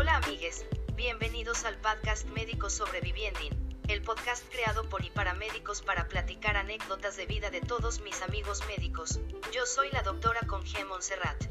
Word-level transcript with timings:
Hola 0.00 0.16
amigues, 0.16 0.64
bienvenidos 0.96 1.66
al 1.66 1.76
podcast 1.76 2.26
Médicos 2.30 2.72
Sobreviviendo, 2.72 3.38
el 3.86 4.00
podcast 4.00 4.42
creado 4.50 4.88
por 4.88 5.04
y 5.04 5.10
para 5.10 5.34
médicos 5.34 5.82
para 5.82 6.08
platicar 6.08 6.56
anécdotas 6.56 7.18
de 7.18 7.26
vida 7.26 7.50
de 7.50 7.60
todos 7.60 8.00
mis 8.00 8.22
amigos 8.22 8.62
médicos. 8.66 9.20
Yo 9.54 9.66
soy 9.66 9.88
la 9.92 10.00
doctora 10.00 10.40
Conge 10.46 10.86
Montserrat. 10.86 11.44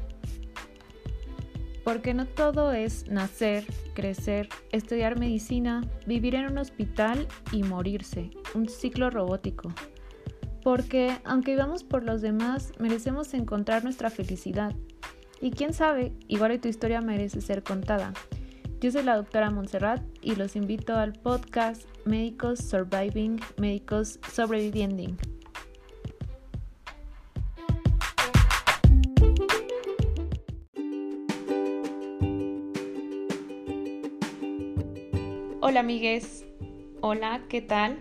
Porque 1.84 2.12
no 2.12 2.26
todo 2.26 2.72
es 2.72 3.06
nacer, 3.06 3.64
crecer, 3.94 4.48
estudiar 4.72 5.16
medicina, 5.16 5.88
vivir 6.04 6.34
en 6.34 6.46
un 6.46 6.58
hospital 6.58 7.28
y 7.52 7.62
morirse, 7.62 8.30
un 8.54 8.68
ciclo 8.68 9.10
robótico. 9.10 9.72
Porque 10.64 11.20
aunque 11.22 11.52
vivamos 11.52 11.84
por 11.84 12.02
los 12.02 12.20
demás, 12.20 12.72
merecemos 12.80 13.32
encontrar 13.32 13.84
nuestra 13.84 14.10
felicidad. 14.10 14.74
Y 15.40 15.52
quién 15.52 15.72
sabe, 15.72 16.12
igual 16.26 16.60
tu 16.60 16.66
historia 16.66 17.00
merece 17.00 17.40
ser 17.40 17.62
contada. 17.62 18.12
Yo 18.80 18.90
soy 18.90 19.02
la 19.02 19.16
doctora 19.16 19.50
Montserrat 19.50 20.00
y 20.22 20.36
los 20.36 20.56
invito 20.56 20.96
al 20.96 21.12
podcast 21.12 21.82
Médicos 22.06 22.60
Surviving, 22.60 23.38
Médicos 23.58 24.18
Sobreviviendo. 24.32 25.02
Hola 35.60 35.80
amigues, 35.80 36.46
hola, 37.02 37.42
¿qué 37.50 37.60
tal? 37.60 37.98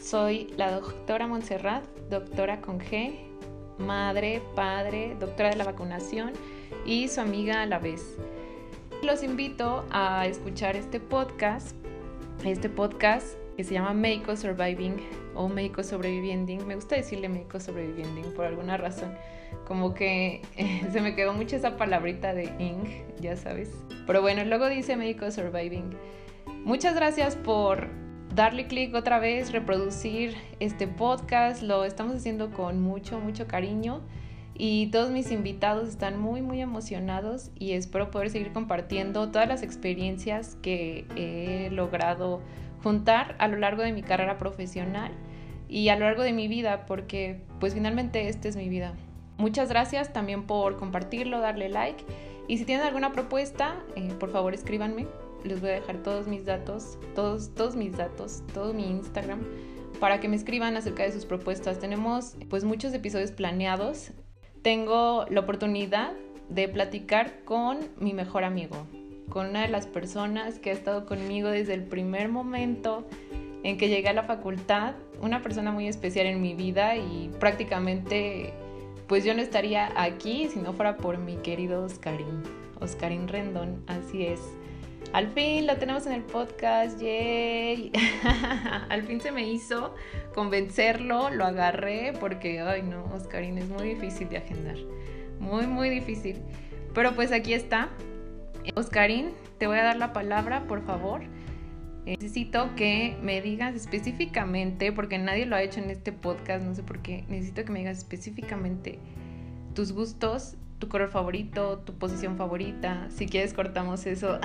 Soy 0.00 0.54
la 0.56 0.70
doctora 0.70 1.26
Montserrat, 1.26 1.84
doctora 2.08 2.60
con 2.60 2.78
G, 2.78 3.18
madre, 3.78 4.40
padre, 4.54 5.16
doctora 5.18 5.50
de 5.50 5.56
la 5.56 5.64
vacunación 5.64 6.34
y 6.86 7.08
su 7.08 7.20
amiga 7.20 7.62
a 7.62 7.66
la 7.66 7.80
vez. 7.80 8.16
Los 9.04 9.22
invito 9.22 9.84
a 9.90 10.26
escuchar 10.26 10.76
este 10.76 10.98
podcast, 10.98 11.76
este 12.42 12.70
podcast 12.70 13.36
que 13.54 13.62
se 13.62 13.74
llama 13.74 13.92
Médico 13.92 14.34
Surviving 14.34 14.96
o 15.34 15.46
Médico 15.46 15.82
Sobreviviendo. 15.82 16.64
Me 16.64 16.74
gusta 16.74 16.96
decirle 16.96 17.28
Médico 17.28 17.60
Sobreviviendo 17.60 18.32
por 18.34 18.46
alguna 18.46 18.78
razón. 18.78 19.14
Como 19.66 19.92
que 19.92 20.40
se 20.92 21.02
me 21.02 21.14
quedó 21.14 21.34
mucho 21.34 21.54
esa 21.54 21.76
palabrita 21.76 22.32
de 22.32 22.44
ing, 22.58 22.88
ya 23.20 23.36
sabes. 23.36 23.70
Pero 24.06 24.22
bueno, 24.22 24.42
luego 24.44 24.68
dice 24.68 24.96
Médico 24.96 25.30
Surviving. 25.30 25.90
Muchas 26.64 26.94
gracias 26.94 27.36
por 27.36 27.88
darle 28.34 28.66
clic 28.68 28.94
otra 28.94 29.18
vez, 29.18 29.52
reproducir 29.52 30.34
este 30.60 30.88
podcast. 30.88 31.62
Lo 31.62 31.84
estamos 31.84 32.16
haciendo 32.16 32.52
con 32.52 32.80
mucho, 32.80 33.20
mucho 33.20 33.46
cariño. 33.46 34.00
Y 34.56 34.88
todos 34.88 35.10
mis 35.10 35.30
invitados 35.32 35.88
están 35.88 36.18
muy, 36.18 36.40
muy 36.42 36.60
emocionados 36.60 37.50
y 37.58 37.72
espero 37.72 38.10
poder 38.10 38.30
seguir 38.30 38.52
compartiendo 38.52 39.30
todas 39.30 39.48
las 39.48 39.62
experiencias 39.62 40.56
que 40.62 41.06
he 41.16 41.70
logrado 41.70 42.40
juntar 42.82 43.34
a 43.38 43.48
lo 43.48 43.56
largo 43.56 43.82
de 43.82 43.92
mi 43.92 44.02
carrera 44.02 44.38
profesional 44.38 45.10
y 45.68 45.88
a 45.88 45.96
lo 45.96 46.04
largo 46.04 46.22
de 46.22 46.32
mi 46.32 46.46
vida, 46.46 46.86
porque 46.86 47.40
pues 47.58 47.74
finalmente 47.74 48.28
esta 48.28 48.48
es 48.48 48.56
mi 48.56 48.68
vida. 48.68 48.94
Muchas 49.38 49.68
gracias 49.68 50.12
también 50.12 50.46
por 50.46 50.76
compartirlo, 50.76 51.40
darle 51.40 51.68
like 51.68 52.04
y 52.46 52.58
si 52.58 52.64
tienen 52.64 52.86
alguna 52.86 53.12
propuesta, 53.12 53.74
eh, 53.96 54.12
por 54.20 54.30
favor 54.30 54.54
escríbanme 54.54 55.06
les 55.44 55.60
voy 55.60 55.70
a 55.70 55.74
dejar 55.74 55.98
todos 55.98 56.26
mis 56.26 56.44
datos, 56.44 56.98
todos, 57.14 57.54
todos 57.54 57.76
mis 57.76 57.96
datos, 57.96 58.42
todo 58.52 58.72
mi 58.72 58.90
Instagram, 58.90 59.40
para 60.00 60.18
que 60.20 60.28
me 60.28 60.36
escriban 60.36 60.76
acerca 60.76 61.02
de 61.04 61.12
sus 61.12 61.26
propuestas. 61.26 61.78
Tenemos 61.78 62.36
pues 62.48 62.64
muchos 62.64 62.92
episodios 62.94 63.30
planeados. 63.30 64.12
Tengo 64.64 65.26
la 65.28 65.40
oportunidad 65.40 66.12
de 66.48 66.68
platicar 66.68 67.44
con 67.44 67.80
mi 68.00 68.14
mejor 68.14 68.44
amigo, 68.44 68.86
con 69.28 69.50
una 69.50 69.60
de 69.60 69.68
las 69.68 69.86
personas 69.86 70.58
que 70.58 70.70
ha 70.70 70.72
estado 70.72 71.04
conmigo 71.04 71.50
desde 71.50 71.74
el 71.74 71.82
primer 71.82 72.30
momento 72.30 73.06
en 73.62 73.76
que 73.76 73.90
llegué 73.90 74.08
a 74.08 74.14
la 74.14 74.22
facultad, 74.22 74.94
una 75.20 75.42
persona 75.42 75.70
muy 75.70 75.86
especial 75.86 76.24
en 76.28 76.40
mi 76.40 76.54
vida 76.54 76.96
y 76.96 77.30
prácticamente 77.38 78.54
pues 79.06 79.22
yo 79.22 79.34
no 79.34 79.42
estaría 79.42 79.92
aquí 80.00 80.48
si 80.48 80.60
no 80.60 80.72
fuera 80.72 80.96
por 80.96 81.18
mi 81.18 81.36
querido 81.36 81.84
Oscarín, 81.84 82.42
Oscarín 82.80 83.28
Rendón, 83.28 83.84
así 83.86 84.24
es. 84.24 84.40
Al 85.12 85.28
fin 85.28 85.66
lo 85.66 85.76
tenemos 85.76 86.06
en 86.06 86.12
el 86.12 86.22
podcast, 86.22 87.00
yay. 87.00 87.92
Al 88.88 89.02
fin 89.02 89.20
se 89.20 89.30
me 89.30 89.48
hizo 89.48 89.94
convencerlo, 90.34 91.30
lo 91.30 91.44
agarré 91.44 92.12
porque, 92.18 92.60
ay 92.60 92.82
no, 92.82 93.04
Oscarín, 93.14 93.58
es 93.58 93.68
muy 93.68 93.90
difícil 93.90 94.28
de 94.28 94.38
agendar. 94.38 94.76
Muy, 95.38 95.66
muy 95.66 95.88
difícil. 95.88 96.36
Pero 96.94 97.14
pues 97.14 97.32
aquí 97.32 97.54
está. 97.54 97.88
Oscarín, 98.74 99.30
te 99.58 99.66
voy 99.66 99.78
a 99.78 99.84
dar 99.84 99.96
la 99.96 100.12
palabra, 100.12 100.66
por 100.66 100.84
favor. 100.84 101.22
Necesito 102.06 102.74
que 102.74 103.16
me 103.22 103.40
digas 103.40 103.74
específicamente, 103.74 104.92
porque 104.92 105.18
nadie 105.18 105.46
lo 105.46 105.56
ha 105.56 105.62
hecho 105.62 105.80
en 105.80 105.90
este 105.90 106.12
podcast, 106.12 106.64
no 106.64 106.74
sé 106.74 106.82
por 106.82 107.00
qué, 107.00 107.24
necesito 107.28 107.64
que 107.64 107.72
me 107.72 107.78
digas 107.78 107.98
específicamente 107.98 108.98
tus 109.74 109.92
gustos 109.92 110.56
tu 110.84 110.90
color 110.90 111.08
favorito, 111.08 111.78
tu 111.78 111.94
posición 111.94 112.36
favorita. 112.36 113.08
Si 113.08 113.24
quieres 113.24 113.54
cortamos 113.54 114.04
eso 114.04 114.38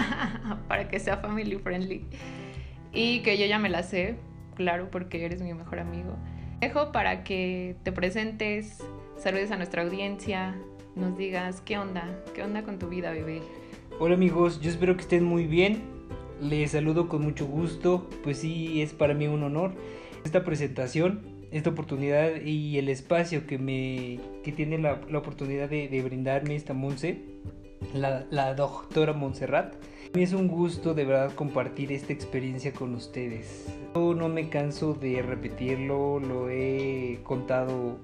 para 0.68 0.88
que 0.88 0.98
sea 0.98 1.18
family 1.18 1.58
friendly. 1.58 2.06
Y 2.94 3.20
que 3.20 3.36
yo 3.36 3.44
ya 3.44 3.58
me 3.58 3.68
la 3.68 3.82
sé, 3.82 4.16
claro, 4.54 4.88
porque 4.90 5.22
eres 5.22 5.42
mi 5.42 5.52
mejor 5.52 5.80
amigo. 5.80 6.16
Dejo 6.60 6.90
para 6.90 7.22
que 7.22 7.76
te 7.82 7.92
presentes, 7.92 8.82
saludes 9.18 9.50
a 9.50 9.56
nuestra 9.58 9.82
audiencia, 9.82 10.54
nos 10.96 11.18
digas 11.18 11.60
qué 11.60 11.76
onda, 11.76 12.08
qué 12.34 12.42
onda 12.42 12.62
con 12.62 12.78
tu 12.78 12.88
vida, 12.88 13.10
bebé. 13.10 13.42
Hola 13.98 14.14
amigos, 14.14 14.62
yo 14.62 14.70
espero 14.70 14.96
que 14.96 15.02
estén 15.02 15.22
muy 15.22 15.46
bien. 15.46 15.82
Les 16.40 16.70
saludo 16.70 17.08
con 17.10 17.20
mucho 17.20 17.44
gusto, 17.44 18.08
pues 18.22 18.38
sí, 18.38 18.80
es 18.80 18.94
para 18.94 19.12
mí 19.12 19.28
un 19.28 19.42
honor 19.42 19.74
esta 20.24 20.42
presentación 20.42 21.33
esta 21.54 21.70
oportunidad 21.70 22.42
y 22.44 22.78
el 22.78 22.88
espacio 22.88 23.46
que 23.46 23.58
me 23.58 24.18
que 24.42 24.50
tiene 24.50 24.76
la, 24.76 25.00
la 25.08 25.18
oportunidad 25.18 25.68
de, 25.68 25.88
de, 25.88 26.02
brindarme 26.02 26.56
esta 26.56 26.74
Monse, 26.74 27.20
la, 27.94 28.26
la 28.30 28.54
doctora 28.54 29.12
Montserrat. 29.12 29.72
A 29.74 30.16
mí 30.16 30.24
es 30.24 30.32
un 30.32 30.48
gusto 30.48 30.94
de 30.94 31.04
verdad 31.04 31.32
compartir 31.32 31.92
esta 31.92 32.12
experiencia 32.12 32.72
con 32.72 32.94
ustedes. 32.96 33.66
Yo 33.94 34.14
no 34.14 34.28
me 34.28 34.48
canso 34.48 34.94
de 34.94 35.22
repetirlo, 35.22 36.18
lo 36.18 36.50
he 36.50 37.20
contado 37.22 37.98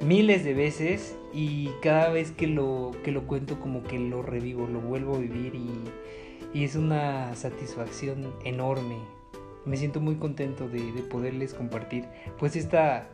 miles 0.00 0.44
de 0.44 0.54
veces 0.54 1.16
y 1.32 1.70
cada 1.82 2.10
vez 2.10 2.30
que 2.30 2.46
lo, 2.46 2.92
que 3.02 3.10
lo 3.10 3.26
cuento 3.26 3.58
como 3.58 3.82
que 3.82 3.98
lo 3.98 4.22
revivo, 4.22 4.68
lo 4.68 4.80
vuelvo 4.80 5.16
a 5.16 5.18
vivir 5.18 5.56
y, 5.56 6.58
y 6.58 6.62
es 6.62 6.76
una 6.76 7.34
satisfacción 7.34 8.32
enorme 8.44 8.98
me 9.66 9.76
siento 9.76 10.00
muy 10.00 10.16
contento 10.16 10.68
de, 10.68 10.80
poderles 11.10 11.54
compartir 11.54 12.04
pues 12.38 12.56
esta, 12.56 13.08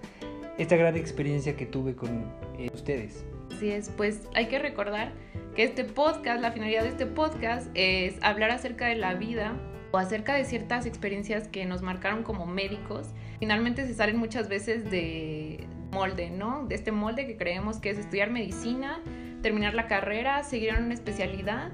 esta 0.58 0.76
gran 0.76 0.96
experiencia 0.96 1.56
que 1.56 1.66
tuve 1.66 1.94
con 1.94 2.24
eh, 2.58 2.70
ustedes. 2.72 3.24
Así 3.54 3.70
es, 3.70 3.90
pues 3.90 4.28
hay 4.34 4.46
que 4.46 4.58
recordar 4.58 5.12
que 5.54 5.64
este 5.64 5.84
podcast, 5.84 6.40
la 6.40 6.52
finalidad 6.52 6.82
de 6.82 6.88
este 6.88 7.06
podcast 7.06 7.68
es 7.74 8.16
hablar 8.22 8.50
acerca 8.50 8.86
de 8.86 8.96
la 8.96 9.14
vida 9.14 9.54
o 9.92 9.98
acerca 9.98 10.34
de 10.34 10.44
ciertas 10.44 10.86
experiencias 10.86 11.48
que 11.48 11.66
nos 11.66 11.82
marcaron 11.82 12.22
como 12.22 12.46
médicos. 12.46 13.08
Finalmente 13.38 13.86
se 13.86 13.94
salen 13.94 14.16
muchas 14.16 14.48
veces 14.48 14.90
de 14.90 15.66
molde, 15.90 16.30
¿no? 16.30 16.66
De 16.66 16.74
este 16.74 16.92
molde 16.92 17.26
que 17.26 17.36
creemos 17.36 17.78
que 17.78 17.90
es 17.90 17.98
estudiar 17.98 18.30
medicina, 18.30 19.00
terminar 19.42 19.74
la 19.74 19.88
carrera, 19.88 20.42
seguir 20.44 20.70
en 20.70 20.84
una 20.84 20.94
especialidad 20.94 21.72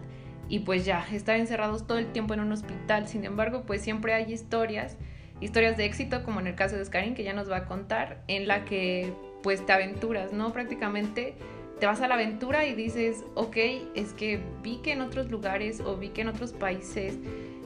y 0.49 0.61
pues 0.61 0.85
ya, 0.85 1.07
estar 1.13 1.37
encerrados 1.37 1.87
todo 1.87 1.99
el 1.99 2.07
tiempo 2.13 2.35
en 2.35 2.41
un 2.41 2.53
hospital. 2.53 3.09
Sin 3.09 3.25
embargo, 3.25 3.65
pues 3.67 3.83
siempre 3.83 4.15
hay 4.15 4.33
historias, 4.33 4.97
historias 5.41 5.77
de 5.77 5.85
éxito, 5.85 6.23
como 6.23 6.41
en 6.41 6.47
el 6.47 6.55
caso 6.55 6.77
de 6.77 6.83
Oscarín, 6.83 7.15
que 7.15 7.25
ya 7.25 7.33
nos 7.33 7.51
va 7.51 7.59
a 7.59 7.65
contar, 7.67 8.23
en 8.29 8.47
la 8.47 8.65
que 8.65 9.13
pues 9.43 9.65
te 9.65 9.73
aventuras, 9.73 10.33
¿no? 10.33 10.53
Prácticamente 10.53 11.35
te 11.79 11.87
vas 11.87 12.01
a 12.01 12.09
la 12.09 12.15
aventura 12.15 12.65
y 12.65 12.75
dices, 12.75 13.25
ok, 13.35 13.57
es 13.95 14.13
que 14.15 14.41
vi 14.63 14.79
que 14.79 14.93
en 14.93 15.03
otros 15.03 15.31
lugares 15.31 15.81
o 15.81 15.97
vi 15.97 16.09
que 16.09 16.23
en 16.23 16.29
otros 16.29 16.53
países 16.53 17.19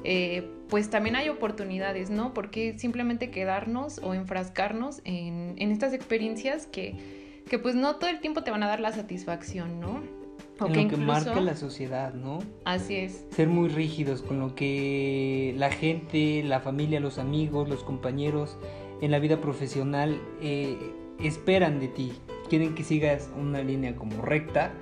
eh, 0.02 0.49
pues 0.69 0.88
también 0.90 1.16
hay 1.16 1.28
oportunidades, 1.28 2.10
¿no? 2.10 2.32
Porque 2.32 2.78
simplemente 2.78 3.31
quedarnos 3.31 3.99
o 3.99 4.14
enfrascarnos 4.14 5.02
en, 5.04 5.54
en 5.58 5.70
estas 5.70 5.93
experiencias 5.93 6.66
que, 6.66 7.43
que 7.49 7.58
pues 7.58 7.75
no 7.75 7.96
todo 7.96 8.10
el 8.10 8.20
tiempo 8.20 8.43
te 8.43 8.50
van 8.50 8.62
a 8.62 8.69
dar 8.69 8.81
la 8.81 8.93
satisfacción, 8.93 9.81
¿no? 9.81 10.19
En 10.66 10.84
lo 10.84 10.88
que 10.88 10.96
marca 10.96 11.40
la 11.40 11.56
sociedad, 11.56 12.14
¿no? 12.14 12.38
Así 12.64 12.96
es. 12.96 13.24
Ser 13.30 13.48
muy 13.48 13.68
rígidos 13.68 14.22
con 14.22 14.40
lo 14.40 14.54
que 14.54 15.54
la 15.56 15.70
gente, 15.70 16.42
la 16.44 16.60
familia, 16.60 17.00
los 17.00 17.18
amigos, 17.18 17.68
los 17.68 17.82
compañeros 17.82 18.56
en 19.00 19.10
la 19.10 19.18
vida 19.18 19.40
profesional 19.40 20.20
eh, 20.40 20.78
esperan 21.18 21.80
de 21.80 21.88
ti. 21.88 22.12
Quieren 22.48 22.74
que 22.74 22.84
sigas 22.84 23.30
una 23.38 23.62
línea 23.62 23.96
como 23.96 24.22
recta. 24.22 24.72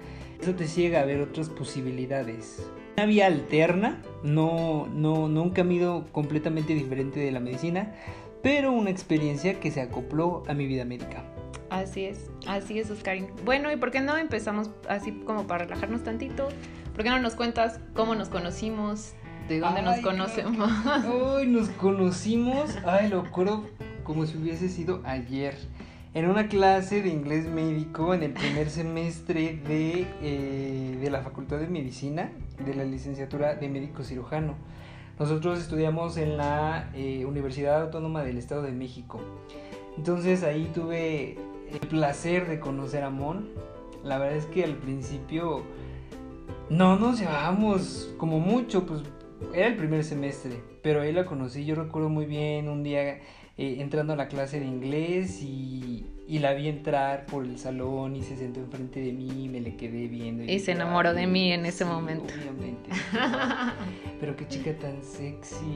Eso 0.41 0.55
te 0.55 0.67
ciega 0.67 1.01
a 1.01 1.05
ver 1.05 1.21
otras 1.21 1.49
posibilidades. 1.49 2.71
Una 2.97 3.07
vía 3.07 3.27
alterna, 3.27 4.03
no, 4.23 4.89
no, 4.93 5.29
no 5.29 5.43
un 5.43 5.51
camino 5.51 6.07
completamente 6.13 6.75
diferente 6.75 7.21
de 7.21 7.31
la 7.31 7.41
medicina, 7.41 7.95
pero 8.43 8.73
una 8.73 8.91
experiencia 8.91 9.61
que 9.61 9.71
se 9.71 9.81
acopló 9.81 10.43
a 10.49 10.55
mi 10.55 10.67
vida 10.67 10.85
médica. 10.85 11.25
Así 11.71 12.05
es, 12.05 12.31
así 12.47 12.79
es, 12.79 12.91
Oscarín. 12.91 13.29
Bueno, 13.45 13.71
¿y 13.71 13.77
por 13.77 13.91
qué 13.91 14.01
no 14.01 14.17
empezamos 14.17 14.71
así 14.89 15.13
como 15.13 15.47
para 15.47 15.65
relajarnos 15.65 16.03
tantito? 16.03 16.49
¿Por 16.95 17.05
qué 17.05 17.11
no 17.11 17.21
nos 17.21 17.35
cuentas 17.35 17.81
cómo 17.95 18.15
nos 18.15 18.29
conocimos? 18.29 19.13
¿De 19.49 19.61
dónde 19.61 19.83
nos 19.83 20.01
conocemos? 20.01 20.71
Ay, 20.87 21.47
nos 21.49 21.69
conocimos, 21.71 22.77
ay, 22.87 23.09
lo 23.09 23.21
acuerdo 23.21 23.65
como 24.03 24.27
si 24.27 24.37
hubiese 24.39 24.69
sido 24.69 25.03
ayer. 25.05 25.57
En 26.15 26.29
una 26.29 26.49
clase 26.49 27.03
de 27.03 27.11
inglés 27.11 27.47
médico 27.47 28.15
en 28.15 28.23
el 28.23 28.33
primer 28.33 28.71
semestre 28.71 29.61
de, 29.69 30.07
eh, 30.23 30.99
de 31.01 31.11
la 31.11 31.21
Facultad 31.21 31.59
de 31.59 31.69
Medicina, 31.69 32.31
de 32.65 32.75
la 32.75 32.85
licenciatura 32.85 33.55
de 33.55 33.69
médico 33.69 34.03
cirujano. 34.03 34.55
Nosotros 35.19 35.59
estudiamos 35.59 36.17
en 36.17 36.37
la 36.37 36.91
eh, 36.95 37.25
Universidad 37.25 37.83
Autónoma 37.83 38.23
del 38.23 38.39
Estado 38.39 38.63
de 38.63 38.73
México. 38.73 39.21
Entonces 39.99 40.45
ahí 40.45 40.71
tuve 40.73 41.37
el 41.73 41.81
placer 41.89 42.47
de 42.47 42.61
conocer 42.61 43.03
a 43.03 43.11
Mon. 43.11 43.49
La 44.05 44.17
verdad 44.19 44.37
es 44.39 44.47
que 44.47 44.63
al 44.63 44.77
principio 44.77 45.65
no 46.71 46.97
nos 47.01 47.19
llevábamos 47.19 48.15
como 48.17 48.39
mucho, 48.39 48.87
pues 48.87 49.03
era 49.53 49.67
el 49.67 49.75
primer 49.75 50.05
semestre, 50.05 50.53
pero 50.83 51.01
ahí 51.01 51.13
la 51.13 51.27
conocí, 51.27 51.65
yo 51.65 51.75
recuerdo 51.75 52.09
muy 52.11 52.27
bien 52.27 52.69
un 52.69 52.85
día 52.85 53.03
eh, 53.11 53.21
entrando 53.81 54.13
a 54.13 54.17
la 54.17 54.29
clase 54.29 54.61
de 54.61 54.67
inglés 54.67 55.43
y, 55.43 56.07
y 56.29 56.39
la 56.39 56.53
vi 56.55 56.69
entrar 56.69 57.27
por 57.27 57.45
el 57.45 57.59
salón 57.59 58.15
y 58.15 58.23
se 58.23 58.37
sentó 58.37 58.61
enfrente 58.61 59.01
de 59.01 59.13
mí, 59.13 59.49
me 59.49 59.61
le 59.61 59.75
quedé 59.75 60.07
viendo. 60.07 60.45
Y 60.45 60.61
se 60.61 60.71
enamoró 60.73 61.13
de 61.13 61.23
"Ay, 61.23 61.27
mí 61.27 61.53
en 61.53 61.67
ese 61.67 61.83
sí, 61.83 61.91
momento". 61.91 62.33
Obviamente. 62.33 62.89
pero 64.21 64.37
qué 64.37 64.47
chica 64.47 64.73
tan 64.79 65.03
sexy. 65.03 65.75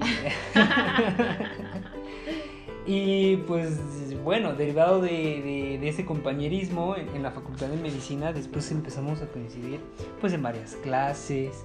Y 2.86 3.36
pues 3.46 3.78
bueno, 4.24 4.54
derivado 4.54 5.00
de, 5.00 5.10
de- 5.10 5.78
de 5.80 5.88
ese 5.88 6.04
compañerismo 6.04 6.96
en, 6.96 7.08
en 7.14 7.22
la 7.22 7.30
Facultad 7.30 7.68
de 7.68 7.76
Medicina, 7.76 8.32
después 8.32 8.70
empezamos 8.72 9.20
a 9.22 9.26
coincidir 9.28 9.80
pues 10.20 10.32
en 10.32 10.42
varias 10.42 10.74
clases, 10.76 11.64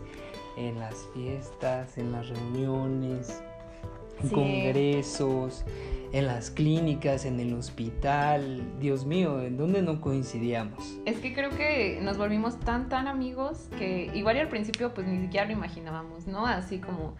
en 0.58 0.80
las 0.80 1.08
fiestas, 1.14 1.98
en 1.98 2.12
las 2.12 2.30
reuniones, 2.30 3.42
en 4.22 4.30
Sí. 4.30 4.34
congresos, 4.36 5.64
en 6.12 6.26
las 6.26 6.50
clínicas, 6.50 7.26
en 7.26 7.40
el 7.40 7.54
hospital. 7.54 8.64
Dios 8.80 9.06
mío, 9.06 9.42
¿en 9.42 9.58
dónde 9.58 9.82
no 9.82 10.02
coincidíamos? 10.02 10.98
Es 11.06 11.18
que 11.20 11.34
creo 11.34 11.50
que 11.52 12.00
nos 12.02 12.18
volvimos 12.18 12.60
tan, 12.60 12.90
tan 12.90 13.08
amigos 13.08 13.68
que 13.78 14.10
igual 14.16 14.38
y 14.38 14.40
al 14.40 14.50
principio 14.50 14.94
pues 14.94 15.06
ni 15.08 15.20
siquiera 15.22 15.46
lo 15.46 15.52
imaginábamos, 15.54 16.26
¿no? 16.28 16.48
Así 16.48 16.80
como 16.80 17.16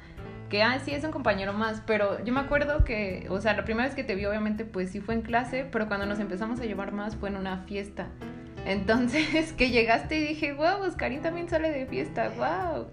que, 0.50 0.64
ah, 0.64 0.80
sí, 0.84 0.92
es 0.92 1.04
un 1.04 1.12
compañero 1.12 1.54
más, 1.54 1.82
pero 1.86 2.24
yo 2.24 2.34
me 2.34 2.40
acuerdo 2.40 2.84
que, 2.84 3.28
o 3.30 3.42
sea, 3.42 3.54
la 3.54 3.66
primera 3.66 3.88
vez 3.88 3.96
que 3.96 4.04
te 4.04 4.16
vi 4.16 4.26
obviamente 4.26 4.66
pues 4.66 4.92
sí 4.92 5.02
fue 5.02 5.14
en 5.14 5.22
clase, 5.22 5.68
pero 5.72 5.88
cuando 5.88 6.06
nos 6.06 6.20
empezamos 6.20 6.60
a 6.60 6.66
llevar 6.66 6.92
más 6.92 7.16
fue 7.16 7.30
en 7.30 7.38
una 7.38 7.60
fiesta. 7.64 8.08
Entonces, 8.66 9.54
que 9.58 9.70
llegaste 9.70 10.18
y 10.18 10.28
dije, 10.28 10.54
wow, 10.54 10.82
Oscarín 10.86 11.22
también 11.22 11.50
sale 11.50 11.72
de 11.72 11.86
fiesta, 11.86 12.32
wow. 12.38 12.88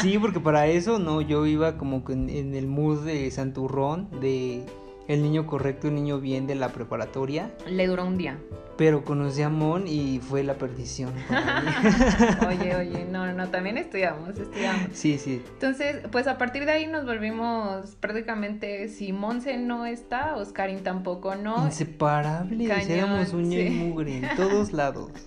Sí, 0.00 0.18
porque 0.20 0.40
para 0.40 0.66
eso 0.66 0.98
no, 0.98 1.20
yo 1.20 1.46
iba 1.46 1.76
como 1.76 2.04
que 2.04 2.12
en, 2.12 2.28
en 2.28 2.54
el 2.54 2.66
mood 2.66 3.04
de 3.04 3.30
Santurrón, 3.30 4.08
de 4.20 4.64
el 5.08 5.22
niño 5.22 5.46
correcto, 5.46 5.88
el 5.88 5.94
niño 5.94 6.18
bien 6.20 6.46
de 6.46 6.54
la 6.54 6.70
preparatoria, 6.70 7.50
Le 7.68 7.86
duró 7.86 8.04
un 8.04 8.16
día. 8.18 8.38
pero 8.76 9.04
conocí 9.04 9.42
a 9.42 9.48
Mon 9.48 9.86
y 9.86 10.18
fue 10.20 10.42
la 10.42 10.54
perdición. 10.54 11.12
Oye, 12.48 12.74
oye, 12.76 13.06
no, 13.10 13.32
no, 13.32 13.48
también 13.48 13.78
estudiamos, 13.78 14.38
estudiamos. 14.38 14.90
sí, 14.92 15.18
sí. 15.18 15.42
Entonces, 15.54 16.02
pues 16.10 16.26
a 16.26 16.38
partir 16.38 16.64
de 16.66 16.72
ahí 16.72 16.86
nos 16.86 17.04
volvimos 17.06 17.96
prácticamente, 17.96 18.88
si 18.88 19.12
Monse 19.12 19.56
no 19.56 19.86
está, 19.86 20.36
Oscarín 20.36 20.82
tampoco, 20.82 21.34
¿no? 21.36 21.64
Inseparables, 21.64 22.68
Cañón, 22.68 22.90
éramos 22.90 23.32
uña 23.32 23.60
y 23.60 23.70
mugre 23.70 24.18
en 24.18 24.36
todos 24.36 24.72
lados. 24.72 25.10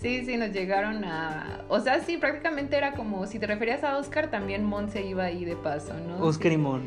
Sí, 0.00 0.24
sí, 0.24 0.38
nos 0.38 0.50
llegaron 0.52 1.04
a... 1.04 1.60
O 1.68 1.78
sea, 1.80 2.00
sí, 2.00 2.16
prácticamente 2.16 2.74
era 2.74 2.94
como, 2.94 3.26
si 3.26 3.38
te 3.38 3.46
referías 3.46 3.84
a 3.84 3.98
Oscar, 3.98 4.30
también 4.30 4.64
Monse 4.64 5.04
iba 5.04 5.24
ahí 5.24 5.44
de 5.44 5.56
paso, 5.56 5.92
¿no? 5.92 6.24
Oscar 6.24 6.52
y 6.52 6.56
Mon. 6.56 6.80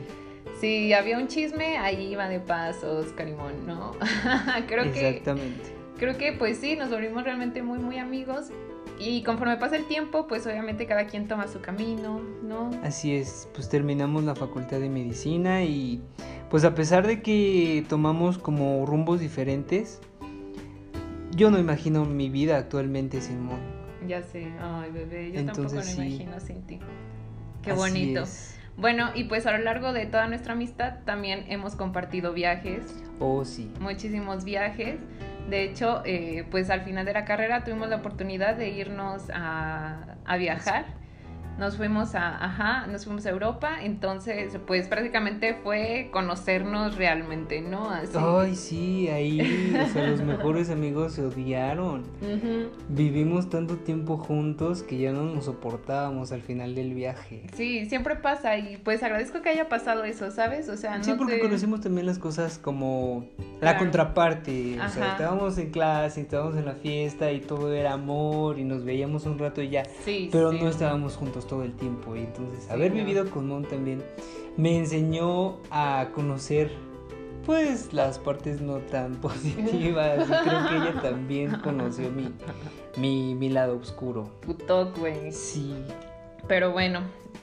Si 0.64 0.94
había 0.94 1.18
un 1.18 1.28
chisme, 1.28 1.78
ahí 1.78 2.14
iba 2.14 2.30
de 2.30 2.40
paso 2.40 3.00
Oscar 3.00 3.28
y 3.28 3.34
Mon, 3.34 3.68
¿no? 3.68 3.92
creo 4.68 4.94
que... 4.94 5.10
Exactamente. 5.10 5.76
Creo 5.98 6.18
que 6.18 6.32
pues 6.32 6.58
sí, 6.58 6.78
nos 6.78 6.90
volvimos 6.90 7.26
realmente 7.26 7.62
muy, 7.62 7.80
muy 7.80 7.98
amigos. 7.98 8.46
Y 8.98 9.24
conforme 9.24 9.58
pasa 9.58 9.76
el 9.76 9.86
tiempo, 9.90 10.26
pues 10.26 10.48
obviamente 10.48 10.86
cada 10.86 11.06
quien 11.06 11.28
toma 11.28 11.50
su 11.50 11.60
camino, 11.60 12.22
¿no? 12.44 12.72
Así 12.82 13.14
es, 13.14 13.50
pues 13.54 13.68
terminamos 13.68 14.24
la 14.24 14.36
facultad 14.36 14.80
de 14.80 14.88
medicina 14.88 15.66
y 15.66 16.02
pues 16.50 16.64
a 16.64 16.74
pesar 16.74 17.06
de 17.06 17.22
que 17.22 17.84
tomamos 17.90 18.38
como 18.38 18.86
rumbos 18.86 19.20
diferentes, 19.20 20.00
yo 21.36 21.52
no 21.52 21.60
imagino 21.60 22.06
mi 22.06 22.30
vida 22.30 22.56
actualmente 22.58 23.20
sin 23.20 23.42
Mon. 23.42 23.60
Ya 24.08 24.24
sé, 24.24 24.48
ay 24.62 24.92
bebé, 24.92 25.34
yo 25.34 25.42
Entonces, 25.42 25.74
tampoco 25.74 25.82
sí. 25.82 26.00
me 26.00 26.08
imagino 26.08 26.40
sin 26.40 26.62
ti. 26.62 26.80
Qué 27.62 27.72
Así 27.72 27.80
bonito. 27.80 28.22
es. 28.22 28.63
Bueno, 28.78 29.12
y 29.14 29.26
pues 29.26 29.46
a 29.46 29.52
lo 29.52 29.60
largo 29.60 29.94
de 29.94 30.06
toda 30.08 30.28
nuestra 30.28 30.54
amistad 30.54 30.96
también 31.06 31.46
hemos 31.48 31.76
compartido 31.76 32.34
viajes, 32.34 33.02
Oh, 33.20 33.46
sí. 33.46 33.72
muchísimos 33.80 34.44
viajes. 34.44 35.00
De 35.50 35.64
hecho, 35.64 36.02
eh, 36.06 36.46
pues 36.50 36.70
al 36.70 36.82
final 36.82 37.06
de 37.06 37.14
la 37.14 37.26
carrera 37.26 37.64
tuvimos 37.64 37.90
la 37.90 37.98
oportunidad 37.98 38.56
de 38.56 38.70
irnos 38.70 39.30
a, 39.34 40.16
a 40.26 40.38
viajar. 40.38 40.86
Nos 41.60 41.78
fuimos 41.78 42.16
a, 42.16 42.44
ajá, 42.44 42.88
nos 42.88 43.06
fuimos 43.06 43.26
a 43.26 43.30
Europa, 43.30 43.78
entonces 43.84 44.58
pues 44.66 44.88
prácticamente 44.88 45.54
fue 45.54 46.10
conocernos 46.12 46.96
realmente, 46.98 47.62
¿no? 47.62 47.90
Así. 47.92 48.18
Ay, 48.18 48.56
sí, 48.56 49.08
ahí, 49.08 49.74
o 49.80 49.88
sea, 49.88 50.08
los 50.10 50.22
mejores 50.22 50.70
amigos 50.72 51.14
se 51.14 51.24
odiaron. 51.26 52.04
Vivimos 52.90 53.50
tanto 53.50 53.78
tiempo 53.78 54.18
juntos 54.18 54.84
que 54.84 54.98
ya 54.98 55.12
no 55.12 55.24
nos 55.24 55.46
soportábamos 55.46 56.32
al 56.32 56.42
final 56.42 56.76
del 56.76 56.94
viaje. 56.94 57.44
Sí, 57.54 57.86
siempre 57.86 58.16
pasa 58.16 58.58
y 58.58 58.78
pues 58.78 59.04
agradezco 59.04 59.42
que 59.42 59.50
haya 59.50 59.70
pasado 59.70 60.04
eso, 60.06 60.32
¿sabes? 60.32 60.70
O 60.70 60.78
sea, 60.78 60.98
no 60.98 61.04
Sí, 61.04 61.14
porque 61.18 61.36
te- 61.36 61.40
conocimos 61.42 61.82
también 61.82 62.08
las 62.08 62.18
cosas 62.20 62.58
como 62.58 63.26
la 63.56 63.60
Claro. 63.74 63.80
contraparte. 63.80 64.80
O 64.82 64.90
sea, 64.90 65.12
estábamos 65.12 65.58
en 65.58 65.70
clase, 65.70 66.22
estábamos 66.22 66.56
en 66.58 66.66
la 66.66 66.74
fiesta 66.74 67.32
y 67.32 67.40
todo 67.42 67.72
era 67.74 67.94
amor 67.94 68.58
y 68.60 68.64
nos 68.64 68.84
veíamos 68.84 69.26
un 69.26 69.38
rato 69.40 69.62
y 69.62 69.70
ya. 69.70 69.84
Sí, 70.04 70.30
Pero 70.32 70.52
sí. 70.52 70.60
no 70.62 70.68
estábamos 70.70 71.16
juntos 71.16 71.43
todo 71.48 71.64
el 71.64 71.74
tiempo. 71.74 72.16
Y 72.16 72.20
entonces, 72.20 72.64
Sí, 72.66 72.72
haber 72.72 72.92
no. 72.92 72.98
vivido 72.98 73.30
con 73.30 73.48
Mon 73.48 73.64
también 73.66 74.04
me 74.58 74.78
enseñó 74.78 75.58
a 75.72 76.08
conocer. 76.14 76.72
Pues 77.46 77.92
las 77.94 78.20
partes 78.20 78.62
no 78.62 78.78
tan 78.78 79.16
positivas. 79.22 80.28
y 80.30 80.32
creo 80.48 80.68
que 80.70 80.76
ella 80.78 81.02
también 81.02 81.52
conoció 81.62 82.10
mi, 82.10 82.32
mi, 82.98 83.36
mi 83.36 83.50
lado 83.50 83.78
oscuro. 83.78 84.30
Puto, 84.46 84.94
güey. 84.98 85.32
Sí. 85.34 85.74
Pero 86.48 86.72
bueno, 86.72 87.02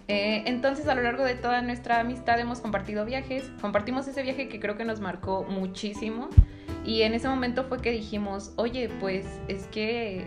eh, 0.09 0.43
entonces 0.47 0.89
a 0.89 0.95
lo 0.95 1.03
largo 1.03 1.25
de 1.25 1.35
toda 1.35 1.61
nuestra 1.63 2.01
amistad 2.01 2.39
hemos 2.41 2.61
compartido 2.61 3.05
viajes. 3.05 3.51
Compartimos 3.61 4.09
ese 4.09 4.23
viaje 4.23 4.49
que 4.49 4.59
creo 4.59 4.77
que 4.79 4.85
nos 4.87 5.01
marcó 5.01 5.45
muchísimo. 5.45 6.29
Y 6.85 7.03
en 7.03 7.13
ese 7.13 7.29
momento 7.29 7.65
fue 7.65 7.83
que 7.83 7.91
dijimos, 7.91 8.53
oye, 8.57 8.89
pues 9.01 9.27
es 9.49 9.67
que 9.67 10.27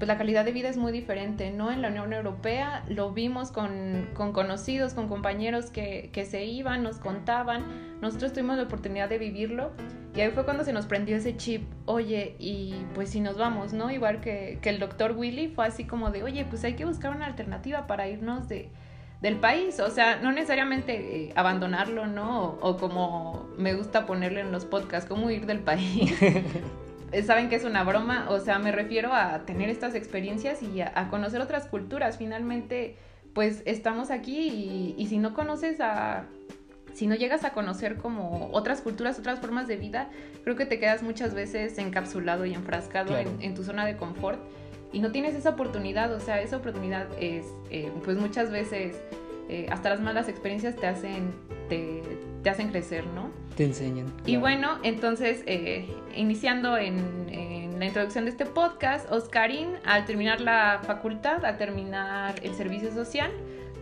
pues 0.00 0.08
la 0.08 0.16
calidad 0.16 0.46
de 0.46 0.52
vida 0.52 0.70
es 0.70 0.78
muy 0.78 0.92
diferente, 0.92 1.50
¿no? 1.50 1.70
En 1.70 1.82
la 1.82 1.88
Unión 1.88 2.14
Europea 2.14 2.82
lo 2.88 3.12
vimos 3.12 3.50
con, 3.50 4.08
con 4.14 4.32
conocidos, 4.32 4.94
con 4.94 5.08
compañeros 5.08 5.66
que, 5.66 6.08
que 6.14 6.24
se 6.24 6.46
iban, 6.46 6.82
nos 6.82 6.96
contaban, 6.96 7.66
nosotros 8.00 8.32
tuvimos 8.32 8.56
la 8.56 8.62
oportunidad 8.62 9.10
de 9.10 9.18
vivirlo 9.18 9.72
y 10.16 10.22
ahí 10.22 10.30
fue 10.30 10.46
cuando 10.46 10.64
se 10.64 10.72
nos 10.72 10.86
prendió 10.86 11.16
ese 11.16 11.36
chip, 11.36 11.68
oye, 11.84 12.34
y 12.38 12.76
pues 12.94 13.10
si 13.10 13.20
nos 13.20 13.36
vamos, 13.36 13.74
¿no? 13.74 13.90
Igual 13.90 14.22
que, 14.22 14.58
que 14.62 14.70
el 14.70 14.78
doctor 14.78 15.12
Willy 15.12 15.48
fue 15.48 15.66
así 15.66 15.84
como 15.84 16.10
de, 16.10 16.22
oye, 16.22 16.46
pues 16.46 16.64
hay 16.64 16.76
que 16.76 16.86
buscar 16.86 17.14
una 17.14 17.26
alternativa 17.26 17.86
para 17.86 18.08
irnos 18.08 18.48
de, 18.48 18.70
del 19.20 19.36
país, 19.36 19.80
o 19.80 19.90
sea, 19.90 20.16
no 20.16 20.32
necesariamente 20.32 21.26
eh, 21.26 21.32
abandonarlo, 21.36 22.06
¿no? 22.06 22.42
O, 22.42 22.70
o 22.70 22.76
como 22.78 23.50
me 23.58 23.74
gusta 23.74 24.06
ponerle 24.06 24.40
en 24.40 24.50
los 24.50 24.64
podcasts, 24.64 25.06
como 25.06 25.30
ir 25.30 25.44
del 25.44 25.60
país. 25.60 26.18
Eh, 27.12 27.22
Saben 27.22 27.48
que 27.48 27.56
es 27.56 27.64
una 27.64 27.82
broma, 27.84 28.26
o 28.30 28.38
sea, 28.40 28.58
me 28.58 28.72
refiero 28.72 29.12
a 29.12 29.40
tener 29.46 29.68
estas 29.70 29.94
experiencias 29.94 30.62
y 30.62 30.80
a, 30.80 30.92
a 30.94 31.08
conocer 31.08 31.40
otras 31.40 31.66
culturas. 31.66 32.18
Finalmente, 32.18 32.96
pues 33.34 33.62
estamos 33.64 34.10
aquí 34.10 34.48
y, 34.48 34.94
y 34.96 35.06
si 35.06 35.18
no 35.18 35.34
conoces 35.34 35.80
a, 35.80 36.24
si 36.94 37.06
no 37.06 37.14
llegas 37.14 37.44
a 37.44 37.50
conocer 37.52 37.96
como 37.96 38.50
otras 38.52 38.80
culturas, 38.80 39.18
otras 39.18 39.38
formas 39.40 39.68
de 39.68 39.76
vida, 39.76 40.08
creo 40.44 40.56
que 40.56 40.66
te 40.66 40.78
quedas 40.78 41.02
muchas 41.02 41.34
veces 41.34 41.78
encapsulado 41.78 42.44
y 42.46 42.54
enfrascado 42.54 43.08
Claro. 43.08 43.30
en, 43.30 43.42
en 43.42 43.54
tu 43.54 43.62
zona 43.64 43.86
de 43.86 43.96
confort 43.96 44.40
y 44.92 44.98
no 44.98 45.12
tienes 45.12 45.36
esa 45.36 45.50
oportunidad, 45.50 46.12
o 46.12 46.18
sea, 46.18 46.40
esa 46.40 46.56
oportunidad 46.56 47.06
es, 47.20 47.46
eh, 47.70 47.92
pues 48.04 48.16
muchas 48.16 48.50
veces, 48.50 49.00
eh, 49.50 49.66
hasta 49.68 49.90
las 49.90 50.00
malas 50.00 50.28
experiencias 50.28 50.76
te 50.76 50.86
hacen, 50.86 51.32
te, 51.68 52.02
te 52.44 52.50
hacen 52.50 52.68
crecer, 52.68 53.04
¿no? 53.08 53.30
Te 53.56 53.64
enseñan. 53.64 54.06
Y 54.24 54.36
bueno, 54.36 54.78
entonces, 54.84 55.42
eh, 55.46 55.92
iniciando 56.14 56.78
en, 56.78 56.98
en 57.28 57.76
la 57.80 57.86
introducción 57.86 58.26
de 58.26 58.30
este 58.30 58.46
podcast, 58.46 59.10
Oscarín, 59.10 59.70
al 59.84 60.04
terminar 60.04 60.40
la 60.40 60.80
facultad, 60.84 61.44
al 61.44 61.58
terminar 61.58 62.36
el 62.44 62.54
servicio 62.54 62.92
social, 62.92 63.32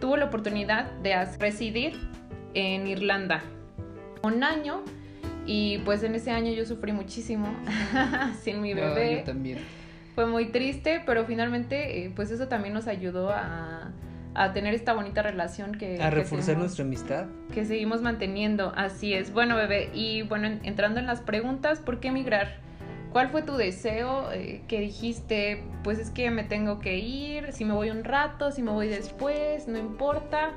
tuvo 0.00 0.16
la 0.16 0.24
oportunidad 0.24 0.90
de 1.02 1.22
residir 1.38 1.98
en 2.54 2.86
Irlanda 2.86 3.42
un 4.22 4.42
año 4.44 4.82
y 5.44 5.78
pues 5.84 6.02
en 6.02 6.14
ese 6.14 6.30
año 6.30 6.50
yo 6.50 6.64
sufrí 6.64 6.92
muchísimo 6.92 7.54
sin 8.42 8.62
mi 8.62 8.72
bebé. 8.72 9.18
yo 9.18 9.24
también. 9.24 9.58
fue 10.14 10.26
muy 10.26 10.46
triste, 10.46 11.02
pero 11.04 11.26
finalmente 11.26 12.04
eh, 12.04 12.12
pues 12.16 12.30
eso 12.30 12.48
también 12.48 12.72
nos 12.72 12.86
ayudó 12.86 13.30
a, 13.30 13.92
a 14.38 14.52
tener 14.52 14.72
esta 14.72 14.92
bonita 14.92 15.20
relación 15.20 15.72
que... 15.72 16.00
A 16.00 16.10
reforzar 16.10 16.44
seguimos, 16.44 16.62
nuestra 16.62 16.84
amistad. 16.84 17.26
Que 17.52 17.64
seguimos 17.64 18.02
manteniendo, 18.02 18.72
así 18.76 19.12
es. 19.12 19.32
Bueno, 19.32 19.56
bebé, 19.56 19.90
y 19.92 20.22
bueno, 20.22 20.46
entrando 20.62 21.00
en 21.00 21.06
las 21.06 21.20
preguntas, 21.20 21.80
¿por 21.80 21.98
qué 21.98 22.08
emigrar? 22.08 22.60
¿Cuál 23.12 23.30
fue 23.30 23.42
tu 23.42 23.56
deseo 23.56 24.30
eh, 24.30 24.62
que 24.68 24.80
dijiste, 24.80 25.64
pues 25.82 25.98
es 25.98 26.10
que 26.10 26.30
me 26.30 26.44
tengo 26.44 26.78
que 26.78 26.98
ir, 26.98 27.52
si 27.52 27.64
me 27.64 27.72
voy 27.72 27.90
un 27.90 28.04
rato, 28.04 28.52
si 28.52 28.62
me 28.62 28.70
voy 28.70 28.86
después, 28.86 29.66
no 29.66 29.76
importa, 29.76 30.50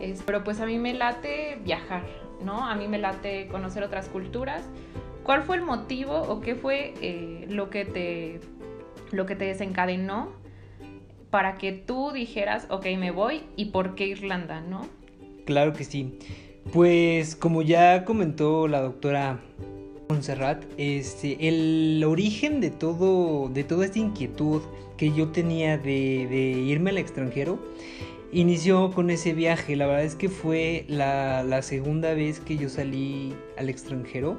es, 0.00 0.22
pero 0.22 0.42
pues 0.42 0.60
a 0.60 0.66
mí 0.66 0.78
me 0.78 0.94
late 0.94 1.58
viajar, 1.62 2.04
¿no? 2.42 2.66
A 2.66 2.74
mí 2.74 2.88
me 2.88 2.98
late 2.98 3.48
conocer 3.48 3.82
otras 3.82 4.08
culturas. 4.08 4.62
¿Cuál 5.24 5.42
fue 5.42 5.56
el 5.56 5.62
motivo 5.62 6.16
o 6.16 6.40
qué 6.40 6.54
fue 6.54 6.94
eh, 7.02 7.46
lo, 7.50 7.68
que 7.68 7.84
te, 7.84 8.40
lo 9.10 9.26
que 9.26 9.36
te 9.36 9.44
desencadenó 9.44 10.45
para 11.36 11.58
que 11.58 11.72
tú 11.72 12.12
dijeras, 12.12 12.66
ok, 12.70 12.86
me 12.98 13.10
voy 13.10 13.42
y 13.56 13.66
por 13.66 13.94
qué 13.94 14.06
Irlanda, 14.06 14.62
¿no? 14.62 14.88
Claro 15.44 15.74
que 15.74 15.84
sí. 15.84 16.18
Pues 16.72 17.36
como 17.36 17.60
ya 17.60 18.06
comentó 18.06 18.66
la 18.68 18.80
doctora 18.80 19.40
Montserrat, 20.08 20.64
este, 20.78 21.46
el 21.46 22.02
origen 22.06 22.62
de 22.62 22.70
todo, 22.70 23.50
de 23.50 23.64
toda 23.64 23.84
esta 23.84 23.98
inquietud 23.98 24.62
que 24.96 25.12
yo 25.12 25.28
tenía 25.28 25.76
de, 25.76 26.64
irme 26.66 26.88
al 26.88 26.96
extranjero, 26.96 27.58
inició 28.32 28.90
con 28.92 29.10
ese 29.10 29.34
viaje. 29.34 29.76
La 29.76 29.86
verdad 29.86 30.04
es 30.04 30.14
que 30.14 30.30
fue 30.30 30.86
la, 30.88 31.60
segunda 31.60 32.14
vez 32.14 32.40
que 32.40 32.56
yo 32.56 32.70
salí 32.70 33.34
al 33.58 33.68
extranjero. 33.68 34.38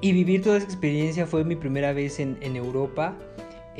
Y 0.00 0.12
vivir 0.12 0.40
toda 0.40 0.58
esa 0.58 0.66
experiencia 0.66 1.26
fue 1.26 1.42
mi 1.42 1.56
primera 1.56 1.92
vez 1.92 2.20
en 2.20 2.54
Europa. 2.54 3.18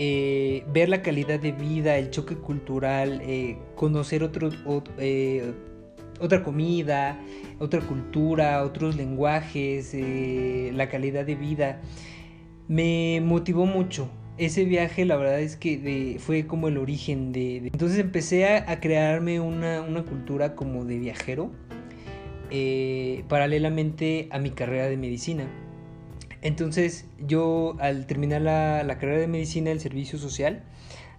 Eh, 0.01 0.63
ver 0.73 0.89
la 0.89 1.03
calidad 1.03 1.41
de 1.41 1.51
vida, 1.51 1.97
el 1.99 2.11
choque 2.11 2.37
cultural, 2.37 3.21
eh, 3.25 3.59
conocer 3.75 4.23
otro, 4.23 4.51
eh, 4.97 5.53
otra 6.21 6.45
comida, 6.45 7.21
otra 7.59 7.81
cultura, 7.81 8.63
otros 8.63 8.95
lenguajes, 8.95 9.97
la 10.73 10.89
calidad 10.89 11.27
de 11.27 11.35
vida. 11.35 11.81
Me 12.69 13.21
motivó 13.25 13.67
mucho. 13.67 14.09
Ese 14.37 14.65
viaje 14.65 15.05
la 15.05 15.17
verdad 15.17 15.41
es 15.41 15.57
que 15.57 16.17
fue 16.21 16.47
como 16.47 16.69
el 16.69 16.79
origen 16.79 17.33
de... 17.33 17.57
Entonces 17.57 17.99
empecé 17.99 18.47
a, 18.47 18.71
a 18.71 18.79
crearme 18.79 19.41
una, 19.41 19.83
una, 19.83 20.05
cultura 20.05 20.55
como 20.55 20.85
de 20.85 21.01
viajero, 21.01 21.51
paralelamente 23.27 24.29
a 24.31 24.39
mi 24.39 24.51
carrera 24.51 24.89
de 24.89 24.97
medicina. 24.97 25.49
Entonces 26.43 27.07
yo 27.27 27.77
al 27.81 28.07
terminar 28.07 28.43
la, 28.43 28.99
carrera 28.99 29.21
de 29.21 29.29
medicina, 29.29 29.71
el 29.71 29.81
servicio 29.81 30.19
social, 30.19 30.63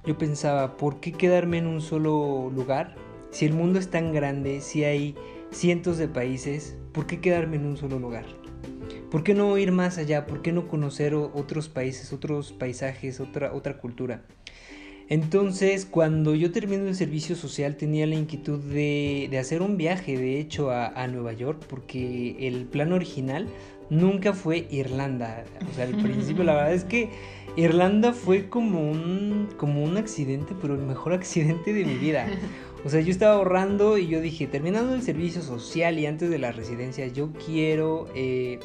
yo 0.05 0.17
pensaba, 0.17 0.77
¿por 0.77 0.99
qué 0.99 1.11
quedarme 1.11 1.57
en 1.57 1.67
un 1.67 1.81
solo 1.81 2.49
lugar? 2.53 2.95
Si 3.31 3.45
el 3.45 3.53
mundo 3.53 3.79
es 3.79 3.89
tan 3.89 4.13
grande, 4.13 4.61
si 4.61 4.83
hay 4.83 5.15
cientos 5.51 5.97
de 5.97 6.07
países, 6.07 6.77
¿por 6.93 7.05
qué 7.05 7.19
quedarme 7.19 7.57
en 7.57 7.65
un 7.65 7.77
solo 7.77 7.99
lugar? 7.99 8.25
¿Por 9.11 9.23
qué 9.23 9.33
no 9.33 9.57
ir 9.57 9.71
más 9.71 9.97
allá? 9.97 10.25
¿Por 10.25 10.41
qué 10.41 10.51
no 10.51 10.67
conocer 10.67 11.15
otros 11.15 11.67
países, 11.67 12.13
otros 12.13 12.53
paisajes, 12.53 13.19
otra, 13.19 13.53
otra 13.53 13.79
cultura? 13.79 14.23
Entonces, 15.09 15.87
cuando 15.87 16.35
yo 16.35 16.51
terminé 16.51 16.87
el 16.87 16.95
servicio 16.95 17.35
social, 17.35 17.77
tenía 17.77 18.05
la 18.05 18.13
inquietud 18.13 18.59
de, 18.59 19.35
hacer 19.39 19.63
un 19.63 19.75
viaje, 19.75 20.15
de 20.15 20.39
hecho, 20.39 20.69
a, 20.69 21.07
Nueva 21.07 21.33
York, 21.33 21.65
porque 21.67 22.47
el 22.47 22.65
plan 22.65 22.93
original 22.93 23.47
nunca 23.89 24.33
fue 24.33 24.67
Irlanda. 24.69 25.43
O 25.69 25.75
sea, 25.75 25.85
al 25.85 25.95
principio, 26.01 26.43
la 26.43 26.53
verdad 26.53 26.73
es 26.73 26.83
que 26.83 27.09
Irlanda 27.55 28.13
fue 28.13 28.49
como 28.49 28.89
un, 28.89 29.49
como 29.57 29.83
un 29.83 29.97
accidente, 29.97 30.55
pero 30.59 30.75
el 30.75 30.81
mejor 30.81 31.13
accidente 31.13 31.73
de 31.73 31.85
mi 31.85 31.95
vida. 31.95 32.27
O 32.85 32.89
sea, 32.89 33.01
yo 33.01 33.11
estaba 33.11 33.35
ahorrando 33.35 33.97
y 33.97 34.07
yo 34.07 34.21
dije, 34.21 34.47
terminando 34.47 34.95
el 34.95 35.01
servicio 35.01 35.41
social 35.41 35.99
y 35.99 36.05
antes 36.05 36.29
de 36.29 36.39
la 36.39 36.51
residencia, 36.51 37.07
yo 37.07 37.29
quiero 37.45 38.07
eh, 38.15 38.59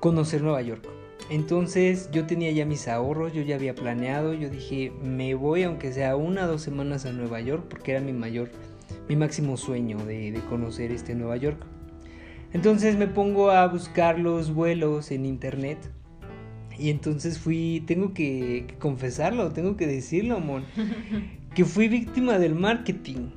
conocer 0.00 0.42
Nueva 0.42 0.62
York. 0.62 0.88
Entonces 1.28 2.08
yo 2.12 2.24
tenía 2.24 2.52
ya 2.52 2.64
mis 2.64 2.86
ahorros, 2.86 3.32
yo 3.32 3.42
ya 3.42 3.56
había 3.56 3.74
planeado, 3.74 4.32
yo 4.32 4.48
dije, 4.48 4.92
me 5.02 5.34
voy 5.34 5.64
aunque 5.64 5.92
sea 5.92 6.14
una 6.14 6.44
o 6.44 6.48
dos 6.48 6.62
semanas 6.62 7.04
a 7.04 7.12
Nueva 7.12 7.40
York 7.40 7.64
porque 7.68 7.90
era 7.92 8.00
mi 8.00 8.12
mayor, 8.12 8.50
mi 9.08 9.16
máximo 9.16 9.56
sueño 9.56 9.98
de, 10.06 10.30
de 10.30 10.40
conocer 10.42 10.92
este 10.92 11.16
Nueva 11.16 11.36
York. 11.36 11.58
Entonces 12.52 12.96
me 12.96 13.06
pongo 13.06 13.50
a 13.50 13.66
buscar 13.66 14.18
los 14.18 14.52
vuelos 14.54 15.10
en 15.10 15.26
internet 15.26 15.78
y 16.78 16.90
entonces 16.90 17.38
fui, 17.38 17.82
tengo 17.86 18.12
que, 18.12 18.64
que 18.68 18.74
confesarlo, 18.76 19.52
tengo 19.52 19.76
que 19.76 19.86
decirlo, 19.86 20.36
amor, 20.36 20.62
que 21.54 21.64
fui 21.64 21.88
víctima 21.88 22.38
del 22.38 22.54
marketing. 22.54 23.30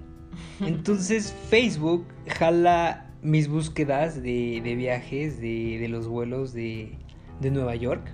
Entonces 0.61 1.33
Facebook 1.49 2.05
jala 2.27 3.09
mis 3.21 3.47
búsquedas 3.47 4.21
de, 4.21 4.61
de 4.63 4.75
viajes, 4.75 5.39
de, 5.41 5.77
de, 5.79 5.87
los 5.87 6.07
vuelos 6.07 6.53
de, 6.53 6.91
de, 7.39 7.51
Nueva 7.51 7.75
York. 7.75 8.13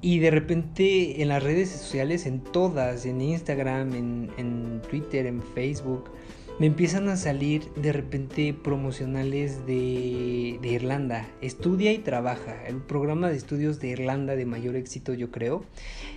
Y 0.00 0.18
de 0.18 0.30
repente 0.30 1.22
en 1.22 1.28
las 1.28 1.42
redes 1.42 1.70
sociales, 1.70 2.26
en 2.26 2.40
todas, 2.40 3.06
en 3.06 3.20
Instagram, 3.20 3.94
en, 3.94 4.30
en 4.36 4.82
Twitter, 4.82 5.26
en 5.26 5.42
Facebook, 5.42 6.10
me 6.58 6.66
empiezan 6.66 7.08
a 7.08 7.16
salir 7.16 7.64
de 7.74 7.92
repente 7.92 8.54
promocionales 8.54 9.66
de, 9.66 10.58
Irlanda. 10.62 11.28
Estudia 11.40 11.92
y 11.92 11.98
trabaja. 11.98 12.64
El 12.66 12.76
programa 12.76 13.28
de 13.28 13.36
estudios 13.36 13.80
de 13.80 13.88
Irlanda 13.88 14.36
de 14.36 14.46
mayor 14.46 14.76
éxito, 14.76 15.14
yo 15.14 15.30
creo. 15.32 15.64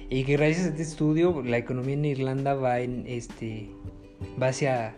Y 0.09 0.23
que 0.25 0.33
gracias 0.33 0.67
a 0.67 0.69
este 0.69 0.83
estudio, 0.83 1.41
la 1.43 1.57
economía 1.57 1.95
en 1.95 2.05
Irlanda 2.05 2.53
va 2.53 2.79
en 2.81 3.05
este. 3.07 3.69
va 4.41 4.49
hacia. 4.49 4.95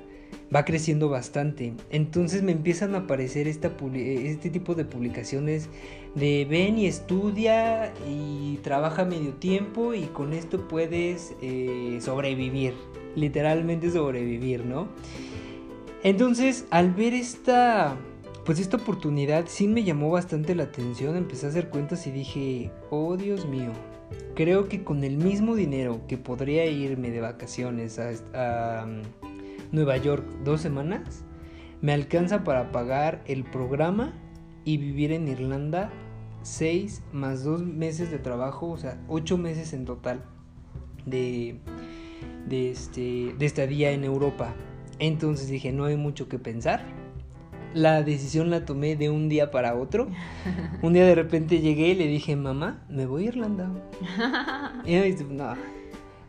va 0.54 0.66
creciendo 0.66 1.08
bastante. 1.08 1.74
Entonces 1.90 2.44
me 2.44 2.52
empiezan 2.52 2.94
a 2.96 3.00
aparecer 3.00 3.48
este 3.48 4.50
tipo 4.50 4.76
de 4.76 4.84
publicaciones 4.84 5.70
de 6.16 6.46
ven 6.50 6.78
y 6.78 6.88
estudia 6.88 7.94
y 8.10 8.58
trabaja 8.58 9.06
medio 9.06 9.36
tiempo 9.36 9.94
y 9.94 10.04
con 10.08 10.34
esto 10.34 10.68
puedes 10.68 11.34
eh, 11.42 12.00
sobrevivir. 12.02 12.74
Literalmente 13.16 13.92
sobrevivir, 13.92 14.66
¿no? 14.66 14.88
Entonces, 16.04 16.66
al 16.70 16.94
ver 16.94 17.14
esta, 17.14 17.98
pues 18.46 18.60
esta 18.60 18.78
oportunidad, 18.78 19.46
sí 19.48 19.68
me 19.68 19.84
llamó 19.84 20.12
bastante 20.12 20.56
la 20.56 20.64
atención. 20.64 21.18
Empecé 21.18 21.48
a 21.48 21.50
hacer 21.50 21.70
cuentas 21.70 22.08
y 22.08 22.12
dije, 22.12 22.72
oh 22.90 23.18
Dios 23.18 23.46
mío, 23.46 23.72
creo 24.36 24.70
que 24.70 24.84
con 24.84 25.04
el 25.04 25.18
mismo 25.18 25.56
dinero 25.56 26.02
que 26.08 26.18
podría 26.18 26.66
irme 26.66 27.12
de 27.12 27.20
vacaciones 27.20 28.00
a, 28.00 28.12
a 28.34 28.88
Nueva 29.72 29.98
York 29.98 30.26
dos 30.46 30.62
semanas, 30.62 31.26
me 31.82 31.94
alcanza 31.94 32.44
para 32.44 32.72
pagar 32.72 33.22
el 33.28 33.44
programa 33.44 34.14
y 34.66 34.78
vivir 34.78 35.12
en 35.12 35.28
Irlanda 35.28 35.92
seis 36.42 37.04
más 37.12 37.44
dos 37.44 37.64
meses 37.64 38.12
de 38.12 38.20
trabajo, 38.20 38.70
o 38.70 38.78
sea, 38.78 39.02
ocho 39.08 39.38
meses 39.38 39.74
en 39.74 39.86
total 39.86 40.24
de, 41.06 41.60
de, 42.50 42.72
este, 42.72 43.34
de 43.38 43.46
estadía 43.46 43.92
en 43.92 44.04
Europa. 44.04 44.54
Entonces 45.00 45.48
dije, 45.50 45.72
no 45.72 45.86
hay 45.86 45.96
mucho 45.96 46.28
que 46.28 46.40
pensar. 46.40 46.84
La 47.74 48.02
decisión 48.02 48.50
la 48.50 48.66
tomé 48.66 48.96
de 48.96 49.10
un 49.10 49.30
día 49.30 49.52
para 49.52 49.76
otro. 49.76 50.08
Un 50.82 50.94
día 50.94 51.06
de 51.06 51.16
repente 51.16 51.60
llegué 51.60 51.90
y 51.90 51.96
le 51.96 52.08
dije, 52.08 52.36
mamá, 52.36 52.84
me 52.90 53.06
voy 53.06 53.26
a 53.26 53.28
Irlanda. 53.28 53.70
y 54.86 54.96
ella 54.96 55.04
dice, 55.04 55.24
no. 55.30 55.54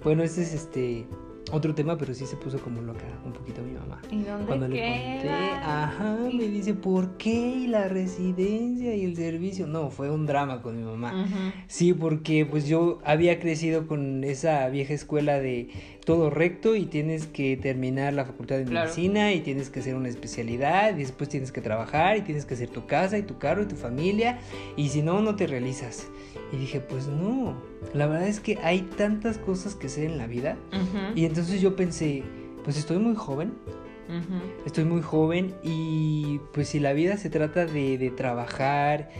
Bueno, 0.04 0.22
este 0.22 0.42
es 0.42 0.54
este 0.54 1.06
otro 1.52 1.74
tema, 1.74 1.96
pero 1.98 2.14
sí 2.14 2.26
se 2.26 2.36
puso 2.36 2.58
como 2.58 2.80
loca 2.80 3.04
un 3.24 3.32
poquito 3.32 3.60
mi 3.62 3.72
mamá. 3.72 4.00
¿Y 4.10 4.22
dónde 4.22 4.46
Cuando 4.46 4.68
queda? 4.68 4.86
le 4.86 5.14
conté, 5.16 5.30
ajá, 5.30 6.18
me 6.32 6.48
dice, 6.48 6.74
¿por 6.74 7.16
qué? 7.16 7.32
¿Y 7.32 7.66
la 7.66 7.88
residencia 7.88 8.94
y 8.94 9.04
el 9.04 9.16
servicio? 9.16 9.66
No, 9.66 9.90
fue 9.90 10.10
un 10.10 10.26
drama 10.26 10.62
con 10.62 10.76
mi 10.76 10.84
mamá. 10.84 11.12
Uh 11.12 11.26
-huh. 11.26 11.52
Sí, 11.66 11.92
porque 11.92 12.46
pues 12.46 12.68
yo 12.68 12.98
había 13.04 13.40
crecido 13.40 13.86
con 13.86 14.22
esa 14.24 14.68
vieja 14.68 14.94
escuela 14.94 15.40
de 15.40 15.68
todo 16.04 16.30
recto 16.30 16.74
y 16.76 16.86
tienes 16.86 17.26
que 17.26 17.56
terminar 17.56 18.12
la 18.14 18.24
facultad 18.24 18.56
de 18.58 18.64
Claro. 18.64 18.86
medicina 18.86 19.32
y 19.32 19.40
tienes 19.40 19.70
que 19.70 19.80
hacer 19.80 19.94
una 19.94 20.08
especialidad 20.08 20.94
y 20.96 21.00
después 21.00 21.28
tienes 21.28 21.52
que 21.52 21.60
trabajar 21.60 22.16
y 22.16 22.22
tienes 22.22 22.46
que 22.46 22.54
hacer 22.54 22.68
tu 22.68 22.86
casa 22.86 23.18
y 23.18 23.22
tu 23.22 23.38
carro 23.38 23.62
y 23.62 23.66
tu 23.66 23.76
familia 23.76 24.38
y 24.76 24.88
si 24.88 25.02
no, 25.02 25.20
no 25.20 25.36
te 25.36 25.46
realizas. 25.46 26.08
Y 26.52 26.56
dije, 26.56 26.80
pues 26.80 27.06
no, 27.06 27.54
la 27.94 28.06
verdad 28.06 28.26
es 28.28 28.40
que 28.40 28.58
hay 28.62 28.80
tantas 28.82 29.38
cosas 29.38 29.74
que 29.74 29.86
hacer 29.86 30.04
en 30.04 30.18
la 30.18 30.26
vida 30.26 30.56
y 31.14 31.24
entonces 31.24 31.60
yo 31.60 31.76
pensé, 31.76 32.22
pues 32.64 32.76
estoy 32.76 32.98
muy 32.98 33.14
joven, 33.14 33.52
estoy 34.66 34.84
muy 34.84 35.02
joven 35.02 35.54
y 35.62 36.40
pues 36.52 36.68
si 36.68 36.80
la 36.80 36.92
vida 36.92 37.16
se 37.16 37.30
trata 37.30 37.66
de, 37.66 37.98
de 37.98 38.10
trabajar 38.10 39.10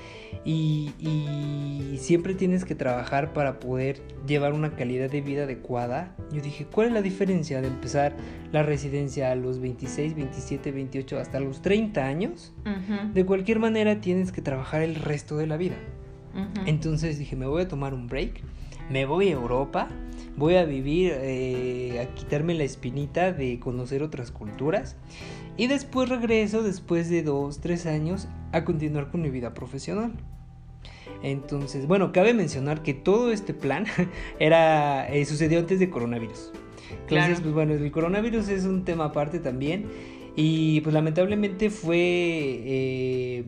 y, 0.45 0.93
y 0.99 1.99
siempre 1.99 2.35
tienes 2.35 2.65
que 2.65 2.75
trabajar 2.75 3.33
para 3.33 3.61
poder 3.61 4.03
llevar 4.27 4.53
una 4.53 4.75
calidad 4.75 5.11
de 5.11 5.21
vida 5.21 5.45
adecuada, 5.45 6.15
yo 6.33 6.41
dije, 6.41 6.67
¿cuál 6.67 6.89
es 6.89 6.93
la 6.93 7.03
diferencia 7.03 7.61
de 7.61 7.69
empezar 7.69 8.17
la 8.53 8.63
residencia 8.63 9.33
a 9.33 9.35
los 9.35 9.61
26, 9.61 10.15
27, 10.15 10.73
28 10.73 11.19
hasta 11.19 11.41
los 11.41 11.63
30 11.63 12.05
años? 12.05 12.53
De 13.15 13.25
cualquier 13.27 13.59
manera 13.59 14.01
tienes 14.01 14.33
que 14.33 14.43
trabajar 14.43 14.83
el 14.83 14.95
resto 14.95 15.37
de 15.37 15.47
la 15.47 15.57
vida. 15.57 15.77
Entonces 16.67 17.19
dije, 17.19 17.35
me 17.37 17.47
voy 17.47 17.63
a 17.63 17.69
tomar 17.69 17.93
un 17.93 18.07
break. 18.07 18.41
me 18.91 19.05
voy 19.05 19.29
a 19.29 19.33
Europa, 19.33 19.89
voy 20.37 20.57
a 20.57 20.65
vivir, 20.65 21.13
eh, 21.17 22.01
a 22.01 22.15
quitarme 22.15 22.55
la 22.55 22.65
espinita 22.65 23.33
de 23.33 23.59
conocer 23.61 24.03
otras 24.03 24.31
culturas 24.31 24.97
y 25.57 25.67
después 25.67 26.09
regreso 26.09 26.63
después 26.63 27.11
de 27.11 27.23
dos, 27.23 27.61
tres 27.61 27.87
años 27.87 28.29
a 28.53 28.65
continuar 28.65 29.11
con 29.11 29.23
mi 29.23 29.31
vida 29.31 29.55
profesional. 29.55 30.13
Entonces, 31.23 31.87
bueno, 31.87 32.13
cabe 32.13 32.33
mencionar 32.33 32.83
que 32.83 32.95
todo 32.95 33.33
este 33.33 33.53
plan 33.53 33.85
era 34.39 35.09
eh, 35.13 35.25
sucedió 35.25 35.59
antes 35.59 35.79
de 35.79 35.91
coronavirus. 35.91 36.53
Entonces, 37.03 37.41
pues 37.41 37.53
bueno, 37.53 37.75
el 37.75 37.91
coronavirus 37.91 38.49
es 38.49 38.65
un 38.65 38.85
tema 38.85 39.07
aparte 39.07 39.39
también. 39.39 39.87
Y 40.37 40.81
pues 40.83 40.95
lamentablemente 40.95 41.71
fue 41.71 41.99
eh, 41.99 43.45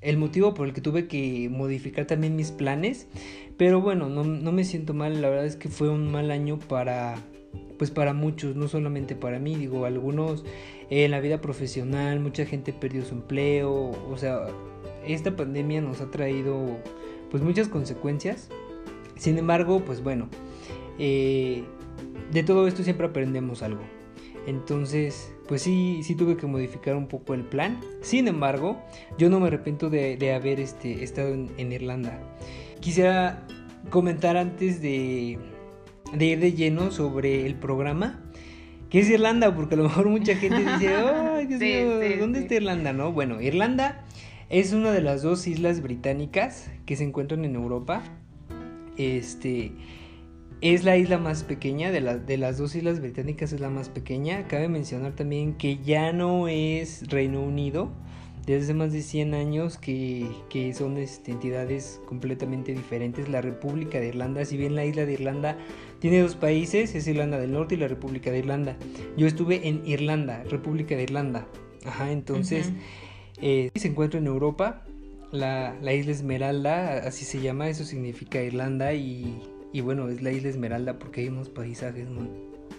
el 0.00 0.18
motivo 0.18 0.54
por 0.54 0.68
el 0.68 0.74
que 0.74 0.80
tuve 0.80 1.08
que 1.08 1.48
modificar 1.50 2.06
también 2.06 2.36
mis 2.36 2.52
planes. 2.52 3.08
Pero 3.58 3.82
bueno, 3.82 4.08
no, 4.08 4.24
no, 4.24 4.52
me 4.52 4.64
siento 4.64 4.94
mal. 4.94 5.20
La 5.20 5.28
verdad 5.28 5.44
es 5.44 5.56
que 5.56 5.68
fue 5.68 5.90
un 5.90 6.10
mal 6.10 6.30
año 6.30 6.58
para, 6.58 7.16
pues 7.76 7.90
para 7.90 8.14
muchos, 8.14 8.56
no 8.56 8.68
solamente 8.68 9.14
para 9.14 9.38
mí. 9.38 9.56
Digo, 9.56 9.84
algunos 9.84 10.44
en 10.88 11.10
la 11.10 11.20
vida 11.20 11.40
profesional, 11.40 12.20
mucha 12.20 12.46
gente 12.46 12.72
perdió 12.72 13.04
su 13.04 13.14
empleo. 13.14 13.90
O 14.10 14.16
sea, 14.16 14.46
esta 15.06 15.36
pandemia 15.36 15.80
nos 15.80 16.00
ha 16.00 16.10
traído 16.10 16.78
pues 17.30 17.42
muchas 17.42 17.68
consecuencias. 17.68 18.48
Sin 19.16 19.36
embargo, 19.36 19.82
pues 19.84 20.02
bueno, 20.02 20.28
eh, 20.98 21.64
de 22.32 22.42
todo 22.44 22.68
esto 22.68 22.82
siempre 22.84 23.08
aprendemos 23.08 23.62
algo. 23.62 23.82
Entonces, 24.46 25.34
pues 25.46 25.62
sí, 25.62 26.00
sí 26.02 26.14
tuve 26.14 26.36
que 26.36 26.46
modificar 26.46 26.96
un 26.96 27.06
poco 27.06 27.34
el 27.34 27.44
plan. 27.44 27.80
Sin 28.00 28.28
embargo, 28.28 28.80
yo 29.18 29.28
no 29.28 29.40
me 29.40 29.48
arrepiento 29.48 29.90
de, 29.90 30.32
haber 30.32 30.60
este, 30.60 31.04
estado 31.04 31.34
en, 31.34 31.72
Irlanda. 31.72 32.18
Quisiera 32.80 33.46
comentar 33.90 34.36
antes 34.36 34.80
de, 34.80 35.38
de 36.12 36.24
ir 36.24 36.40
de 36.40 36.52
lleno 36.52 36.90
sobre 36.90 37.46
el 37.46 37.54
programa. 37.54 38.20
¿Qué 38.90 39.00
es 39.00 39.10
Irlanda? 39.10 39.54
Porque 39.54 39.74
a 39.74 39.78
lo 39.78 39.84
mejor 39.84 40.08
mucha 40.08 40.34
gente 40.34 40.58
dice, 40.58 40.94
ay, 40.96 41.46
Dios 41.46 41.60
mío, 41.60 42.18
¿dónde 42.18 42.40
está 42.40 42.54
Irlanda? 42.54 42.92
No, 42.92 43.12
bueno, 43.12 43.40
Irlanda 43.40 44.04
es 44.48 44.72
una 44.72 44.92
de 44.92 45.02
las 45.02 45.22
dos 45.22 45.46
islas 45.46 45.82
británicas 45.82 46.70
que 46.86 46.96
se 46.96 47.04
encuentran 47.04 47.44
en 47.44 47.54
Europa. 47.54 48.02
Este 48.96 49.72
es 50.60 50.84
la 50.84 50.96
isla 50.96 51.18
más 51.18 51.44
pequeña 51.44 51.90
de, 51.90 52.00
de 52.00 52.36
las 52.38 52.58
dos 52.58 52.74
islas 52.74 53.00
británicas, 53.00 53.52
es 53.52 53.60
la 53.60 53.68
más 53.68 53.90
pequeña. 53.90 54.48
Cabe 54.48 54.68
mencionar 54.68 55.12
también 55.12 55.54
que 55.54 55.78
ya 55.78 56.12
no 56.12 56.48
es 56.48 57.08
Reino 57.08 57.42
Unido, 57.42 57.92
desde 58.46 58.64
hace 58.64 58.74
más 58.74 58.92
de 58.92 59.02
100 59.02 59.34
años 59.34 59.78
que, 59.78 60.28
son 60.76 60.96
este, 60.96 61.32
entidades 61.32 62.00
completamente 62.06 62.72
diferentes. 62.72 63.28
La 63.28 63.40
República 63.40 64.00
de 64.00 64.08
Irlanda, 64.08 64.44
si 64.44 64.56
bien 64.56 64.74
la 64.74 64.84
isla 64.84 65.06
de 65.06 65.12
Irlanda 65.12 65.56
tiene 66.00 66.20
dos 66.20 66.34
países, 66.34 66.94
es 66.94 67.06
Irlanda 67.06 67.38
del 67.38 67.52
Norte 67.52 67.74
y 67.74 67.78
la 67.78 67.88
República 67.88 68.30
de 68.30 68.38
Irlanda. 68.38 68.76
Yo 69.16 69.26
estuve 69.26 69.68
en 69.68 69.86
Irlanda, 69.86 70.44
República 70.44 70.96
de 70.96 71.02
Irlanda. 71.04 71.46
Ajá, 71.84 72.10
entonces... 72.10 72.72
Eh, 73.40 73.70
se 73.76 73.88
encuentra 73.88 74.18
en 74.18 74.26
Europa, 74.26 74.82
la, 75.30 75.76
isla 75.92 76.12
Esmeralda, 76.12 76.98
así 77.06 77.24
se 77.24 77.40
llama, 77.40 77.68
eso 77.68 77.84
significa 77.84 78.42
Irlanda 78.42 78.92
y, 78.94 79.40
bueno, 79.82 80.08
es 80.08 80.22
la 80.22 80.32
isla 80.32 80.48
Esmeralda 80.48 80.98
porque 80.98 81.22
hay 81.22 81.28
unos 81.28 81.48
paisajes 81.48 82.08
muy 82.08 82.28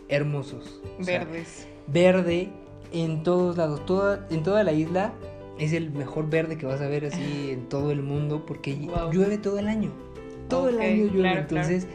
hermosos. 0.10 0.82
Verdes. 1.00 1.68
verde 1.88 2.50
en 2.92 3.24
todos 3.24 3.58
lados, 3.58 3.86
toda, 3.86 4.28
en 4.32 4.44
toda 4.44 4.64
la 4.64 4.74
isla 4.74 5.14
es 5.60 5.74
el 5.74 5.92
mejor 5.92 6.30
verde 6.30 6.58
que 6.58 6.66
vas 6.66 6.82
a 6.82 6.88
ver 6.88 7.06
así 7.06 7.52
en 7.52 7.70
todo 7.70 7.92
el 7.92 8.02
mundo 8.02 8.46
porque 8.46 8.78
llueve 9.12 9.38
todo 9.38 9.60
el 9.60 9.68
año. 9.68 9.92
Todo 10.48 10.70
el 10.70 10.80
año 10.80 11.12
llueve, 11.14 11.40
entonces 11.40 11.88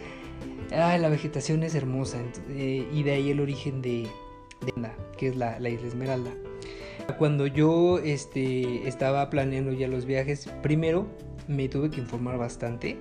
la 0.71 1.09
vegetación 1.09 1.63
es 1.63 1.75
hermosa 1.75 2.19
eh, 2.51 2.87
y 2.93 3.03
de 3.03 3.13
ahí 3.13 3.31
el 3.31 3.41
origen 3.41 3.83
de, 3.83 4.07
de 4.65 4.91
que 5.17 5.29
es 5.29 5.37
la, 5.37 5.59
la 5.59 5.69
isla 5.69 5.89
Esmeralda. 5.89 6.31
Cuando 7.19 7.47
yo 7.47 7.99
este, 7.99 8.89
estaba 8.89 9.29
planeando 9.29 9.73
ya 9.73 9.89
los 9.89 10.07
viajes, 10.07 10.49
primero 10.63 11.07
me 11.49 11.69
tuve 11.69 11.91
que 11.91 12.01
informar 12.01 12.39
bastante 12.39 12.97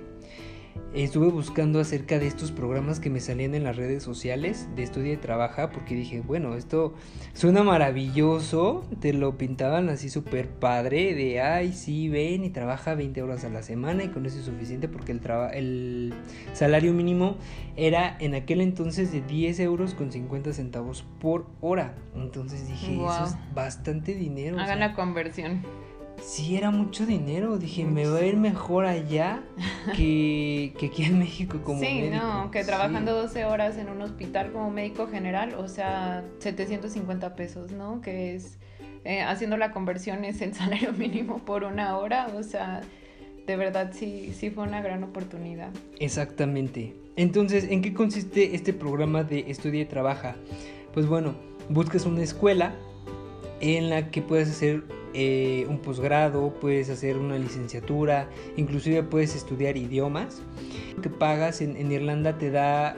estuve 0.93 1.27
buscando 1.29 1.79
acerca 1.79 2.19
de 2.19 2.27
estos 2.27 2.51
programas 2.51 2.99
que 2.99 3.09
me 3.09 3.19
salían 3.19 3.55
en 3.55 3.63
las 3.63 3.75
redes 3.75 4.03
sociales 4.03 4.67
de 4.75 4.83
estudia 4.83 5.13
y 5.13 5.17
trabaja 5.17 5.71
porque 5.71 5.95
dije, 5.95 6.21
bueno, 6.21 6.55
esto 6.55 6.93
suena 7.33 7.63
maravilloso, 7.63 8.85
te 8.99 9.13
lo 9.13 9.37
pintaban 9.37 9.89
así 9.89 10.09
súper 10.09 10.49
padre 10.49 11.15
de, 11.15 11.41
ay, 11.41 11.73
sí, 11.73 12.09
ven 12.09 12.43
y 12.43 12.49
trabaja 12.49 12.93
20 12.93 13.21
horas 13.23 13.43
a 13.43 13.49
la 13.49 13.63
semana 13.63 14.03
y 14.03 14.09
con 14.09 14.25
eso 14.25 14.37
es 14.37 14.45
suficiente 14.45 14.87
porque 14.87 15.11
el, 15.11 15.21
el 15.53 16.13
salario 16.53 16.93
mínimo 16.93 17.37
era 17.75 18.15
en 18.19 18.35
aquel 18.35 18.61
entonces 18.61 19.11
de 19.11 19.21
10 19.21 19.59
euros 19.61 19.95
con 19.95 20.11
50 20.11 20.53
centavos 20.53 21.03
por 21.19 21.47
hora. 21.61 21.95
Entonces 22.15 22.67
dije, 22.67 22.93
eso 22.93 23.25
es 23.25 23.35
bastante 23.55 24.13
dinero. 24.13 24.59
Hagan 24.59 24.79
la 24.79 24.93
conversión 24.93 25.61
sí 26.21 26.55
era 26.55 26.71
mucho 26.71 27.05
dinero. 27.05 27.57
Dije, 27.57 27.85
me 27.85 28.07
va 28.07 28.19
a 28.19 28.25
ir 28.25 28.37
mejor 28.37 28.85
allá 28.85 29.43
que, 29.95 30.73
aquí 30.83 31.03
en 31.03 31.19
México 31.19 31.59
como 31.63 31.79
sí, 31.79 32.09
no, 32.11 32.51
que 32.51 32.63
trabajando 32.63 33.13
12 33.13 33.45
horas 33.45 33.77
en 33.77 33.89
un 33.89 34.01
hospital 34.01 34.51
como 34.51 34.69
médico 34.71 35.07
general, 35.07 35.55
o 35.55 35.67
sea, 35.67 36.23
750 36.39 37.35
pesos, 37.35 37.71
¿no? 37.71 38.01
Que 38.01 38.35
es, 38.35 38.57
eh, 39.03 39.21
haciendo 39.21 39.57
la 39.57 39.71
conversión 39.71 40.25
es 40.25 40.41
el 40.41 40.53
salario 40.53 40.93
mínimo 40.97 41.39
por 41.39 41.63
una 41.63 41.97
hora, 41.97 42.27
o 42.35 42.43
sea, 42.43 42.81
de 43.45 43.55
verdad 43.55 43.91
sí, 43.93 44.33
sí 44.33 44.49
fue 44.49 44.63
una 44.63 44.81
gran 44.81 45.03
oportunidad. 45.03 45.69
Exactamente. 45.99 46.95
Entonces, 47.15 47.65
¿en 47.69 47.81
qué 47.81 47.93
consiste 47.93 48.55
este 48.55 48.73
programa 48.73 49.23
de 49.23 49.45
estudia 49.47 49.81
y 49.81 49.85
trabaja? 49.85 50.35
Pues 50.93 51.05
bueno, 51.05 51.35
buscas 51.69 52.05
una 52.05 52.23
escuela 52.23 52.73
en 53.59 53.89
la 53.89 54.09
que 54.09 54.21
puedes 54.21 54.49
hacer 54.49 54.83
eh, 55.13 55.65
un 55.69 55.79
posgrado, 55.79 56.53
puedes 56.59 56.89
hacer 56.89 57.17
una 57.17 57.37
licenciatura, 57.37 58.27
inclusive 58.57 59.03
puedes 59.03 59.35
estudiar 59.35 59.77
idiomas. 59.77 60.41
Lo 60.95 61.01
que 61.01 61.09
pagas 61.09 61.61
en, 61.61 61.91
Irlanda 61.91 62.37
te 62.37 62.49
da 62.49 62.95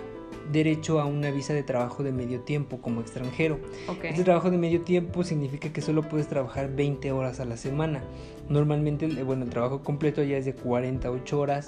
derecho 0.52 1.02
a 1.02 1.06
una 1.06 1.32
visa 1.32 1.54
de 1.54 1.64
trabajo 1.64 2.04
de 2.04 2.12
medio 2.12 2.42
tiempo 2.42 2.80
como 2.80 3.02
extranjero. 3.02 3.60
Este 4.04 4.24
trabajo 4.24 4.50
de 4.50 4.58
medio 4.58 4.82
tiempo 4.82 5.24
significa 5.24 5.74
que 5.74 5.82
solo 5.82 6.04
puedes 6.04 6.28
trabajar 6.28 6.74
20 6.74 7.12
horas 7.12 7.40
a 7.40 7.46
la 7.46 7.58
semana. 7.58 8.04
Normalmente, 8.48 9.08
bueno, 9.24 9.44
el 9.44 9.50
trabajo 9.50 9.84
completo 9.84 10.24
ya 10.24 10.38
es 10.38 10.46
de 10.46 10.54
48 10.54 11.40
horas 11.40 11.68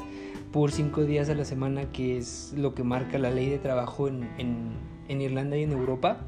por 0.54 0.72
5 0.72 1.04
días 1.04 1.30
a 1.30 1.36
la 1.36 1.44
semana, 1.44 1.92
que 1.92 2.18
es 2.18 2.54
lo 2.56 2.74
que 2.74 2.84
marca 2.84 3.18
la 3.18 3.32
ley 3.32 3.50
de 3.50 3.58
trabajo 3.58 4.08
en, 4.08 4.30
en 4.38 5.22
Irlanda 5.22 5.58
y 5.58 5.64
en 5.64 5.72
Europa 5.72 6.20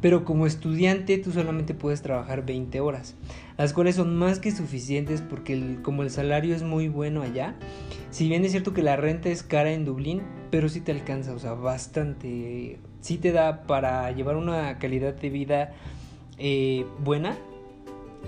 pero 0.00 0.24
como 0.24 0.46
estudiante 0.46 1.18
tú 1.18 1.32
solamente 1.32 1.74
puedes 1.74 2.02
trabajar 2.02 2.44
20 2.44 2.80
horas, 2.80 3.14
las 3.58 3.72
cuales 3.72 3.96
son 3.96 4.16
más 4.16 4.38
que 4.38 4.50
suficientes 4.50 5.20
porque 5.20 5.78
como 5.82 6.02
el 6.02 6.10
salario 6.10 6.54
es 6.54 6.62
muy 6.62 6.88
bueno 6.88 7.22
allá, 7.22 7.54
si 8.10 8.28
bien 8.28 8.44
es 8.44 8.52
cierto 8.52 8.72
que 8.72 8.82
la 8.82 8.96
renta 8.96 9.28
es 9.28 9.42
cara 9.42 9.72
en 9.72 9.84
Dublín, 9.84 10.22
pero 10.50 10.68
sí 10.68 10.80
te 10.80 10.92
alcanza, 10.92 11.32
o 11.32 11.38
sea, 11.38 11.54
bastante, 11.54 12.78
sí 13.00 13.18
te 13.18 13.32
da 13.32 13.62
para 13.64 14.10
llevar 14.12 14.36
una 14.36 14.78
calidad 14.78 15.14
de 15.14 15.30
vida 15.30 15.72
eh, 16.38 16.86
buena, 17.04 17.36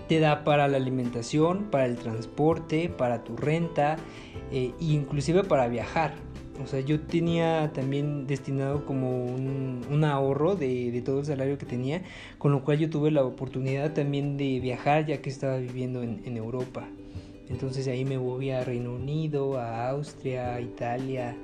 te 0.09 0.21
da 0.21 0.45
para 0.45 0.69
la 0.69 0.77
alimentación, 0.77 1.65
para 1.71 1.87
el 1.87 1.97
transporte, 1.97 2.89
para 2.89 3.25
tu 3.25 3.37
renta 3.37 3.97
e 4.51 4.73
inclusive 4.81 5.45
para 5.45 5.69
viajar. 5.69 6.15
O 6.61 6.67
sea, 6.67 6.81
yo 6.81 7.01
tenía 7.01 7.73
también 7.73 8.27
destinado 8.27 8.85
como 8.85 9.25
un, 9.25 10.05
ahorro 10.05 10.55
de, 10.55 11.01
todo 11.05 11.21
el 11.21 11.25
salario 11.25 11.57
que 11.57 11.65
tenía, 11.65 12.03
con 12.39 12.53
lo 12.53 12.65
cual 12.65 12.79
yo 12.79 12.91
tuve 12.91 13.11
la 13.11 13.25
oportunidad 13.25 13.95
también 13.95 14.37
de 14.37 14.61
viajar 14.61 15.07
ya 15.07 15.23
que 15.23 15.31
estaba 15.31 15.57
viviendo 15.57 16.03
en, 16.03 16.37
Europa. 16.37 16.87
Entonces 17.49 17.89
ahí 17.89 18.05
me 18.05 18.17
voy 18.17 18.51
a 18.51 18.65
Reino 18.65 18.95
Unido, 18.95 19.59
a 19.59 19.89
Austria, 19.91 20.55
a 20.55 20.61
Italia, 20.61 21.37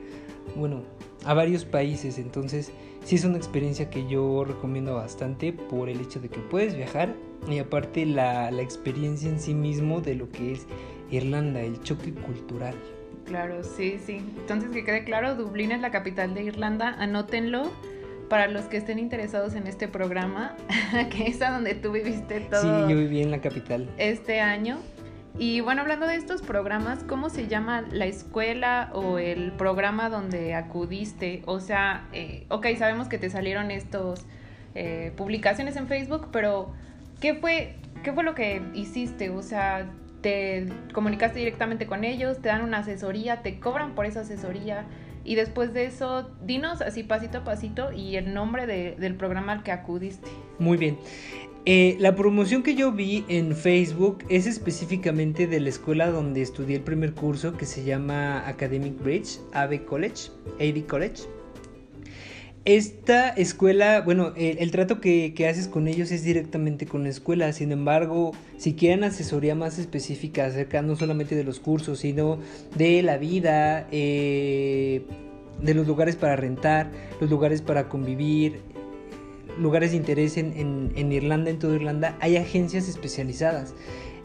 bueno, 0.57 0.83
a 1.25 1.35
varios 1.35 1.64
países. 1.64 2.18
Entonces 2.18 2.73
sí 3.05 3.16
es 3.16 3.25
una 3.25 3.37
experiencia 3.37 3.90
que 3.90 4.07
yo 4.09 4.44
recomiendo 4.44 4.94
bastante 4.94 5.53
por 5.53 5.88
el 5.88 6.01
hecho 6.01 6.21
de 6.21 6.29
que 6.29 6.40
puedes 6.40 6.77
viajar 6.77 7.14
y 7.49 7.59
aparte 7.59 8.05
la, 8.07 8.51
la 8.51 8.62
experiencia 8.62 9.29
en 9.29 9.40
sí 9.40 9.55
mismo 9.55 10.01
de 10.01 10.14
lo 10.14 10.31
que 10.31 10.53
es 10.53 10.66
Irlanda, 11.11 11.62
el 11.62 11.81
choque 11.83 12.12
cultural. 12.12 12.75
Claro, 13.29 13.62
sí, 13.62 14.01
sí. 14.05 14.17
Entonces 14.38 14.71
que 14.71 14.85
quede 14.85 15.05
claro, 15.05 15.35
Dublín 15.35 15.71
es 15.71 15.81
la 15.81 15.91
capital 15.91 16.35
de 16.35 16.45
Irlanda, 16.45 16.97
anótenlo 16.99 17.71
para 18.29 18.49
los 18.49 18.64
que 18.64 18.77
estén 18.77 18.99
interesados 18.99 19.55
en 19.55 19.67
este 19.67 19.88
programa, 19.88 20.57
que 21.11 21.27
es 21.27 21.41
a 21.43 21.51
donde 21.51 21.75
tú 21.75 21.93
viviste 21.93 22.41
todo. 22.41 22.87
Sí, 22.87 22.93
yo 22.93 22.99
viví 22.99 23.23
en 23.23 23.31
la 23.31 23.41
capital. 23.41 23.88
Este 23.99 24.41
año. 24.41 24.79
Y 25.38 25.61
bueno, 25.61 25.83
hablando 25.83 26.07
de 26.07 26.17
estos 26.17 26.43
programas, 26.43 27.05
¿cómo 27.05 27.31
se 27.31 27.47
llama 27.47 27.85
la 27.93 28.07
escuela 28.07 28.91
o 28.93 29.19
el 29.19 29.53
programa 29.53 30.09
donde 30.09 30.55
acudiste? 30.55 31.43
O 31.47 31.61
sea, 31.61 32.09
eh, 32.12 32.45
ok, 32.49 32.67
sabemos 32.77 33.09
que 33.09 33.19
te 33.19 33.31
salieron 33.31 33.71
estos 33.71 34.25
eh, 34.75 35.12
publicaciones 35.17 35.77
en 35.77 35.87
Facebook, 35.87 36.29
pero 36.33 36.73
¿qué 37.21 37.35
fue, 37.35 37.77
¿qué 38.03 38.12
fue 38.12 38.25
lo 38.25 38.35
que 38.35 38.62
hiciste? 38.75 39.31
O 39.31 39.43
sea, 39.43 39.87
te 40.20 40.66
comunicaste 40.92 41.38
directamente 41.38 41.87
con 41.87 42.04
ellos, 42.04 42.38
te 42.40 42.48
dan 42.48 42.62
una 42.62 42.78
asesoría, 42.78 43.42
te 43.42 43.61
cobran 43.61 43.94
por 43.94 44.07
esa 44.07 44.20
asesoría 44.20 44.87
Y 45.24 45.35
después 45.35 45.74
de 45.74 45.85
eso, 45.85 46.31
dinos 46.44 46.81
así 46.81 47.02
pasito 47.02 47.38
a 47.38 47.44
pasito 47.44 47.92
y 47.92 48.16
el 48.16 48.35
nombre 48.35 48.66
del 48.66 49.14
programa 49.14 49.52
al 49.52 49.62
que 49.62 49.72
acudiste. 49.72 50.28
Muy 50.59 50.78
bien. 50.78 50.98
Eh, 51.66 51.96
la 52.00 52.14
promoción 52.14 52.62
que 52.62 52.74
yo 52.74 52.92
vi 52.92 53.26
en 53.28 53.54
Facebook 53.54 54.24
es 54.31 54.46
específicamente 54.46 55.46
de 55.46 55.61
la 55.61 55.68
escuela 55.68 56.11
donde 56.11 56.40
estudié 56.40 56.76
el 56.76 56.83
primer 56.83 57.12
curso 57.12 57.59
que 57.59 57.66
se 57.66 57.85
llama 57.85 58.48
Academic 58.48 58.98
Bridge, 59.02 59.38
AV 59.52 59.85
College, 59.85 60.31
AV 60.61 60.87
College. 60.87 61.24
Esta 62.64 63.31
escuela, 63.31 64.03
bueno, 64.03 64.33
el, 64.37 64.71
trato 64.71 65.01
que, 65.01 65.33
haces 65.49 65.68
con 65.68 65.88
ellos 65.88 66.11
es 66.11 66.23
directamente 66.23 66.87
con 66.87 67.03
la 67.03 67.09
escuela, 67.09 67.53
sin 67.53 67.73
embargo, 67.73 68.33
si 68.59 68.75
quieren 68.75 69.05
asesoría 69.05 69.55
más 69.55 69.79
específica 69.79 70.44
acerca 70.44 70.83
no 70.83 70.94
solamente 70.94 71.35
de 71.35 71.44
los 71.44 71.61
cursos, 71.61 72.01
sino 72.01 72.38
de 72.77 73.03
la 73.03 73.16
vida, 73.16 73.87
eh, 73.90 75.03
de 75.62 75.75
los 75.75 75.87
lugares 75.87 76.16
para 76.16 76.37
rentar, 76.37 76.90
los 77.21 77.31
lugares 77.31 77.62
para 77.62 77.88
convivir, 77.88 78.61
lugares 79.59 79.92
de 79.92 79.97
interés 79.97 80.37
en, 80.37 80.92
en, 80.94 81.12
Irlanda, 81.12 81.51
en 81.51 81.59
toda 81.59 81.75
Irlanda, 81.75 82.16
hay 82.21 82.37
agencias 82.37 82.88
especializadas. 82.88 83.75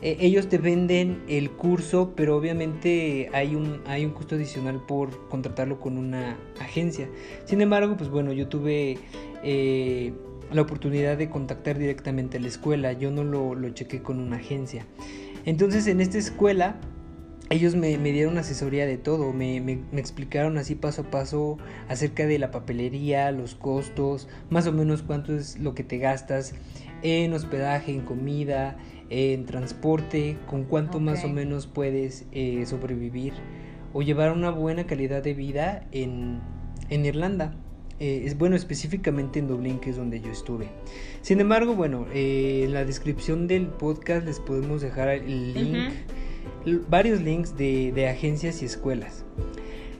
Eh, 0.03 0.17
ellos 0.19 0.49
te 0.49 0.57
venden 0.57 1.23
el 1.29 1.49
curso, 1.51 2.11
pero 2.13 2.35
obviamente 2.35 3.29
hay 3.31 3.55
un, 3.55 3.79
hay 3.87 4.03
un 4.03 4.11
costo 4.11 4.35
adicional 4.35 4.81
por 4.85 5.29
contratarlo 5.29 5.79
con 5.79 5.97
una 5.97 6.37
agencia. 6.59 7.07
Sin 7.45 7.61
embargo, 7.61 7.95
pues 7.95 8.09
bueno, 8.09 8.33
yo 8.33 8.49
tuve 8.49 8.97
eh, 9.43 10.11
la 10.51 10.61
oportunidad 10.61 11.17
de 11.17 11.29
contactar 11.29 11.77
directamente 11.77 12.37
a 12.37 12.41
la 12.41 12.49
escuela, 12.49 12.91
yo 12.91 13.11
no 13.11 13.23
lo, 13.23 13.55
lo 13.55 13.69
chequé 13.69 14.01
con 14.01 14.19
una 14.19 14.35
agencia. 14.35 14.85
Entonces 15.45 15.87
en 15.87 16.01
esta 16.01 16.17
escuela 16.17 16.75
ellos 17.49 17.75
me, 17.75 17.97
dieron 17.97 18.37
asesoría 18.37 18.85
de 18.85 18.97
todo, 18.97 19.31
me, 19.31 19.57
explicaron 19.93 20.57
así 20.57 20.75
paso 20.75 21.03
a 21.03 21.11
paso 21.11 21.57
acerca 21.87 22.25
de 22.25 22.39
la 22.39 22.51
papelería, 22.51 23.31
los 23.31 23.53
costos, 23.53 24.27
más 24.49 24.65
o 24.65 24.71
menos 24.71 25.03
cuánto 25.03 25.35
es 25.35 25.59
lo 25.59 25.75
que 25.75 25.83
te 25.83 25.97
gastas 25.97 26.55
en 27.03 27.33
hospedaje, 27.33 27.91
en 27.91 28.01
comida, 28.01 28.77
en 29.13 29.45
transporte, 29.45 30.37
con 30.47 30.63
cuánto 30.63 30.99
más 30.99 31.23
o 31.23 31.29
menos 31.29 31.67
puedes 31.67 32.25
eh, 32.31 32.65
sobrevivir 32.65 33.33
o 33.93 34.01
llevar 34.01 34.31
una 34.31 34.49
buena 34.49 34.85
calidad 34.85 35.21
de 35.21 35.33
vida 35.33 35.87
en, 35.91 36.41
Irlanda. 36.89 37.55
Eh, 37.99 38.23
es 38.25 38.37
bueno 38.37 38.55
específicamente 38.55 39.39
en 39.39 39.47
Dublín 39.47 39.79
que 39.79 39.91
es 39.91 39.97
donde 39.97 40.19
yo 40.19 40.31
estuve 40.31 40.67
sin 41.21 41.39
embargo 41.39 41.75
bueno 41.75 42.07
eh, 42.11 42.63
en 42.65 42.73
la 42.73 42.85
descripción 42.85 43.45
del 43.45 43.67
podcast 43.67 44.25
les 44.25 44.39
podemos 44.39 44.81
dejar 44.81 45.09
el 45.09 45.53
link 45.53 45.93
varios 46.89 47.21
links 47.21 47.57
de, 47.57 48.07
agencias 48.09 48.61
y 48.61 48.65
escuelas. 48.65 49.25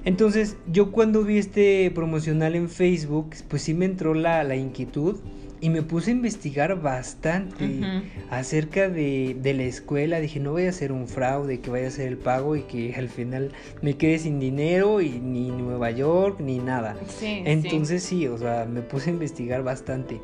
Entonces, 0.05 0.57
yo 0.67 0.91
cuando 0.91 1.23
vi 1.23 1.37
este 1.37 1.89
promocional 1.91 2.55
en 2.55 2.69
Facebook, 2.69 3.31
pues 3.47 3.61
sí 3.61 3.73
me 3.73 3.85
entró 3.85 4.13
la, 4.13 4.43
la 4.43 4.55
inquietud 4.55 5.17
y 5.63 5.69
me 5.69 5.81
puse 5.81 6.11
a 6.11 6.13
investigar 6.13 6.81
bastante 6.81 8.03
acerca 8.29 8.89
de, 8.89 9.39
la 9.41 9.63
escuela. 9.63 10.19
Dije, 10.19 10.41
no 10.41 10.51
voy 10.51 10.65
a 10.65 10.69
hacer 10.69 10.91
un 10.91 11.07
fraude, 11.07 11.61
que 11.61 11.69
vaya 11.69 11.85
a 11.85 11.87
hacer 11.87 12.09
el 12.09 12.17
pago 12.17 12.57
y 12.57 12.63
que 12.63 12.93
al 12.95 13.07
final 13.07 13.53
me 13.81 13.95
quede 13.95 14.19
sin 14.19 14.41
dinero 14.41 14.99
y 14.99 15.21
ni 15.21 15.51
Nueva 15.51 15.89
York 15.89 16.41
ni 16.41 16.59
nada. 16.59 16.97
Entonces 17.21 18.03
sí. 18.03 18.19
sí, 18.19 18.27
o 18.27 18.37
sea, 18.37 18.65
me 18.65 18.81
puse 18.81 19.09
a 19.09 19.13
investigar 19.13 19.63
bastante. 19.63 20.19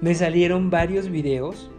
Me 0.00 0.14
salieron 0.14 0.70
varios 0.70 1.10
videos 1.10 1.70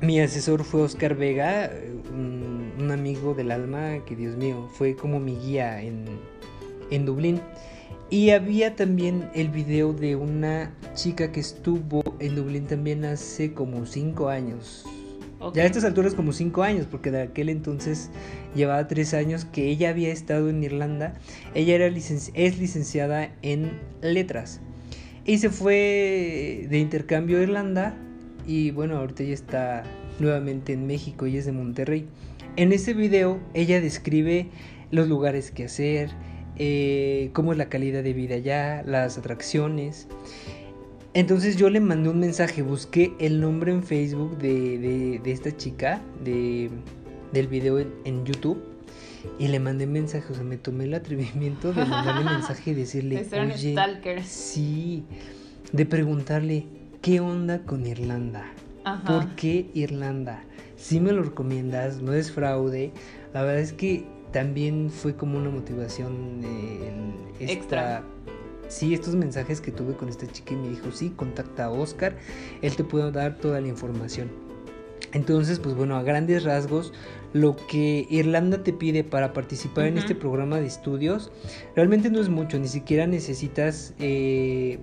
mi 0.00 0.18
asesor 0.18 0.64
fue 0.64 0.82
Oscar 0.82 1.14
Vega, 1.14 1.70
un, 2.12 2.90
amigo 2.90 3.34
del 3.34 3.52
alma 3.52 4.04
que 4.04 4.16
Dios 4.16 4.36
mío, 4.36 4.68
fue 4.72 4.96
como 4.96 5.20
mi 5.20 5.36
guía 5.36 5.80
en, 5.80 6.06
en 6.90 7.06
Dublín. 7.06 7.40
Y 8.12 8.28
había 8.28 8.76
también 8.76 9.30
el 9.34 9.48
video 9.48 9.94
de 9.94 10.16
una 10.16 10.70
chica 10.94 11.32
que 11.32 11.40
estuvo 11.40 12.02
en 12.18 12.36
Dublín 12.36 12.66
también 12.66 13.06
hace 13.06 13.54
como 13.54 13.86
cinco 13.86 14.28
años. 14.28 14.84
Ya 15.54 15.62
a 15.62 15.64
estas 15.64 15.82
alturas 15.84 16.12
como 16.12 16.34
cinco 16.34 16.62
años, 16.62 16.86
porque 16.90 17.10
de 17.10 17.22
aquel 17.22 17.48
entonces 17.48 18.10
llevaba 18.54 18.86
tres 18.86 19.14
años 19.14 19.46
que 19.46 19.66
ella 19.66 19.88
había 19.88 20.12
estado 20.12 20.50
en 20.50 20.62
Irlanda. 20.62 21.14
Ella 21.54 21.74
era 21.74 21.86
es 21.86 22.58
licenciada 22.58 23.34
en 23.40 23.80
letras. 24.02 24.60
Y 25.24 25.38
se 25.38 25.48
fue 25.48 26.66
de 26.68 26.78
intercambio 26.80 27.38
a 27.38 27.42
Irlanda 27.44 27.94
y 28.46 28.72
bueno, 28.72 28.98
ahorita 28.98 29.22
ella 29.22 29.32
está 29.32 29.84
nuevamente 30.18 30.74
en 30.74 30.86
México 30.86 31.26
y 31.26 31.38
es 31.38 31.46
de 31.46 31.52
Monterrey. 31.52 32.06
En 32.56 32.72
ese 32.72 32.92
video 32.92 33.40
ella 33.54 33.80
describe 33.80 34.48
los 34.90 35.08
lugares 35.08 35.50
que 35.50 35.64
hacer, 35.64 36.10
eh, 36.58 37.30
cómo 37.32 37.52
es 37.52 37.58
la 37.58 37.68
calidad 37.68 38.02
de 38.02 38.12
vida 38.12 38.36
allá, 38.36 38.82
las 38.84 39.18
atracciones. 39.18 40.08
Entonces 41.14 41.56
yo 41.56 41.68
le 41.68 41.80
mandé 41.80 42.08
un 42.08 42.20
mensaje, 42.20 42.62
busqué 42.62 43.12
el 43.18 43.40
nombre 43.40 43.72
en 43.72 43.82
Facebook 43.82 44.38
de, 44.38 45.20
esta 45.24 45.54
chica, 45.54 46.00
de, 46.24 46.70
del 47.32 47.48
video 47.48 47.78
en, 47.78 48.24
YouTube, 48.24 48.62
y 49.38 49.48
le 49.48 49.60
mandé 49.60 49.86
mensaje, 49.86 50.32
o 50.32 50.34
sea, 50.34 50.44
me 50.44 50.56
tomé 50.56 50.84
el 50.84 50.94
atrevimiento 50.94 51.72
de 51.72 51.84
mandarle 51.84 52.24
mensaje 52.30 52.70
y 52.70 52.74
decirle, 52.74 53.26
oye, 53.30 54.22
sí, 54.24 55.04
de 55.72 55.84
preguntarle, 55.84 56.66
¿qué 57.02 57.20
onda 57.20 57.62
con 57.62 57.86
Irlanda? 57.86 58.46
¿Por 59.06 59.34
qué 59.36 59.70
Irlanda? 59.74 60.42
Si 60.76 60.98
me 60.98 61.12
lo 61.12 61.22
recomiendas, 61.22 62.02
no 62.02 62.14
es 62.14 62.32
fraude. 62.32 62.90
La 63.32 63.42
verdad 63.42 63.60
es 63.60 63.72
que 63.72 64.04
también 64.32 64.90
fue 64.90 65.14
como 65.14 65.38
una 65.38 65.50
motivación 65.50 66.40
extra. 67.38 68.02
Sí, 68.68 68.94
estos 68.94 69.14
mensajes 69.14 69.60
que 69.60 69.70
tuve 69.70 69.94
con 69.94 70.08
esta 70.08 70.26
chica 70.26 70.54
y 70.54 70.56
me 70.56 70.68
dijo, 70.70 70.90
sí, 70.92 71.10
contacta 71.10 71.66
a 71.66 71.70
Oscar, 71.70 72.16
él 72.62 72.74
te 72.74 72.84
puede 72.84 73.12
dar 73.12 73.36
toda 73.36 73.60
la 73.60 73.68
información. 73.68 74.30
Entonces, 75.12 75.58
pues 75.58 75.74
bueno, 75.74 75.96
a 75.96 76.02
grandes 76.02 76.44
rasgos, 76.44 76.92
lo 77.34 77.56
que 77.56 78.06
Irlanda 78.08 78.62
te 78.62 78.72
pide 78.72 79.04
para 79.04 79.32
participar 79.32 79.86
en 79.86 79.98
este 79.98 80.14
programa 80.14 80.58
de 80.58 80.66
estudios 80.66 81.30
realmente 81.76 82.10
no 82.10 82.20
es 82.20 82.28
mucho, 82.28 82.58
ni 82.58 82.68
siquiera 82.68 83.06
necesitas 83.06 83.94
eh, 83.98 84.78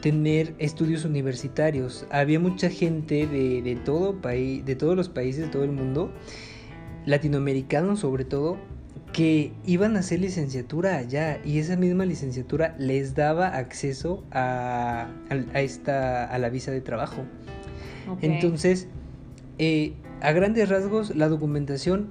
tener 0.00 0.54
estudios 0.58 1.04
universitarios. 1.04 2.06
Había 2.10 2.38
mucha 2.40 2.70
gente 2.70 3.26
de, 3.26 3.78
todo 3.84 4.20
país, 4.20 4.64
de 4.64 4.76
todos 4.76 4.96
los 4.96 5.08
países 5.08 5.46
de 5.46 5.48
todo 5.48 5.64
el 5.64 5.72
mundo, 5.72 6.10
latinoamericanos 7.08 8.00
sobre 8.00 8.24
todo, 8.24 8.58
que 9.12 9.52
iban 9.64 9.96
a 9.96 10.00
hacer 10.00 10.20
licenciatura 10.20 10.96
allá 10.96 11.40
y 11.44 11.58
esa 11.58 11.76
misma 11.76 12.04
licenciatura 12.04 12.76
les 12.78 13.14
daba 13.14 13.48
acceso 13.48 14.22
a, 14.30 15.08
esta, 15.54 16.24
a 16.24 16.38
la 16.38 16.50
visa 16.50 16.70
de 16.70 16.80
trabajo. 16.80 17.22
Entonces, 18.20 18.88
eh, 19.58 19.94
a 20.20 20.32
grandes 20.32 20.68
rasgos, 20.68 21.16
la 21.16 21.28
documentación, 21.28 22.10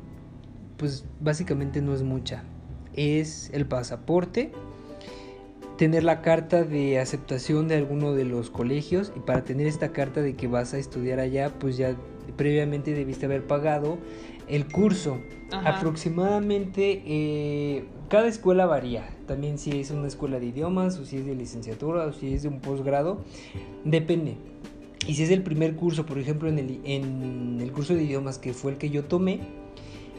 pues 0.78 1.06
básicamente 1.20 1.82
no 1.82 1.94
es 1.94 2.04
mucha. 2.04 2.44
Es 2.94 3.52
el 3.54 3.68
pasaporte, 3.68 4.52
tener 5.78 6.04
la 6.04 6.22
carta 6.22 6.64
de 6.64 7.00
aceptación 7.00 7.68
de 7.68 7.76
alguno 7.76 8.14
de 8.14 8.26
los 8.26 8.50
colegios 8.50 9.12
y 9.16 9.20
para 9.20 9.44
tener 9.44 9.68
esta 9.68 9.92
carta 9.92 10.22
de 10.22 10.36
que 10.36 10.48
vas 10.48 10.74
a 10.74 10.80
estudiar 10.80 11.20
allá, 11.20 11.52
pues 11.60 11.78
ya 11.78 11.96
previamente 12.36 12.94
debiste 12.94 13.28
haber 13.28 13.46
pagado 13.46 13.98
el 14.48 14.68
curso. 14.68 15.20
Aproximadamente 15.52 17.04
eh, 17.06 17.86
cada 18.10 18.28
escuela 18.28 18.66
varía. 18.66 19.10
También 19.28 19.58
si 19.58 19.80
es 19.80 19.92
una 19.92 20.08
escuela 20.08 20.40
de 20.40 20.48
idiomas 20.48 20.98
o 20.98 21.06
si 21.06 21.18
es 21.18 21.26
de 21.26 21.36
licenciatura 21.36 22.06
o 22.06 22.14
si 22.14 22.34
es 22.34 22.44
de 22.44 22.50
un 22.50 22.60
posgrado, 22.60 23.24
depende. 23.84 24.36
Y 25.06 25.16
si 25.16 25.24
es 25.24 25.32
el 25.32 25.44
primer 25.44 25.76
curso, 25.76 26.06
por 26.06 26.18
ejemplo, 26.18 26.50
en 26.50 26.60
el, 26.60 26.82
en 26.84 27.60
el 27.62 27.72
curso 27.72 27.94
de 27.94 28.04
idiomas 28.04 28.40
que 28.40 28.54
fue 28.54 28.74
el 28.74 28.78
que 28.78 28.90
yo 28.90 29.06
tomé, 29.06 29.40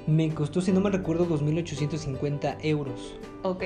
me 0.07 0.33
costó, 0.33 0.63
si 0.63 0.73
no 0.73 0.81
me 0.81 0.89
recuerdo, 0.89 1.29
2.850 1.29 2.57
euros. 2.63 3.15
Ok. 3.43 3.65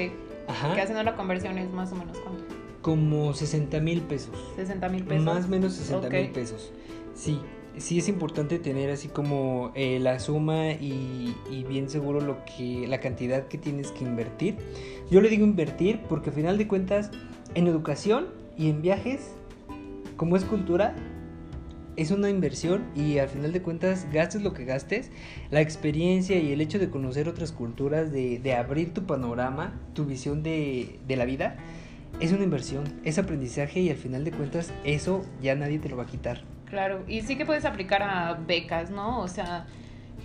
Ajá. 0.48 0.75
Que 0.75 0.81
haciendo 0.81 1.05
la 1.05 1.14
conversión 1.14 1.59
es 1.59 1.70
más 1.70 1.92
o 1.92 1.94
menos 1.94 2.18
cuánto. 2.18 2.44
Como 2.83 3.33
60 3.33 3.79
mil 3.79 4.03
pesos. 4.03 4.37
60 4.57 4.88
mil 4.88 5.05
pesos. 5.05 5.25
Más 5.25 5.44
o 5.44 5.48
menos 5.48 5.75
60 5.75 6.11
mil 6.11 6.31
pesos. 6.31 6.72
Sí, 7.14 7.38
sí 7.79 7.99
es 7.99 8.09
importante 8.09 8.59
tener 8.59 8.91
así 8.91 9.09
como 9.09 9.73
eh, 9.75 9.99
la 9.99 10.19
suma 10.19 10.73
y, 10.73 11.35
bien 11.69 11.89
seguro 11.89 12.21
lo 12.21 12.45
que 12.45 12.87
la 12.87 13.01
cantidad 13.01 13.47
que 13.49 13.59
tienes 13.59 13.91
que 13.93 14.05
invertir. 14.05 14.57
Yo 15.11 15.21
le 15.21 15.29
digo 15.29 15.45
invertir 15.45 16.01
porque 16.09 16.31
al 16.31 16.37
final 16.37 16.59
de 16.59 16.69
cuentas 16.69 17.11
en 17.55 17.67
educación 17.67 18.29
y 18.59 18.69
en 18.69 18.83
viajes, 18.83 19.33
como 20.17 20.37
es 20.37 20.45
cultura, 20.45 20.95
es 21.97 22.11
una 22.11 22.31
inversión 22.31 22.85
y 22.95 23.19
al 23.19 23.29
final 23.29 23.53
de 23.53 23.63
cuentas 23.63 24.07
gastes 24.13 24.43
lo 24.43 24.55
que 24.55 24.65
gastes, 24.65 25.11
la 25.51 25.61
experiencia 25.61 26.39
y 26.39 26.53
el 26.53 26.61
hecho 26.61 26.79
de 26.79 26.91
conocer 26.91 27.29
otras 27.29 27.53
culturas, 27.53 28.13
de, 28.13 28.55
abrir 28.55 28.95
tu 28.95 29.05
panorama, 29.05 29.79
tu 29.95 30.05
visión 30.05 30.43
de, 30.43 30.99
la 31.09 31.25
vida, 31.25 31.57
es 32.21 32.33
una 32.33 32.45
inversión, 32.45 32.85
es 33.05 33.19
aprendizaje 33.19 33.81
y 33.81 33.91
al 33.91 33.97
final 33.97 34.25
de 34.25 34.33
cuentas 34.33 34.73
eso 34.85 35.25
ya 35.43 35.55
nadie 35.55 35.79
te 35.79 35.89
lo 35.89 35.97
va 35.97 36.05
a 36.05 36.07
quitar. 36.07 36.52
Claro, 36.73 37.05
y 37.07 37.21
sí 37.21 37.37
que 37.37 37.45
puedes 37.45 37.67
aplicar 37.67 38.03
a 38.03 38.33
becas, 38.33 38.89
¿no? 38.89 39.21
O 39.21 39.29
sea, 39.29 39.67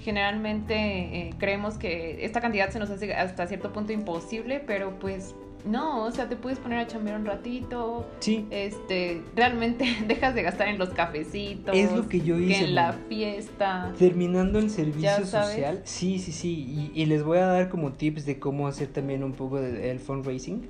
generalmente 0.02 0.76
eh, 0.76 1.34
creemos 1.38 1.74
que 1.74 2.24
esta 2.24 2.40
cantidad 2.40 2.70
se 2.70 2.80
nos 2.80 2.90
hace 2.90 3.14
hasta 3.14 3.48
cierto 3.48 3.74
punto 3.74 3.92
imposible, 3.92 4.64
pero 4.66 4.98
pues 4.98 5.36
no, 5.66 6.06
o 6.06 6.12
sea, 6.12 6.30
te 6.30 6.38
puedes 6.38 6.58
poner 6.58 6.80
a 6.80 6.88
chambear 6.88 7.20
un 7.20 7.26
ratito. 7.26 8.10
Sí. 8.22 8.48
Este, 8.50 9.24
realmente 9.36 9.86
dejas 10.08 10.36
de 10.36 10.44
gastar 10.44 10.70
en 10.70 10.78
los 10.78 10.92
cafecitos. 10.92 11.76
Es 11.76 11.92
lo 11.92 12.08
que 12.08 12.22
yo 12.22 12.40
hice. 12.40 12.64
en 12.64 12.76
la 12.76 12.94
fiesta. 12.94 13.92
Terminando 14.00 14.60
el 14.60 14.70
servicio 14.70 15.26
social, 15.26 15.82
sí, 15.84 16.18
sí, 16.18 16.32
sí, 16.32 16.92
y, 16.96 17.02
y 17.02 17.08
les 17.08 17.24
voy 17.24 17.40
a 17.40 17.46
dar 17.46 17.68
como 17.68 17.92
tips 17.92 18.26
de 18.26 18.40
cómo 18.40 18.70
hacer 18.70 18.88
también 18.88 19.22
un 19.22 19.34
poco 19.34 19.60
del 19.60 20.00
fundraising. 20.00 20.66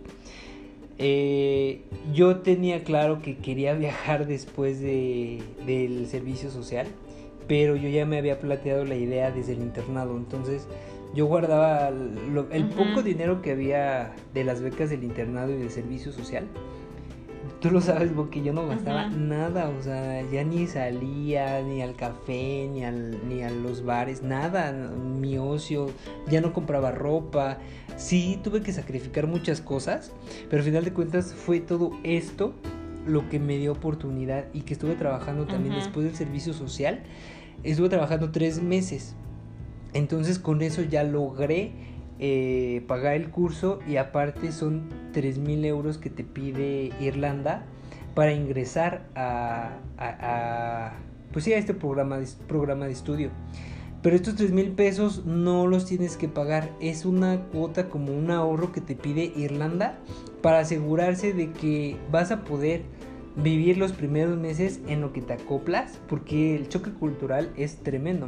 Eh, 1.00 1.82
yo 2.14 2.38
tenía 2.38 2.84
claro 2.84 3.22
que 3.22 3.38
quería 3.38 3.74
viajar 3.76 4.26
después 4.28 4.80
de, 4.80 5.42
del 5.66 6.08
servicio 6.08 6.50
social, 6.50 6.88
pero 7.48 7.76
yo 7.76 7.88
ya 7.90 8.06
me 8.06 8.18
había 8.18 8.40
planteado 8.40 8.84
la 8.84 8.96
idea 8.96 9.32
desde 9.32 9.54
el 9.54 9.60
internado, 9.60 10.18
entonces 10.18 10.68
yo 11.14 11.26
guardaba 11.28 11.92
lo- 11.92 12.50
el 12.52 12.66
poco 12.66 13.02
dinero 13.04 13.42
que 13.42 13.52
había 13.52 14.14
de 14.34 14.44
las 14.44 14.62
becas 14.62 14.90
del 14.90 15.04
internado 15.04 15.52
y 15.54 15.58
del 15.58 15.70
servicio 15.70 16.12
social. 16.12 16.46
Tú 17.60 17.72
lo 17.72 17.82
sabes, 17.82 18.12
porque 18.16 18.44
yo 18.44 18.54
no 18.54 18.68
gastaba 18.68 19.10
nada, 19.10 19.70
o 19.70 19.82
sea, 19.82 20.22
ya 20.30 20.44
ni 20.44 20.68
salía, 20.68 21.62
ni 21.62 21.82
al 21.82 21.96
café, 21.96 22.70
ni, 22.72 22.84
al, 22.84 23.28
ni 23.28 23.42
a 23.42 23.50
los 23.50 23.84
bares, 23.84 24.22
nada, 24.22 24.72
mi 24.72 25.38
ocio, 25.38 25.88
ya 26.30 26.42
no 26.42 26.54
compraba 26.54 26.92
ropa, 26.92 27.58
sí 27.96 28.40
tuve 28.44 28.62
que 28.62 28.72
sacrificar 28.72 29.28
muchas 29.28 29.62
cosas, 29.62 30.12
pero 30.50 30.62
al 30.62 30.66
final 30.66 30.86
de 30.86 30.94
cuentas 30.94 31.34
fue 31.34 31.60
todo 31.60 31.92
esto 32.04 32.54
lo 33.06 33.28
que 33.30 33.40
me 33.40 33.58
dio 33.58 33.72
oportunidad 33.72 34.46
y 34.54 34.62
que 34.62 34.74
estuve 34.74 34.96
trabajando 34.96 35.48
también 35.48 35.76
después 35.76 36.06
del 36.06 36.16
servicio 36.16 36.54
social, 36.54 37.02
estuve 37.64 37.90
trabajando 37.90 38.32
tres 38.32 38.62
meses, 38.62 39.16
entonces 39.94 40.38
con 40.38 40.62
eso 40.62 40.82
ya 40.84 41.04
logré 41.04 41.87
eh, 42.20 42.84
pagar 42.88 43.16
el 43.16 43.30
curso 43.30 43.80
y 43.88 43.98
aparte 43.98 44.52
son 44.52 44.90
3 45.14 45.38
mil 45.38 45.64
euros 45.66 45.98
que 45.98 46.10
te 46.10 46.24
pide 46.24 46.92
Irlanda 47.00 47.64
para 48.16 48.34
ingresar 48.34 49.06
a, 49.16 50.94
pues 51.32 51.46
sí, 51.46 51.54
a 51.54 51.58
este 51.58 51.76
programa 51.76 52.18
de, 52.18 52.28
programa 52.48 52.88
de 52.88 52.94
estudio. 52.94 53.30
Pero 54.02 54.16
estos 54.16 54.36
3 54.36 54.52
mil 54.52 54.72
pesos 54.72 55.26
no 55.26 55.68
los 55.68 55.86
tienes 55.86 56.18
que 56.18 56.28
pagar, 56.28 56.72
es 56.80 57.06
una 57.06 57.42
cuota 57.52 57.90
como 57.90 58.18
un 58.18 58.32
ahorro 58.32 58.72
que 58.72 58.82
te 58.82 58.96
pide 58.96 59.32
Irlanda 59.36 60.00
para 60.42 60.60
asegurarse 60.60 61.34
de 61.34 61.52
que 61.52 61.98
vas 62.12 62.32
a 62.32 62.44
poder 62.44 62.82
vivir 63.36 63.78
los 63.78 63.92
primeros 63.92 64.38
meses 64.38 64.80
en 64.88 65.02
lo 65.02 65.14
que 65.14 65.22
te 65.22 65.34
acoplas, 65.34 66.00
porque 66.08 66.56
el 66.56 66.70
choque 66.70 66.92
cultural 66.92 67.52
es 67.56 67.78
tremendo. 67.78 68.28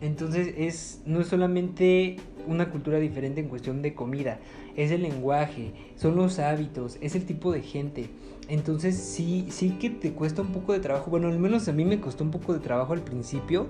Entonces 0.00 0.54
es 0.56 1.02
no 1.04 1.20
es 1.20 1.26
solamente 1.26 2.16
una 2.46 2.70
cultura 2.70 2.98
diferente 2.98 3.40
en 3.40 3.48
cuestión 3.48 3.82
de 3.82 3.94
comida, 3.94 4.38
es 4.76 4.90
el 4.90 5.02
lenguaje, 5.02 5.72
son 5.96 6.16
los 6.16 6.38
hábitos, 6.38 6.96
es 7.00 7.14
el 7.14 7.24
tipo 7.24 7.52
de 7.52 7.62
gente. 7.62 8.08
Entonces 8.48 8.96
sí, 8.96 9.46
sí 9.48 9.76
que 9.80 9.90
te 9.90 10.10
cuesta 10.12 10.42
un 10.42 10.48
poco 10.48 10.72
de 10.72 10.80
trabajo. 10.80 11.08
Bueno, 11.10 11.28
al 11.28 11.38
menos 11.38 11.68
a 11.68 11.72
mí 11.72 11.84
me 11.84 12.00
costó 12.00 12.24
un 12.24 12.32
poco 12.32 12.52
de 12.52 12.58
trabajo 12.58 12.92
al 12.94 13.00
principio, 13.02 13.68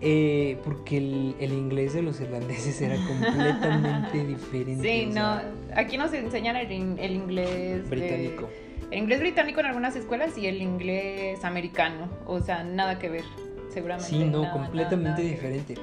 eh, 0.00 0.58
porque 0.64 0.96
el, 0.98 1.36
el 1.38 1.52
inglés 1.52 1.94
de 1.94 2.02
los 2.02 2.20
irlandeses 2.20 2.80
era 2.80 2.96
completamente 3.06 4.24
diferente. 4.26 4.82
Sí, 4.82 5.10
o 5.10 5.14
no. 5.14 5.40
Aquí 5.76 5.96
nos 5.96 6.12
enseñan 6.12 6.56
el, 6.56 6.98
el 6.98 7.12
inglés. 7.12 7.84
de- 7.84 7.88
británico. 7.88 8.48
el 8.90 8.98
inglés 8.98 9.20
británico 9.20 9.60
en 9.60 9.66
algunas 9.66 9.94
escuelas 9.94 10.36
y 10.36 10.46
el 10.46 10.60
inglés 10.60 11.44
americano. 11.44 12.08
O 12.26 12.40
sea, 12.40 12.64
nada 12.64 12.98
que 12.98 13.08
ver. 13.10 13.24
Seguramente. 13.72 14.10
Sí, 14.10 14.24
no, 14.24 14.42
nada, 14.42 14.52
completamente 14.54 15.04
nada, 15.10 15.18
nada 15.18 15.30
diferente. 15.30 15.74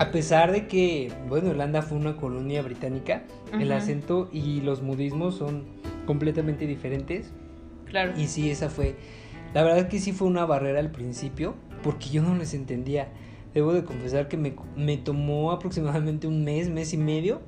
A 0.00 0.10
pesar 0.12 0.50
de 0.50 0.66
que, 0.66 1.12
bueno, 1.28 1.50
Irlanda 1.50 1.82
fue 1.82 1.98
una 1.98 2.16
colonia 2.16 2.62
británica, 2.62 3.24
el 3.52 3.70
acento 3.72 4.30
y 4.32 4.60
los 4.62 4.82
modismos 4.82 5.34
son 5.34 5.64
completamente 6.06 6.66
diferentes. 6.66 7.32
Claro. 7.84 8.12
Y 8.16 8.26
sí, 8.28 8.50
esa 8.50 8.70
fue. 8.70 8.96
La 9.52 9.62
verdad 9.62 9.88
que 9.88 9.98
sí 9.98 10.12
fue 10.12 10.26
una 10.28 10.46
barrera 10.46 10.80
al 10.80 10.90
principio, 10.90 11.54
porque 11.82 12.08
yo 12.08 12.22
no 12.22 12.34
les 12.34 12.54
entendía. 12.54 13.08
Debo 13.52 13.72
de 13.74 13.84
confesar 13.84 14.28
que 14.28 14.36
me, 14.36 14.54
me 14.76 14.96
tomó 14.96 15.52
aproximadamente 15.52 16.26
un 16.26 16.44
mes, 16.44 16.70
mes 16.70 16.94
y 16.94 16.96
medio, 16.96 17.42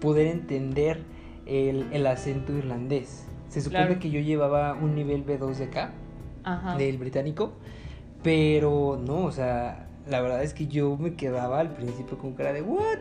poder 0.00 0.28
entender 0.28 1.00
el, 1.46 1.86
el 1.92 2.06
acento 2.06 2.52
irlandés. 2.52 3.26
Se 3.48 3.60
supone 3.62 3.86
Claro. 3.86 3.98
que 4.00 4.10
yo 4.10 4.20
llevaba 4.20 4.74
un 4.74 4.94
nivel 4.94 5.24
B2 5.26 5.54
de 5.56 5.64
acá, 5.64 5.92
Ajá. 6.44 6.76
del 6.76 6.98
británico, 6.98 7.52
pero 8.22 9.00
no, 9.04 9.24
o 9.24 9.32
sea, 9.32 9.85
la 10.08 10.20
verdad 10.20 10.42
es 10.42 10.54
que 10.54 10.66
yo 10.66 10.96
me 10.96 11.14
quedaba 11.14 11.60
al 11.60 11.72
principio 11.72 12.18
con 12.18 12.34
cara 12.34 12.52
de, 12.52 12.62
¿what? 12.62 12.80
What 12.80 12.98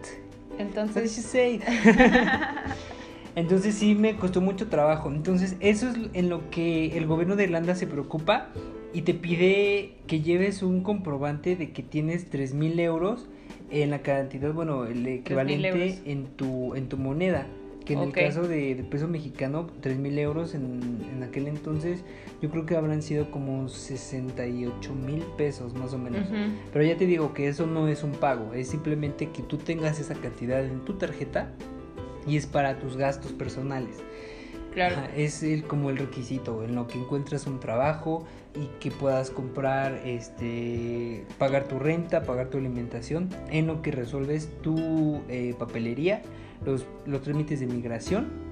did 0.58 0.60
Entonces. 0.60 1.12
say? 1.12 1.62
Entonces 3.36 3.76
sí 3.76 3.96
me 3.96 4.16
costó 4.16 4.42
mucho 4.42 4.68
trabajo. 4.70 5.12
Entonces 5.12 5.58
eso 5.60 5.90
es 5.90 5.98
en 6.14 6.30
lo 6.30 6.50
que 6.50 6.98
el 6.98 7.06
gobierno 7.06 7.36
de 7.36 7.44
Irlanda 7.44 7.76
se 7.76 7.86
preocupa 7.86 8.50
y 8.94 9.02
te 9.02 9.14
pide 9.14 9.96
que 10.08 10.22
lleves 10.22 10.64
un 10.64 10.82
comprobante 10.82 11.56
de 11.56 11.72
que 11.72 11.84
tienes 11.84 12.30
3 12.30 12.54
mil 12.54 12.80
euros 12.80 13.28
en 13.72 13.90
la 13.90 14.00
cantidad, 14.00 14.54
bueno, 14.54 14.86
el 14.86 15.06
equivalente 15.06 16.00
en 16.06 16.28
tu, 16.28 16.76
en 16.76 16.88
tu 16.88 16.98
moneda. 16.98 17.46
Que 17.86 17.94
en 17.94 18.00
el 18.00 18.12
caso 18.12 18.48
de, 18.48 18.74
de 18.74 18.84
peso 18.84 19.08
mexicano, 19.08 19.68
3 19.82 19.98
mil 19.98 20.18
euros 20.18 20.56
en, 20.56 20.82
en 21.14 21.22
aquel 21.22 21.48
entonces, 21.48 22.04
yo 22.42 22.50
creo 22.50 22.66
que 22.66 22.76
habrán 22.76 23.02
sido 23.02 23.32
como 23.32 23.70
68 23.70 24.94
mil 24.94 25.24
pesos 25.38 25.74
más 25.74 25.94
o 25.94 25.98
menos. 25.98 26.28
Pero 26.74 26.86
ya 26.86 26.98
te 26.98 27.06
digo 27.06 27.34
que 27.34 27.48
eso 27.48 27.66
no 27.66 27.88
es 27.88 28.04
un 28.04 28.12
pago, 28.12 28.54
es 28.54 28.68
simplemente 28.68 29.30
que 29.30 29.42
tú 29.42 29.58
tengas 29.58 30.00
esa 30.00 30.16
cantidad 30.16 30.64
en 30.66 30.84
tu 30.84 30.94
tarjeta 30.94 31.52
y 32.28 32.38
es 32.38 32.46
para 32.48 32.80
tus 32.80 32.98
gastos 32.98 33.32
personales. 33.34 33.98
Claro. 34.74 34.98
Ajá, 34.98 35.10
es 35.16 35.42
el, 35.42 35.64
como 35.64 35.90
el 35.90 35.98
requisito, 35.98 36.64
en 36.66 36.76
lo 36.76 36.88
que 36.88 37.00
encuentras 37.00 37.48
un 37.48 37.62
trabajo 37.62 38.26
y 38.56 38.68
que 38.80 38.92
puedas 38.92 39.30
comprar, 39.30 40.02
este, 40.06 41.24
pagar 41.38 41.64
tu 41.64 41.80
renta, 41.80 42.24
pagar 42.24 42.50
tu 42.50 42.58
alimentación, 42.58 43.30
en 43.50 43.68
lo 43.68 43.82
que 43.82 43.92
resuelves 43.92 44.50
tu 44.62 45.22
eh, 45.30 45.56
papelería, 45.58 46.24
los, 46.66 46.86
los 47.06 47.22
trámites 47.22 47.60
de 47.60 47.68
migración 47.68 48.46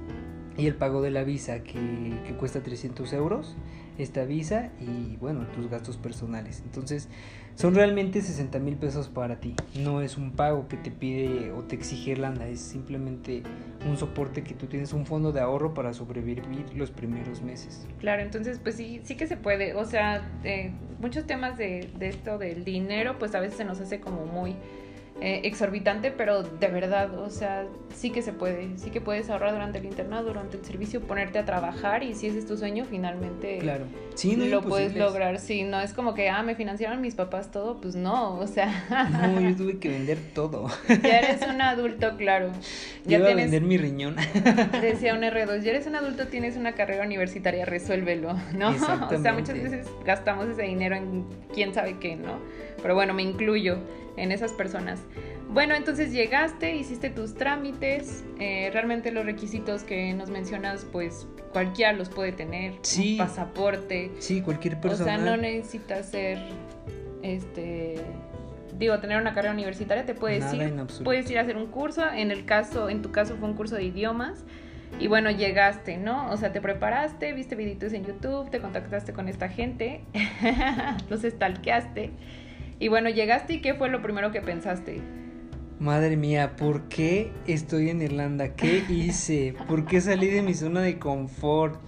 y 0.58 0.68
el 0.68 0.76
pago 0.76 1.02
de 1.02 1.12
la 1.12 1.24
visa 1.24 1.64
que, 1.64 2.14
que 2.26 2.34
cuesta 2.34 2.62
300 2.62 3.12
euros, 3.14 3.56
esta 3.98 4.24
visa 4.24 4.70
y 4.80 5.18
bueno, 5.18 5.48
tus 5.48 5.70
gastos 5.70 5.98
personales. 5.98 6.62
Entonces 6.66 7.10
son 7.56 7.76
realmente 7.76 8.22
60 8.22 8.60
mil 8.60 8.76
pesos 8.76 9.08
para 9.10 9.40
ti, 9.40 9.56
no 9.80 10.02
es 10.02 10.18
un 10.18 10.32
pago 10.32 10.68
que 10.68 10.78
te 10.78 10.92
pide 10.92 11.52
o 11.52 11.62
te 11.64 11.76
exige 11.76 12.12
Irlanda, 12.12 12.48
es 12.48 12.60
simplemente 12.60 13.44
un 13.88 13.98
soporte 13.98 14.44
que 14.44 14.54
tú 14.54 14.66
tienes 14.66 14.94
un 14.94 15.06
fondo 15.06 15.32
de 15.32 15.40
ahorro 15.40 15.74
para 15.74 15.94
sobrevivir 15.94 16.44
los 16.76 16.92
primeros 16.92 17.42
meses. 17.42 17.88
Claro, 18.00 18.22
entonces 18.22 18.60
pues 18.62 18.76
sí, 18.76 19.02
sí 19.04 19.16
que 19.16 19.28
se 19.28 19.38
puede. 19.38 19.76
O 19.76 19.86
sea, 19.86 20.28
eh, 20.44 20.72
muchos 21.00 21.26
temas 21.26 21.58
de, 21.58 21.90
de 21.98 22.10
esto 22.10 22.38
del 22.38 22.64
dinero, 22.64 23.18
pues 23.20 23.36
a 23.36 23.40
veces 23.40 23.58
se 23.58 23.66
nos 23.66 23.80
hace 23.80 24.00
como 24.00 24.26
muy 24.26 24.56
eh, 25.26 25.40
exorbitante, 25.46 26.12
pero 26.12 26.44
de 26.44 26.68
verdad, 26.68 27.18
o 27.18 27.30
sea, 27.30 27.66
sí 27.96 28.10
que 28.10 28.22
se 28.22 28.34
puede. 28.34 28.78
Sí 28.78 28.90
que 28.90 29.00
puedes 29.00 29.30
ahorrar 29.30 29.54
durante 29.54 29.78
el 29.78 29.86
internado, 29.86 30.26
durante 30.26 30.58
el 30.58 30.66
servicio, 30.66 31.00
ponerte 31.00 31.40
a 31.40 31.46
trabajar 31.46 32.04
y 32.04 32.14
si 32.14 32.28
ese 32.28 32.40
es 32.40 32.46
tu 32.46 32.58
sueño, 32.58 32.84
finalmente 32.84 33.60
Claro, 33.60 33.86
sí, 34.16 34.36
no 34.36 34.44
lo 34.48 34.62
puedes 34.62 34.98
lograr. 34.98 35.40
Sí, 35.40 35.64
no 35.64 35.80
es 35.80 35.94
como 35.94 36.14
que, 36.14 36.28
ah, 36.28 36.44
me 36.44 36.56
financiaron 36.56 37.00
mis 37.00 37.16
papás 37.16 37.52
todo, 37.52 37.80
pues 37.80 37.96
no, 37.96 38.38
o 38.38 38.48
sea, 38.48 38.68
No, 39.12 39.40
yo 39.40 39.56
tuve 39.56 39.80
que 39.80 39.88
vender 39.88 40.18
todo. 40.36 40.68
ya 40.90 41.20
eres 41.20 41.48
un 41.48 41.62
adulto, 41.62 42.18
claro. 42.18 42.52
Ya 43.06 43.20
iba 43.20 43.28
a 43.28 43.28
tienes, 43.30 43.50
vender 43.50 43.62
mi 43.62 43.78
riñón. 43.78 44.18
decía 44.82 45.14
un 45.14 45.22
R2, 45.22 45.62
ya 45.62 45.72
eres 45.72 45.88
un 45.88 45.96
adulto, 45.96 46.28
tienes 46.28 46.58
una 46.58 46.74
carrera 46.74 47.06
universitaria, 47.06 47.64
resuélvelo, 47.64 48.34
¿no? 48.58 48.72
O 48.72 49.18
sea, 49.22 49.32
muchas 49.32 49.54
veces 49.56 49.88
gastamos 50.04 50.50
ese 50.50 50.64
dinero 50.64 50.98
en 50.98 51.24
quién 51.54 51.74
sabe 51.74 51.98
qué, 51.98 52.18
¿no? 52.18 52.40
Pero 52.82 52.94
bueno, 52.94 53.14
me 53.14 53.24
incluyo 53.24 53.78
en 54.18 54.32
esas 54.32 54.52
personas. 54.54 55.00
Bueno, 55.50 55.76
entonces 55.76 56.12
llegaste, 56.12 56.76
hiciste 56.76 57.10
tus 57.10 57.36
trámites, 57.36 58.24
eh, 58.40 58.70
realmente 58.74 59.12
los 59.12 59.26
requisitos 59.26 59.84
que 59.84 60.14
nos 60.14 60.30
mencionas, 60.30 60.86
pues 60.92 61.28
cualquiera 61.52 61.94
los 61.94 62.10
puede 62.10 62.32
tener, 62.32 62.74
Sí. 62.82 63.14
un 63.14 63.18
pasaporte, 63.28 64.12
Sí, 64.20 64.42
cualquier 64.42 64.76
o 64.76 64.82
persona. 64.82 65.06
sea, 65.06 65.18
no 65.18 65.38
necesitas 65.38 66.10
ser, 66.10 66.40
este, 67.22 67.96
digo, 68.80 68.98
tener 69.00 69.20
una 69.22 69.34
carrera 69.34 69.54
universitaria, 69.54 70.06
te 70.06 70.14
puedes 70.16 70.42
Nada 70.42 70.56
ir, 70.56 70.74
puedes 71.04 71.30
ir 71.30 71.38
a 71.38 71.42
hacer 71.42 71.58
un 71.58 71.68
curso, 71.68 72.04
en 72.12 72.32
el 72.32 72.46
caso, 72.46 72.90
en 72.90 73.02
tu 73.02 73.12
caso 73.12 73.36
fue 73.38 73.48
un 73.48 73.56
curso 73.56 73.76
de 73.76 73.84
idiomas, 73.84 74.44
y 75.00 75.08
bueno, 75.08 75.32
llegaste, 75.32 75.98
¿no? 75.98 76.30
O 76.32 76.38
sea, 76.38 76.52
te 76.52 76.62
preparaste, 76.62 77.34
viste 77.34 77.56
videitos 77.56 77.94
en 77.94 78.06
YouTube, 78.06 78.50
te 78.50 78.60
contactaste 78.60 79.14
con 79.14 79.28
esta 79.28 79.50
gente, 79.50 80.02
los 81.10 81.22
stalkeaste, 81.22 82.12
y 82.84 82.90
bueno, 82.90 83.10
llegaste 83.10 83.54
y 83.54 83.62
¿qué 83.62 83.76
fue 83.76 83.88
lo 83.88 84.02
primero 84.02 84.34
que 84.34 84.42
pensaste? 84.42 85.00
Madre 85.80 86.18
mía, 86.18 86.58
¿por 86.58 86.90
qué 86.90 87.32
estoy 87.48 87.90
en 87.90 88.02
Irlanda? 88.02 88.56
¿Qué 88.56 88.84
hice? 88.90 89.56
¿Por 89.70 89.86
qué 89.86 90.02
salí 90.02 90.28
de 90.28 90.42
mi 90.42 90.54
zona 90.54 90.82
de 90.82 91.00
confort? 91.00 91.80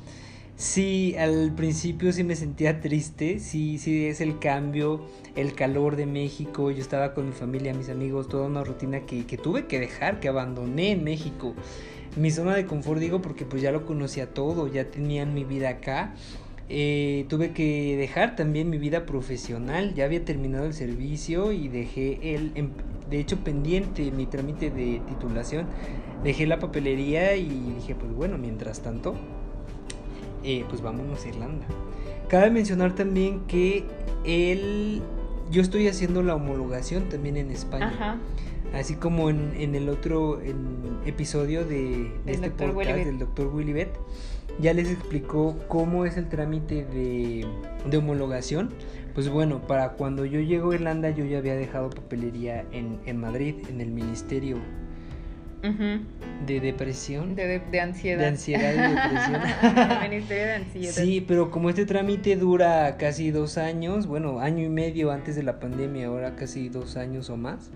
Sí, 0.56 1.14
al 1.20 1.54
principio 1.54 2.14
sí 2.14 2.24
me 2.24 2.38
sentía 2.38 2.80
triste, 2.80 3.40
sí, 3.40 3.78
sí 3.78 4.06
es 4.06 4.22
el 4.22 4.40
cambio, 4.40 5.06
el 5.36 5.54
calor 5.54 5.98
de 5.98 6.06
México, 6.06 6.72
yo 6.72 6.80
estaba 6.80 7.14
con 7.14 7.26
mi 7.26 7.34
familia, 7.34 7.74
mis 7.74 7.90
amigos, 7.90 8.30
toda 8.30 8.48
una 8.48 8.64
rutina 8.64 9.02
que, 9.02 9.26
que 9.26 9.38
tuve 9.38 9.66
que 9.66 9.82
dejar, 9.82 10.22
que 10.22 10.30
abandoné 10.30 10.92
en 10.92 11.04
México. 11.04 11.56
mi 12.16 12.32
zona 12.32 12.56
de 12.56 12.66
confort, 12.66 13.02
digo, 13.02 13.22
porque 13.22 13.44
pues 13.44 13.62
ya 13.62 13.74
lo 13.74 13.86
conocía 13.86 14.34
todo, 14.34 14.70
ya 14.72 14.90
tenían 14.90 15.34
mi 15.34 15.44
vida 15.44 15.68
acá. 15.68 16.14
Eh, 16.68 17.26
tuve 17.30 17.52
que 17.52 17.96
dejar 17.96 18.36
también 18.36 18.72
mi 18.72 18.80
vida 18.80 19.06
profesional, 19.06 19.94
ya 19.94 20.06
había 20.06 20.26
terminado 20.26 20.66
el 20.66 20.74
servicio 20.74 21.52
y 21.52 21.68
dejé 21.68 22.36
el, 22.36 22.54
em, 22.56 22.70
de 23.08 23.20
hecho 23.20 23.38
pendiente 23.38 24.10
mi 24.10 24.26
trámite 24.26 24.72
de 24.72 25.00
titulación, 25.08 25.68
dejé 26.24 26.48
la 26.48 26.58
papelería 26.58 27.36
y 27.36 27.74
dije 27.76 27.94
pues 27.94 28.12
bueno, 28.14 28.40
mientras 28.40 28.82
tanto, 28.82 29.14
eh, 30.44 30.66
pues 30.68 30.82
vámonos 30.82 31.24
a 31.24 31.30
Irlanda. 31.30 31.68
Cabe 32.30 32.50
mencionar 32.50 32.96
también 32.96 33.42
que 33.42 33.84
el, 34.24 35.04
yo 35.52 35.62
estoy 35.62 35.88
haciendo 35.88 36.24
la 36.24 36.34
homologación 36.34 37.10
también 37.10 37.38
en 37.38 37.52
España. 37.52 37.90
Ajá. 37.90 38.18
Así 38.74 38.96
como 38.96 39.30
en, 39.30 39.54
en 39.58 39.76
el 39.76 39.88
otro 39.88 40.42
episodio 41.06 41.64
de, 41.64 42.12
este 42.26 42.50
podcast 42.50 43.06
del 43.06 43.20
doctor 43.20 43.48
Willibet, 43.54 43.90
ya 44.60 44.74
les 44.74 44.90
explicó 44.90 45.58
cómo 45.68 46.06
es 46.06 46.18
el 46.18 46.28
trámite 46.30 46.86
de, 46.86 47.46
de, 47.90 47.98
homologación. 47.98 48.70
Pues 49.14 49.30
bueno, 49.30 49.66
para 49.68 49.94
cuando 49.94 50.26
yo 50.26 50.40
llego 50.42 50.72
a 50.72 50.76
Irlanda 50.76 51.10
yo 51.10 51.26
ya 51.26 51.38
había 51.38 51.56
dejado 51.56 51.90
papelería 51.90 52.66
en, 52.72 53.00
en 53.06 53.18
Madrid, 53.20 53.56
en 53.70 53.82
el 53.82 53.92
Ministerio 53.92 54.58
de 56.46 56.60
Depresión. 56.60 57.36
De, 57.36 57.60
de, 57.60 57.80
ansiedad. 57.80 58.20
De 58.20 58.28
ansiedad 58.28 58.74
y 58.74 58.96
depresión. 58.96 59.92
el 60.04 60.10
Ministerio 60.10 60.46
de 60.46 60.54
Ansiedad. 60.54 60.94
Sí, 60.94 61.26
pero 61.28 61.50
como 61.50 61.70
este 61.70 61.86
trámite 61.86 62.36
dura 62.36 62.98
casi 62.98 63.32
dos 63.32 63.58
años, 63.58 64.06
bueno, 64.06 64.40
año 64.40 64.64
y 64.64 64.70
medio 64.70 65.12
antes 65.12 65.36
de 65.36 65.44
la 65.44 65.60
pandemia, 65.60 66.08
ahora 66.08 66.36
casi 66.36 66.70
dos 66.70 66.98
años 66.98 67.30
o 67.30 67.38
más 67.38 67.72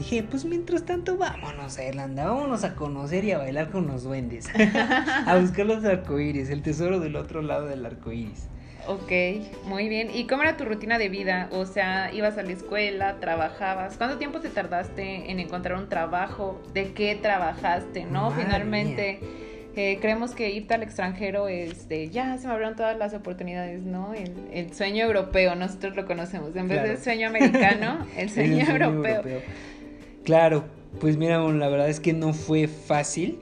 Dije, 0.00 0.22
pues 0.22 0.46
mientras 0.46 0.86
tanto, 0.86 1.18
vámonos 1.18 1.76
a 1.76 1.84
Irlanda, 1.84 2.24
vámonos 2.24 2.64
a 2.64 2.74
conocer 2.74 3.22
y 3.26 3.32
a 3.32 3.38
bailar 3.38 3.68
con 3.68 3.86
los 3.86 4.02
duendes. 4.02 4.48
a 5.26 5.36
buscar 5.38 5.66
los 5.66 5.84
arcoíris, 5.84 6.48
el 6.48 6.62
tesoro 6.62 7.00
del 7.00 7.16
otro 7.16 7.42
lado 7.42 7.66
del 7.66 7.84
arcoíris. 7.84 8.48
Ok, 8.86 9.12
muy 9.66 9.90
bien. 9.90 10.08
¿Y 10.14 10.26
cómo 10.26 10.40
era 10.42 10.56
tu 10.56 10.64
rutina 10.64 10.96
de 10.96 11.10
vida? 11.10 11.50
O 11.52 11.66
sea, 11.66 12.14
ibas 12.14 12.38
a 12.38 12.42
la 12.42 12.52
escuela, 12.52 13.20
trabajabas. 13.20 13.98
¿Cuánto 13.98 14.16
tiempo 14.16 14.40
te 14.40 14.48
tardaste 14.48 15.30
en 15.30 15.38
encontrar 15.38 15.78
un 15.78 15.90
trabajo? 15.90 16.62
¿De 16.72 16.94
qué 16.94 17.14
trabajaste? 17.20 18.06
¿No? 18.06 18.30
Finalmente. 18.30 19.20
Eh, 19.76 19.98
creemos 20.00 20.34
que 20.34 20.50
irte 20.50 20.74
al 20.74 20.82
extranjero 20.82 21.46
es 21.46 21.88
de 21.88 22.08
ya 22.08 22.36
se 22.38 22.48
me 22.48 22.54
abrieron 22.54 22.74
todas 22.74 22.98
las 22.98 23.14
oportunidades, 23.14 23.82
¿no? 23.82 24.14
El, 24.14 24.74
sueño 24.74 25.04
europeo, 25.04 25.54
nosotros 25.54 25.94
lo 25.94 26.06
conocemos. 26.06 26.56
En 26.56 26.68
vez 26.68 26.82
del 26.82 26.98
sueño 26.98 27.28
americano, 27.28 28.04
el 28.16 28.30
sueño, 28.30 28.64
europeo. 28.66 29.22
Claro, 30.24 30.64
pues 31.00 31.16
mira, 31.16 31.38
la 31.38 31.68
verdad 31.68 31.88
es 31.88 32.00
que 32.00 32.12
no 32.12 32.32
fue 32.32 32.66
fácil. 32.66 33.40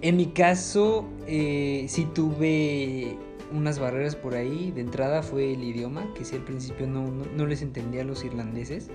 En 0.00 0.16
mi 0.16 0.26
caso, 0.26 1.08
eh, 1.26 1.86
sí 1.88 2.06
tuve 2.12 3.16
unas 3.52 3.78
barreras 3.78 4.16
por 4.16 4.34
ahí. 4.34 4.72
De 4.72 4.80
entrada 4.80 5.22
fue 5.22 5.52
el 5.52 5.62
idioma, 5.62 6.12
que 6.14 6.24
sí 6.24 6.36
al 6.36 6.42
principio 6.42 6.86
no, 6.86 7.46
les 7.46 7.62
entendía 7.62 8.02
a 8.02 8.04
los 8.04 8.24
irlandeses. 8.24 8.90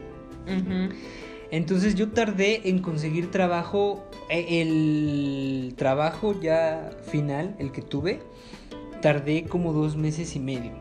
Entonces 1.50 1.96
yo 1.96 2.10
tardé 2.10 2.70
en 2.70 2.80
conseguir 2.80 3.32
trabajo, 3.32 4.06
e, 4.30 4.62
el 4.62 5.74
trabajo 5.76 6.40
ya 6.40 6.92
final, 7.10 7.56
el 7.60 7.72
que 7.72 7.82
tuve, 7.82 8.20
tardé 9.02 9.46
como 9.46 9.72
dos 9.72 9.96
meses 9.96 10.36
y 10.36 10.40
medio. 10.40 10.72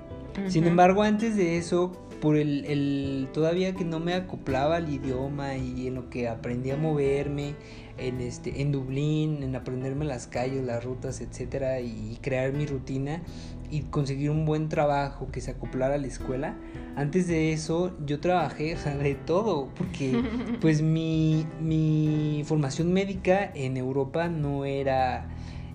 Sin 0.48 0.66
embargo, 0.66 1.02
antes 1.02 1.36
de 1.36 1.56
eso, 1.56 1.92
por 2.20 2.36
el, 2.36 2.64
el, 2.64 3.28
todavía 3.32 3.74
que 3.74 3.84
no 3.84 4.00
me 4.00 4.14
acoplaba 4.14 4.76
al 4.76 4.92
idioma 4.92 5.56
y 5.56 5.86
en 5.86 5.94
lo 5.94 6.10
que 6.10 6.28
aprendí 6.28 6.70
a 6.70 6.76
moverme 6.76 7.54
en 7.98 8.20
este 8.20 8.60
en 8.60 8.72
Dublín, 8.72 9.42
en 9.42 9.56
aprenderme 9.56 10.04
las 10.04 10.26
calles, 10.26 10.64
las 10.64 10.84
rutas, 10.84 11.20
etcétera 11.20 11.80
y 11.80 12.18
crear 12.20 12.52
mi 12.52 12.66
rutina 12.66 13.22
y 13.70 13.82
conseguir 13.82 14.30
un 14.30 14.44
buen 14.44 14.68
trabajo 14.68 15.28
que 15.30 15.40
se 15.40 15.52
acoplara 15.52 15.94
a 15.94 15.98
la 15.98 16.06
escuela. 16.06 16.56
Antes 16.94 17.26
de 17.26 17.52
eso 17.52 17.96
yo 18.04 18.20
trabajé 18.20 18.74
o 18.76 18.78
sea, 18.78 18.96
de 18.96 19.14
todo 19.14 19.68
porque 19.76 20.22
pues 20.60 20.82
mi, 20.82 21.46
mi 21.60 22.42
formación 22.46 22.92
médica 22.92 23.50
en 23.54 23.76
Europa 23.76 24.28
no 24.28 24.64
era 24.64 25.28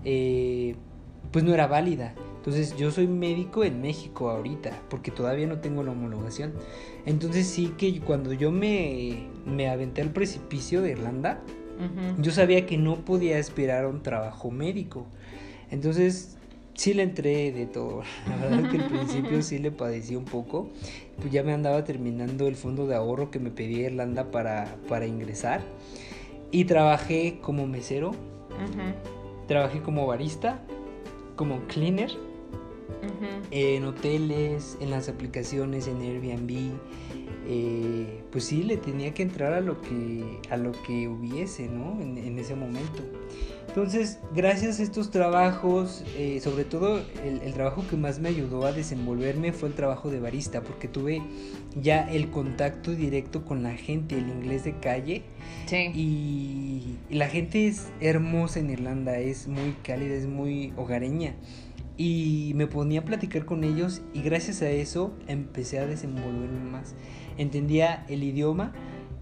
eh, 0.04 0.76
pues 1.32 1.46
no 1.46 1.54
era 1.54 1.68
válida. 1.68 2.14
Entonces 2.42 2.76
yo 2.76 2.90
soy 2.90 3.06
médico 3.06 3.64
en 3.64 3.82
México 3.82 4.32
ahorita, 4.32 4.72
porque 4.90 5.12
todavía 5.12 5.46
no 5.46 5.60
tengo 5.60 5.84
la 5.84 5.92
homologación. 5.92 6.54
Entonces 7.06 7.46
sí 7.46 7.76
que 7.78 8.00
cuando 8.00 8.34
yo 8.34 8.52
me, 8.52 9.28
me 9.46 9.70
aventé 9.70 10.02
al 10.02 10.10
precipicio 10.10 10.82
de 10.82 10.94
Irlanda, 10.94 11.40
yo 12.20 12.32
sabía 12.32 12.66
que 12.66 12.80
no 12.80 13.06
podía 13.06 13.38
esperar 13.38 13.86
un 13.86 14.02
trabajo 14.02 14.50
médico. 14.50 15.06
Entonces 15.70 16.36
sí 16.74 16.96
le 16.96 17.04
entré 17.04 17.52
de 17.52 17.68
todo. 17.68 18.02
La 18.28 18.38
verdad 18.38 18.60
es 18.62 18.70
que 18.72 18.78
al 18.78 18.90
principio 18.90 19.42
sí 19.44 19.60
le 19.60 19.70
padecí 19.70 20.16
un 20.16 20.26
poco. 20.26 20.68
Pues 21.20 21.32
ya 21.32 21.44
me 21.44 21.54
andaba 21.54 21.84
terminando 21.84 22.48
el 22.48 22.56
fondo 22.56 22.88
de 22.88 22.96
ahorro 22.96 23.30
que 23.30 23.38
me 23.38 23.52
pedía 23.52 23.86
Irlanda 23.86 24.32
para, 24.32 24.78
para 24.90 25.06
ingresar. 25.06 25.62
Y 26.50 26.66
trabajé 26.66 27.38
como 27.40 27.68
mesero. 27.68 28.16
Trabajé 29.48 29.82
como 29.82 30.08
barista. 30.08 30.60
Como 31.36 31.62
cleaner 31.68 32.12
en 33.52 33.84
hoteles, 33.86 34.78
en 34.80 34.90
las 34.90 35.10
aplicaciones, 35.10 35.88
en 35.88 36.02
Airbnb. 36.02 36.72
Eh, 37.48 38.22
pues 38.32 38.46
sí, 38.46 38.64
le 38.64 38.78
tenía 38.78 39.14
que 39.14 39.24
entrar 39.24 39.54
a 39.54 39.62
lo 39.62 39.82
que, 39.82 40.40
a 40.50 40.58
lo 40.58 40.72
que 40.84 41.08
hubiese, 41.08 41.68
¿no? 41.68 42.00
En, 42.00 42.38
ese 42.38 42.56
momento. 42.56 43.04
Entonces, 43.68 44.20
gracias 44.34 44.80
a 44.80 44.84
estos 44.84 45.12
trabajos, 45.12 46.04
eh, 46.18 46.40
sobre 46.42 46.66
todo 46.66 47.02
el, 47.24 47.54
trabajo 47.54 47.84
que 47.90 47.98
más 47.98 48.20
me 48.20 48.30
ayudó 48.30 48.66
a 48.66 48.72
desenvolverme 48.72 49.54
fue 49.54 49.70
el 49.70 49.76
trabajo 49.76 50.10
de 50.10 50.20
barista, 50.20 50.62
porque 50.62 50.88
tuve 50.88 51.22
ya 51.80 52.10
el 52.10 52.30
contacto 52.30 52.92
directo 52.92 53.44
con 53.44 53.64
la 53.64 53.74
gente, 53.74 54.18
el 54.18 54.30
inglés 54.30 54.64
de 54.64 54.78
calle. 54.80 55.24
y 55.72 56.98
la 57.10 57.28
gente 57.28 57.68
es 57.68 57.88
hermosa 58.00 58.60
en 58.60 58.70
Irlanda, 58.70 59.18
es 59.18 59.48
muy 59.48 59.76
cálida, 59.84 60.16
es 60.16 60.28
muy 60.28 60.74
hogareña 60.78 61.36
y 62.04 62.54
me 62.56 62.66
ponía 62.66 63.02
a 63.02 63.06
platicar 63.06 63.46
con 63.46 63.64
ellos 63.64 64.02
y 64.12 64.24
gracias 64.24 64.64
a 64.64 64.72
eso 64.72 65.14
empecé 65.28 65.78
a 65.78 65.86
desenvolverme 65.86 66.72
más. 66.72 66.96
Entendía 67.38 68.08
el 68.10 68.24
idioma 68.24 68.74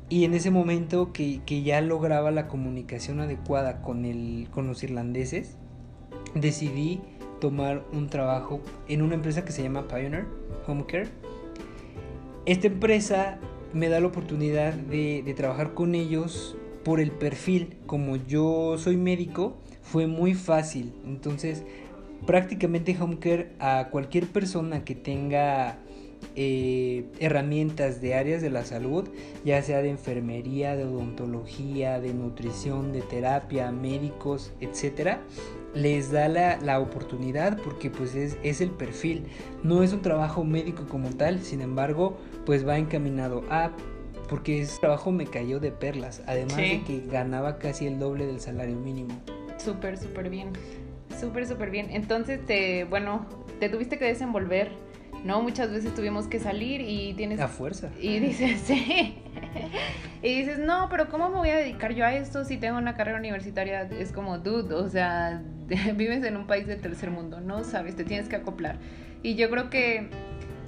y 0.08 0.24
en 0.24 0.34
ese 0.34 0.50
momento 0.50 1.12
que, 1.12 1.42
ya 1.46 1.82
lograba 1.82 2.32
la 2.32 2.48
comunicación 2.48 3.20
adecuada 3.20 3.82
con, 3.82 4.06
el, 4.06 4.48
con 4.52 4.68
los 4.68 4.82
irlandeses, 4.82 5.58
decidí 6.36 7.02
tomar 7.42 7.84
un 7.92 8.08
trabajo 8.08 8.62
en 8.88 9.02
una 9.02 9.16
empresa 9.16 9.44
que 9.44 9.52
se 9.52 9.62
llama 9.62 9.90
Pioneer 9.90 10.26
Home 10.66 10.86
Care. 10.86 11.10
Esta 12.46 12.68
empresa 12.68 13.40
me 13.74 13.90
da 13.90 14.00
la 14.00 14.08
oportunidad 14.08 14.72
de, 14.74 15.22
de 15.22 15.34
trabajar 15.34 15.74
con 15.74 15.96
ellos 15.96 16.56
por 16.86 17.02
el 17.02 17.12
perfil. 17.12 17.76
Como 17.88 18.16
yo 18.16 18.78
soy 18.78 18.96
médico, 18.96 19.58
fue 19.82 20.08
muy 20.08 20.34
fácil. 20.34 20.94
Entonces 21.06 21.66
prácticamente 22.26 22.96
Homecare 23.00 23.52
a 23.60 23.90
cualquier 23.92 24.28
persona 24.28 24.84
que 24.84 24.96
tenga 24.96 25.78
eh, 26.36 27.06
herramientas 27.20 28.02
de 28.02 28.14
áreas 28.14 28.42
de 28.42 28.50
la 28.50 28.64
salud, 28.64 29.08
ya 29.44 29.62
sea 29.62 29.82
de 29.82 29.90
enfermería, 29.90 30.76
de 30.76 30.86
odontología, 30.86 32.00
de 32.00 32.14
nutrición, 32.14 32.94
de 32.94 33.02
terapia, 33.02 33.72
médicos, 33.72 34.52
etcétera, 34.60 35.22
les 35.74 36.12
da 36.12 36.28
la, 36.28 36.80
oportunidad 36.80 37.58
porque 37.62 37.90
pues 37.90 38.16
es, 38.16 38.62
el 38.62 38.72
perfil. 38.72 39.26
No 39.64 39.84
es 39.84 39.94
un 39.94 40.02
trabajo 40.02 40.44
médico 40.44 40.86
como 40.88 41.10
tal, 41.10 41.42
sin 41.42 41.62
embargo, 41.62 42.18
pues 42.46 42.68
va 42.68 42.78
encaminado 42.78 43.44
a 43.50 43.72
porque 44.30 44.62
ese 44.62 44.80
trabajo 44.80 45.12
me 45.12 45.26
cayó 45.26 45.60
de 45.60 45.72
perlas, 45.72 46.22
además 46.28 46.58
de 46.58 46.84
que 46.86 47.04
ganaba 47.10 47.58
casi 47.58 47.88
el 47.88 47.98
doble 47.98 48.28
del 48.28 48.40
salario 48.40 48.76
mínimo. 48.76 49.20
Súper, 49.58 49.98
súper 49.98 50.30
bien. 50.30 50.54
Súper, 51.20 51.46
súper 51.46 51.70
bien. 51.70 51.88
Entonces, 51.92 52.46
te, 52.46 52.86
bueno, 52.86 53.26
te 53.60 53.68
tuviste 53.70 53.98
que 53.98 54.06
desenvolver, 54.06 54.72
¿no? 55.24 55.42
Muchas 55.42 55.72
veces 55.72 55.94
tuvimos 55.94 56.28
que 56.28 56.40
salir 56.40 56.82
y 56.82 57.14
tienes... 57.16 57.40
A 57.40 57.48
fuerza. 57.48 57.90
Y 58.00 58.20
dices, 58.20 58.62
sí. 58.66 59.22
y 60.22 60.40
dices, 60.40 60.60
no, 60.60 60.88
pero 60.90 61.10
¿cómo 61.10 61.30
me 61.30 61.36
voy 61.36 61.50
a 61.50 61.58
dedicar 61.58 61.94
yo 61.94 62.06
a 62.06 62.14
esto 62.14 62.46
si 62.46 62.58
tengo 62.58 62.78
una 62.78 62.96
carrera 62.96 63.18
universitaria? 63.18 63.82
Es 63.82 64.12
como, 64.12 64.38
dude, 64.38 64.74
o 64.74 64.88
sea, 64.88 65.42
vives 65.96 66.24
en 66.24 66.38
un 66.38 66.48
país 66.48 66.68
del 66.68 66.80
tercer 66.80 67.12
mundo, 67.12 67.42
¿no? 67.42 67.64
Sabes, 67.64 67.96
te 67.96 68.06
tienes 68.06 68.30
que 68.30 68.38
acoplar. 68.38 68.78
Y 69.22 69.36
yo 69.36 69.50
creo 69.50 69.70
que 69.70 70.10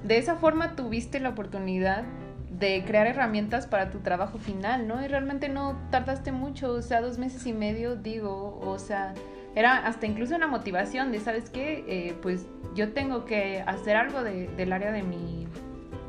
de 0.04 0.18
esa 0.18 0.36
forma 0.36 0.76
tuviste 0.76 1.18
la 1.20 1.30
oportunidad 1.30 2.04
de 2.50 2.84
crear 2.86 3.06
herramientas 3.06 3.66
para 3.66 3.90
tu 3.90 4.00
trabajo 4.00 4.38
final, 4.38 4.86
¿no? 4.86 5.02
Y 5.02 5.08
realmente 5.08 5.48
no 5.48 5.78
tardaste 5.90 6.30
mucho, 6.30 6.72
o 6.74 6.82
sea, 6.82 7.00
dos 7.00 7.18
meses 7.18 7.46
y 7.46 7.52
medio, 7.52 7.96
digo, 7.96 8.60
o 8.60 8.78
sea, 8.78 9.14
era 9.54 9.86
hasta 9.86 10.06
incluso 10.06 10.34
una 10.34 10.46
motivación 10.46 11.12
de, 11.12 11.20
¿sabes 11.20 11.50
qué? 11.50 11.84
Eh, 11.86 12.14
pues 12.22 12.46
yo 12.74 12.92
tengo 12.92 13.24
que 13.24 13.62
hacer 13.66 13.96
algo 13.96 14.22
del 14.22 14.72
área 14.72 14.92
de 14.92 15.02
mi, 15.02 15.46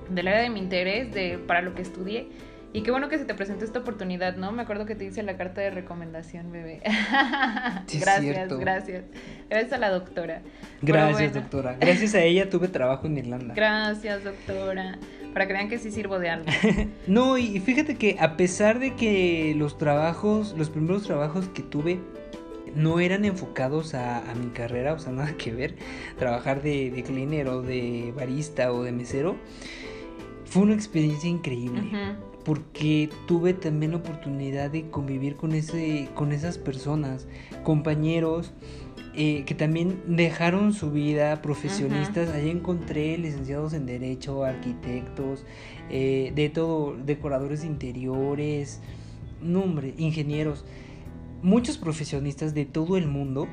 del 0.09 0.27
área 0.27 0.41
de 0.41 0.49
mi 0.49 0.59
interés, 0.59 1.13
de, 1.13 1.37
para 1.37 1.61
lo 1.61 1.75
que 1.75 1.81
estudié. 1.81 2.29
Y 2.75 2.81
qué 2.81 2.89
bueno 2.89 3.07
que 3.07 3.19
se 3.19 3.25
te 3.25 3.35
presentó 3.35 3.65
esta 3.65 3.79
oportunidad, 3.79 4.35
¿no? 4.35 4.51
Me 4.51 4.63
acuerdo 4.63 4.87
que 4.87 4.95
te 4.95 5.05
hice 5.05 5.21
la 5.21 5.37
carta 5.37 5.61
de 5.61 5.69
recomendación, 5.69 6.51
bebé. 6.51 6.81
gracias, 7.99 8.49
gracias. 8.57 9.03
Gracias 9.47 9.73
a 9.73 9.77
la 9.77 9.91
doctora. 9.91 10.41
Gracias, 10.81 11.35
doctora. 11.35 11.77
Gracias 11.79 12.15
a 12.15 12.23
ella 12.23 12.49
tuve 12.49 12.69
trabajo 12.69 13.05
en 13.05 13.19
Irlanda. 13.19 13.53
Gracias, 13.53 14.23
doctora. 14.23 14.97
Para 15.33 15.45
que 15.45 15.53
vean 15.53 15.69
que 15.69 15.77
sí 15.77 15.91
sirvo 15.91 16.17
de 16.17 16.31
algo. 16.31 16.45
no, 17.07 17.37
y 17.37 17.59
fíjate 17.59 17.95
que 17.95 18.17
a 18.19 18.37
pesar 18.37 18.79
de 18.79 18.95
que 18.95 19.53
los 19.55 19.77
trabajos, 19.77 20.55
los 20.57 20.71
primeros 20.71 21.03
trabajos 21.03 21.49
que 21.49 21.61
tuve 21.61 21.99
no 22.75 22.99
eran 22.99 23.25
enfocados 23.25 23.93
a, 23.93 24.23
mi 24.39 24.49
carrera, 24.51 24.93
o 24.93 24.99
sea, 24.99 25.11
nada 25.13 25.35
que 25.37 25.51
ver, 25.51 25.75
trabajar 26.17 26.61
de, 26.61 26.91
de 26.91 27.03
cleaner 27.03 27.47
o 27.47 27.61
de 27.61 28.13
barista 28.15 28.71
o 28.71 28.83
de 28.83 28.91
mesero, 28.91 29.35
fue 30.45 30.63
una 30.63 30.73
experiencia 30.73 31.29
increíble 31.29 31.81
porque 32.43 33.09
tuve 33.25 33.53
también 33.53 33.91
la 33.91 33.97
oportunidad 33.97 34.69
de 34.69 34.89
convivir 34.89 35.35
con, 35.35 35.53
ese, 35.53 36.09
con 36.13 36.31
esas 36.31 36.57
personas, 36.57 37.27
compañeros 37.63 38.53
eh, 39.15 39.43
que 39.45 39.53
también 39.53 40.01
dejaron 40.07 40.73
su 40.73 40.91
vida, 40.91 41.41
profesionistas. 41.41 42.29
Allí 42.29 42.49
encontré 42.49 43.17
licenciados 43.17 43.73
en 43.73 43.85
Derecho, 43.85 44.43
arquitectos, 44.43 45.45
eh, 45.89 46.31
de 46.35 46.49
todo, 46.49 46.95
decoradores 47.05 47.63
interiores, 47.63 48.81
nombre, 49.41 49.93
ingenieros, 49.97 50.65
muchos 51.43 51.77
profesionistas 51.77 52.53
de 52.53 52.65
todo 52.65 52.97
el 52.97 53.07
mundo. 53.07 53.47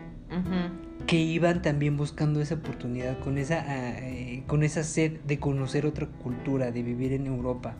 que 1.06 1.16
iban 1.16 1.60
también 1.60 1.96
buscando 1.96 2.40
esa 2.40 2.54
oportunidad, 2.54 3.18
con 3.18 3.36
esa, 3.36 3.64
ah, 3.66 3.98
eh, 3.98 4.44
con 4.46 4.62
esa 4.62 4.84
sed 4.84 5.18
de 5.26 5.40
conocer 5.40 5.84
otra 5.84 6.06
cultura, 6.06 6.70
de 6.70 6.84
vivir 6.84 7.12
en 7.12 7.26
Europa. 7.26 7.74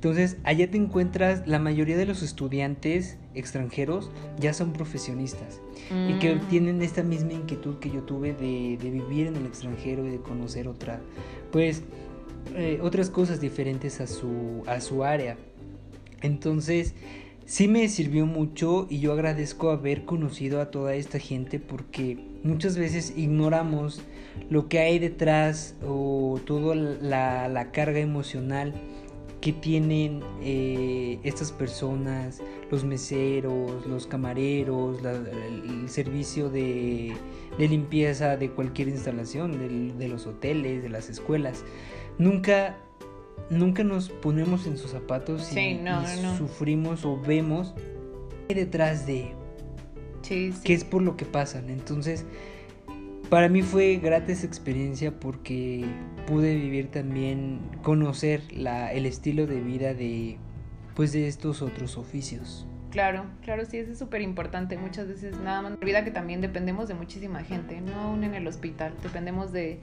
Entonces, 0.00 0.38
allá 0.44 0.70
te 0.70 0.78
encuentras, 0.78 1.46
la 1.46 1.58
mayoría 1.58 1.98
de 1.98 2.06
los 2.06 2.22
estudiantes 2.22 3.18
extranjeros 3.34 4.10
ya 4.38 4.54
son 4.54 4.72
profesionistas 4.72 5.60
y 6.08 6.18
que 6.20 6.36
mm. 6.36 6.48
tienen 6.48 6.80
esta 6.80 7.02
misma 7.02 7.34
inquietud 7.34 7.80
que 7.80 7.90
yo 7.90 8.04
tuve 8.04 8.32
de, 8.32 8.78
vivir 8.80 9.26
en 9.26 9.36
el 9.36 9.44
extranjero 9.44 10.06
y 10.06 10.08
de 10.08 10.16
conocer 10.16 10.68
otra, 10.68 11.02
pues, 11.52 11.82
eh, 12.56 12.78
otras 12.82 13.10
cosas 13.10 13.42
diferentes 13.42 14.00
a 14.00 14.06
su, 14.06 14.62
a 14.66 14.80
su 14.80 15.04
área. 15.04 15.36
Entonces, 16.22 16.94
sí 17.50 17.66
me 17.66 17.88
sirvió 17.88 18.26
mucho 18.26 18.86
y 18.88 19.00
yo 19.00 19.12
agradezco 19.12 19.70
haber 19.70 20.04
conocido 20.04 20.60
a 20.60 20.70
toda 20.70 20.94
esta 20.94 21.18
gente 21.18 21.58
porque 21.58 22.16
muchas 22.44 22.78
veces 22.78 23.12
ignoramos 23.16 24.02
lo 24.50 24.68
que 24.68 24.78
hay 24.78 25.00
detrás 25.00 25.74
o 25.84 26.38
toda 26.46 26.76
la, 26.76 27.72
carga 27.72 27.98
emocional 27.98 28.72
que 29.40 29.52
tienen 29.52 30.20
eh, 30.44 31.18
estas 31.24 31.50
personas, 31.50 32.40
los 32.70 32.84
meseros, 32.84 33.84
los 33.84 34.06
camareros, 34.06 34.98
el 35.04 35.88
servicio 35.88 36.50
de, 36.50 37.16
limpieza 37.58 38.36
de 38.36 38.50
cualquier 38.50 38.86
instalación, 38.86 39.98
de, 39.98 40.08
los 40.08 40.28
hoteles, 40.28 40.84
de 40.84 40.88
las 40.88 41.10
escuelas. 41.10 41.64
Nunca, 42.16 42.78
nunca 43.50 43.84
nos 43.84 44.08
ponemos 44.08 44.66
en 44.66 44.78
sus 44.78 44.92
zapatos 44.92 45.52
y, 45.54 45.80
sufrimos 46.38 47.04
o 47.04 47.20
vemos 47.20 47.74
detrás 48.48 49.06
de 49.06 49.32
sí, 50.22 50.52
qué 50.64 50.74
es 50.74 50.84
por 50.84 51.02
lo 51.02 51.16
que 51.16 51.24
pasan. 51.24 51.68
Entonces, 51.68 52.24
para 53.28 53.48
mí 53.48 53.62
fue 53.62 53.96
grata 53.96 54.32
esa 54.32 54.46
experiencia 54.46 55.18
porque 55.18 55.84
pude 56.26 56.54
vivir 56.54 56.90
también, 56.90 57.60
conocer 57.82 58.42
la, 58.52 58.92
el 58.92 59.06
estilo 59.06 59.46
de 59.46 59.60
vida 59.60 59.94
de, 59.94 60.38
pues 60.94 61.12
de 61.12 61.28
estos 61.28 61.62
otros 61.62 61.96
oficios. 61.96 62.66
Claro, 62.90 63.24
claro, 63.42 63.64
sí, 63.64 63.78
eso 63.78 63.92
es 63.92 63.98
súper 63.98 64.20
importante. 64.20 64.76
Muchas 64.76 65.06
veces 65.06 65.38
nada 65.38 65.62
más 65.62 65.72
olvida 65.80 66.04
que 66.04 66.10
también 66.10 66.40
dependemos 66.40 66.88
de 66.88 66.94
muchísima 66.94 67.44
gente, 67.44 67.80
no 67.80 67.94
aún 67.94 68.24
en 68.24 68.34
el 68.34 68.46
hospital, 68.46 68.94
dependemos 69.02 69.52
de... 69.52 69.80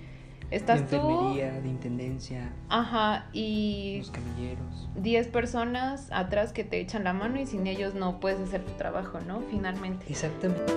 Estás 0.49 0.89
de 0.89 0.97
enfermería, 0.97 1.59
de 1.59 1.67
intendencia. 1.67 2.53
Ajá, 2.69 3.27
y... 3.33 3.97
Los 3.99 4.11
camilleros. 4.11 4.89
10 4.95 5.27
personas 5.27 6.07
atrás 6.11 6.53
que 6.53 6.63
te 6.63 6.79
echan 6.79 7.03
la 7.03 7.13
mano 7.13 7.39
y 7.39 7.45
sin 7.45 7.67
ellos 7.67 7.93
no 7.95 8.19
puedes 8.19 8.39
hacer 8.39 8.63
tu 8.63 8.71
trabajo, 8.73 9.19
¿no? 9.27 9.41
Finalmente. 9.51 10.05
Exactamente. 10.09 10.73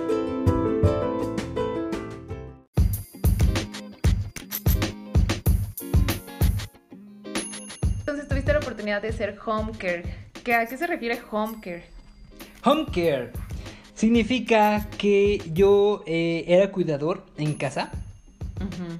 de 8.99 9.13
ser 9.13 9.37
home 9.45 9.71
care. 9.77 10.03
¿A 10.53 10.65
qué 10.65 10.75
se 10.75 10.87
refiere 10.87 11.19
home 11.31 11.57
care? 11.61 11.83
Home 12.65 12.85
care 12.93 13.31
significa 13.93 14.87
que 14.97 15.41
yo 15.53 16.03
eh, 16.07 16.43
era 16.47 16.71
cuidador 16.71 17.23
en 17.37 17.53
casa 17.53 17.91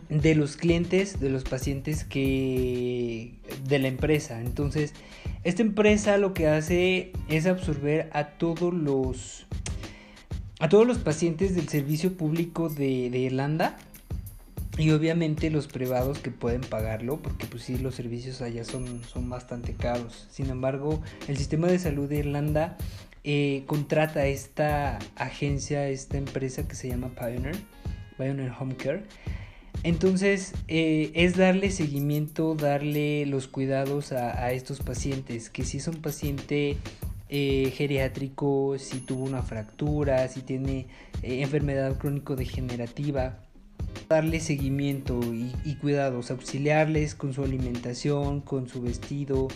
de 0.09 0.36
los 0.36 0.57
clientes, 0.57 1.20
de 1.20 1.30
los 1.30 1.43
pacientes 1.43 2.03
que 2.03 3.36
de 3.68 3.80
la 3.80 3.88
empresa. 3.88 4.41
Entonces, 4.41 4.93
esta 5.43 5.62
empresa 5.62 6.18
lo 6.18 6.34
que 6.34 6.47
hace 6.47 7.12
es 7.30 7.45
absorber 7.45 8.09
a 8.14 8.26
todos 8.26 8.74
los 8.74 9.45
a 10.59 10.70
todos 10.70 10.86
los 10.86 10.99
pacientes 10.99 11.55
del 11.55 11.68
servicio 11.68 12.14
público 12.14 12.70
de, 12.70 12.86
Irlanda 13.07 13.78
y 14.78 14.91
obviamente 14.91 15.49
los 15.49 15.66
privados 15.66 16.20
que 16.20 16.30
pueden 16.30 16.62
pagarlo, 16.62 17.18
porque 17.18 17.47
pues 17.47 17.64
sí, 17.64 17.80
los 17.80 17.95
servicios 17.95 18.43
allá 18.43 18.64
son, 18.64 19.01
son 19.03 19.28
bastante 19.28 19.74
caros. 19.74 20.28
Sin 20.30 20.51
embargo, 20.51 21.01
el 21.28 21.38
sistema 21.38 21.68
de 21.68 21.80
salud 21.80 22.07
de 22.07 22.18
Irlanda 22.18 22.78
eh, 23.24 23.64
contrata 23.66 24.28
esta 24.28 24.99
agencia, 25.16 25.88
esta 25.89 26.20
empresa 26.20 26.68
que 26.68 26.76
se 26.76 26.89
llama 26.89 27.09
Pioneer, 27.09 27.55
Pioneer 28.18 28.51
Home 28.59 28.76
Care. 28.76 29.03
Entonces 29.84 30.54
eh, 30.68 31.12
es 31.16 31.38
darle 31.38 31.72
seguimiento, 31.72 32.56
darle 32.56 33.26
los 33.26 33.48
cuidados 33.48 34.12
a, 34.12 34.52
estos 34.52 34.80
pacientes, 34.80 35.50
que 35.50 35.64
si 35.64 35.78
es 35.78 35.88
un 35.88 36.02
paciente 36.02 36.78
eh, 37.30 37.74
geriátrico, 37.76 38.78
si 38.78 39.00
tuvo 39.00 39.24
una 39.24 39.42
fractura, 39.42 40.28
si 40.28 40.42
tiene 40.42 40.88
enfermedad 41.24 41.98
crónico-degenerativa, 41.98 43.40
darle 44.10 44.40
seguimiento 44.40 45.20
y, 45.34 45.76
cuidados, 45.76 46.32
auxiliarles 46.32 47.16
con 47.16 47.34
su 47.34 47.44
alimentación, 47.44 48.42
con 48.42 48.68
su 48.68 48.82
vestido, 48.82 49.48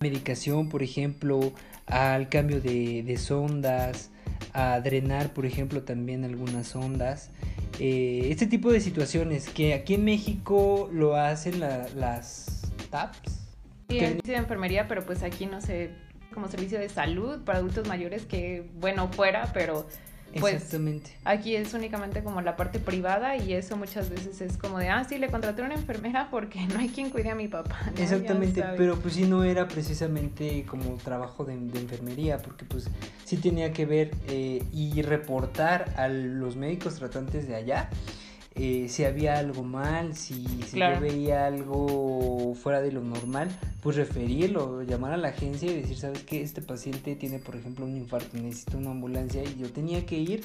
medicación, 0.00 0.68
por 0.68 0.82
ejemplo, 0.82 1.52
al 1.86 2.28
cambio 2.28 2.60
de, 2.60 3.16
sondas, 3.18 4.10
a 4.52 4.80
drenar, 4.80 5.32
por 5.32 5.46
ejemplo, 5.46 5.82
también 5.82 6.24
algunas 6.24 6.74
ondas. 6.76 7.30
Eh, 7.78 8.28
este 8.30 8.46
tipo 8.46 8.72
de 8.72 8.80
situaciones 8.80 9.48
que 9.48 9.74
aquí 9.74 9.94
en 9.94 10.04
México 10.04 10.88
lo 10.92 11.16
hacen 11.16 11.60
las 11.60 12.72
TAPS. 12.90 13.40
Sí, 13.88 13.98
de 13.98 14.34
enfermería, 14.34 14.86
pero 14.86 15.04
pues 15.06 15.22
aquí 15.22 15.46
no 15.46 15.60
sé, 15.60 15.90
como 16.34 16.48
servicio 16.48 16.78
de 16.78 16.88
salud 16.88 17.40
para 17.44 17.58
adultos 17.58 17.88
mayores 17.88 18.26
que, 18.26 18.68
bueno, 18.78 19.08
fuera, 19.08 19.50
pero 19.54 19.86
pues, 20.38 20.54
Exactamente. 20.54 21.10
Aquí 21.24 21.56
es 21.56 21.72
únicamente 21.74 22.22
como 22.22 22.40
la 22.40 22.56
parte 22.56 22.78
privada 22.78 23.36
y 23.36 23.52
eso 23.52 23.76
muchas 23.76 24.10
veces 24.10 24.40
es 24.40 24.56
como 24.56 24.78
de, 24.78 24.88
ah, 24.88 25.04
sí, 25.04 25.18
le 25.18 25.28
contraté 25.30 25.62
a 25.62 25.64
una 25.66 25.74
enfermera 25.74 26.28
porque 26.30 26.60
no 26.66 26.78
hay 26.78 26.88
quien 26.88 27.10
cuide 27.10 27.30
a 27.30 27.34
mi 27.34 27.48
papá. 27.48 27.78
Exactamente, 27.96 28.62
pero 28.76 28.98
pues 28.98 29.14
sí 29.14 29.24
no 29.24 29.44
era 29.44 29.68
precisamente 29.68 30.64
como 30.66 30.96
trabajo 30.96 31.44
de, 31.44 31.54
enfermería, 31.54 32.38
porque 32.38 32.64
pues 32.64 32.88
sí 33.24 33.36
tenía 33.36 33.72
que 33.72 33.86
ver 33.86 34.10
eh, 34.28 34.62
y 34.72 35.02
reportar 35.02 35.92
a 35.96 36.08
los 36.08 36.56
médicos 36.56 36.96
tratantes 36.96 37.46
de 37.48 37.54
allá 37.54 37.90
eh, 38.58 38.88
si 38.88 39.04
había 39.04 39.38
algo 39.38 39.62
mal, 39.62 40.16
si, 40.16 40.44
yo 40.72 41.00
veía 41.00 41.46
algo 41.46 42.54
fuera 42.54 42.80
de 42.80 42.90
lo 42.90 43.02
normal, 43.02 43.48
pues 43.80 43.94
referirlo, 43.94 44.82
llamar 44.82 45.12
a 45.12 45.16
la 45.16 45.28
agencia 45.28 45.70
y 45.70 45.80
decir, 45.80 45.96
¿sabes 45.96 46.24
qué? 46.24 46.42
Este 46.42 46.60
paciente 46.60 47.14
tiene, 47.14 47.38
por 47.38 47.54
ejemplo, 47.54 47.84
un 47.84 47.96
infarto, 47.96 48.36
necesita 48.36 48.76
una 48.76 48.90
ambulancia 48.90 49.44
y 49.44 49.60
yo 49.60 49.70
tenía 49.70 50.04
que 50.06 50.18
ir 50.18 50.44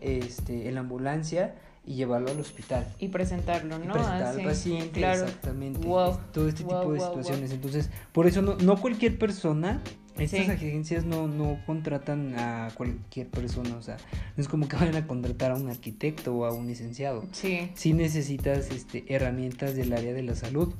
este, 0.00 0.68
en 0.68 0.74
la 0.74 0.80
ambulancia 0.80 1.54
y 1.84 1.96
llevarlo 1.96 2.30
al 2.30 2.40
hospital. 2.40 2.86
Y 2.98 3.08
presentarlo, 3.08 3.78
¿no? 3.78 3.84
Y 3.84 3.88
presentar 3.88 4.38
al 4.38 4.42
paciente, 4.42 5.10
exactamente. 5.10 5.80
Todo 5.80 6.48
este 6.48 6.62
tipo 6.62 6.92
de 6.92 7.00
situaciones. 7.00 7.52
Entonces, 7.52 7.90
por 8.12 8.26
eso 8.26 8.40
no, 8.40 8.54
no 8.56 8.80
cualquier 8.80 9.18
persona 9.18 9.82
estas 10.18 10.48
agencias 10.48 11.04
no, 11.04 11.28
no 11.28 11.58
contratan 11.66 12.34
a 12.38 12.70
cualquier 12.74 13.28
persona, 13.28 13.76
o 13.76 13.82
sea, 13.82 13.96
no 14.36 14.42
es 14.42 14.48
como 14.48 14.68
que 14.68 14.76
vayan 14.80 14.96
a 14.96 15.06
contratar 15.06 15.52
a 15.52 15.56
un 15.56 15.68
arquitecto 15.70 16.34
o 16.34 16.44
a 16.44 16.52
un 16.52 16.66
licenciado. 16.66 17.24
Sí. 17.32 17.70
Sí 17.74 17.92
necesitas 17.92 18.70
este, 18.70 19.04
herramientas 19.08 19.74
del 19.74 19.92
área 19.92 20.12
de 20.12 20.22
la 20.22 20.34
salud 20.34 20.74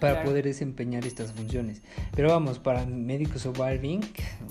para 0.00 0.24
poder 0.24 0.44
desempeñar 0.44 1.06
estas 1.06 1.32
funciones. 1.32 1.80
Pero 2.16 2.28
vamos, 2.28 2.58
para 2.58 2.84
médicos 2.86 3.46
o 3.46 3.52
Barbing, 3.52 4.00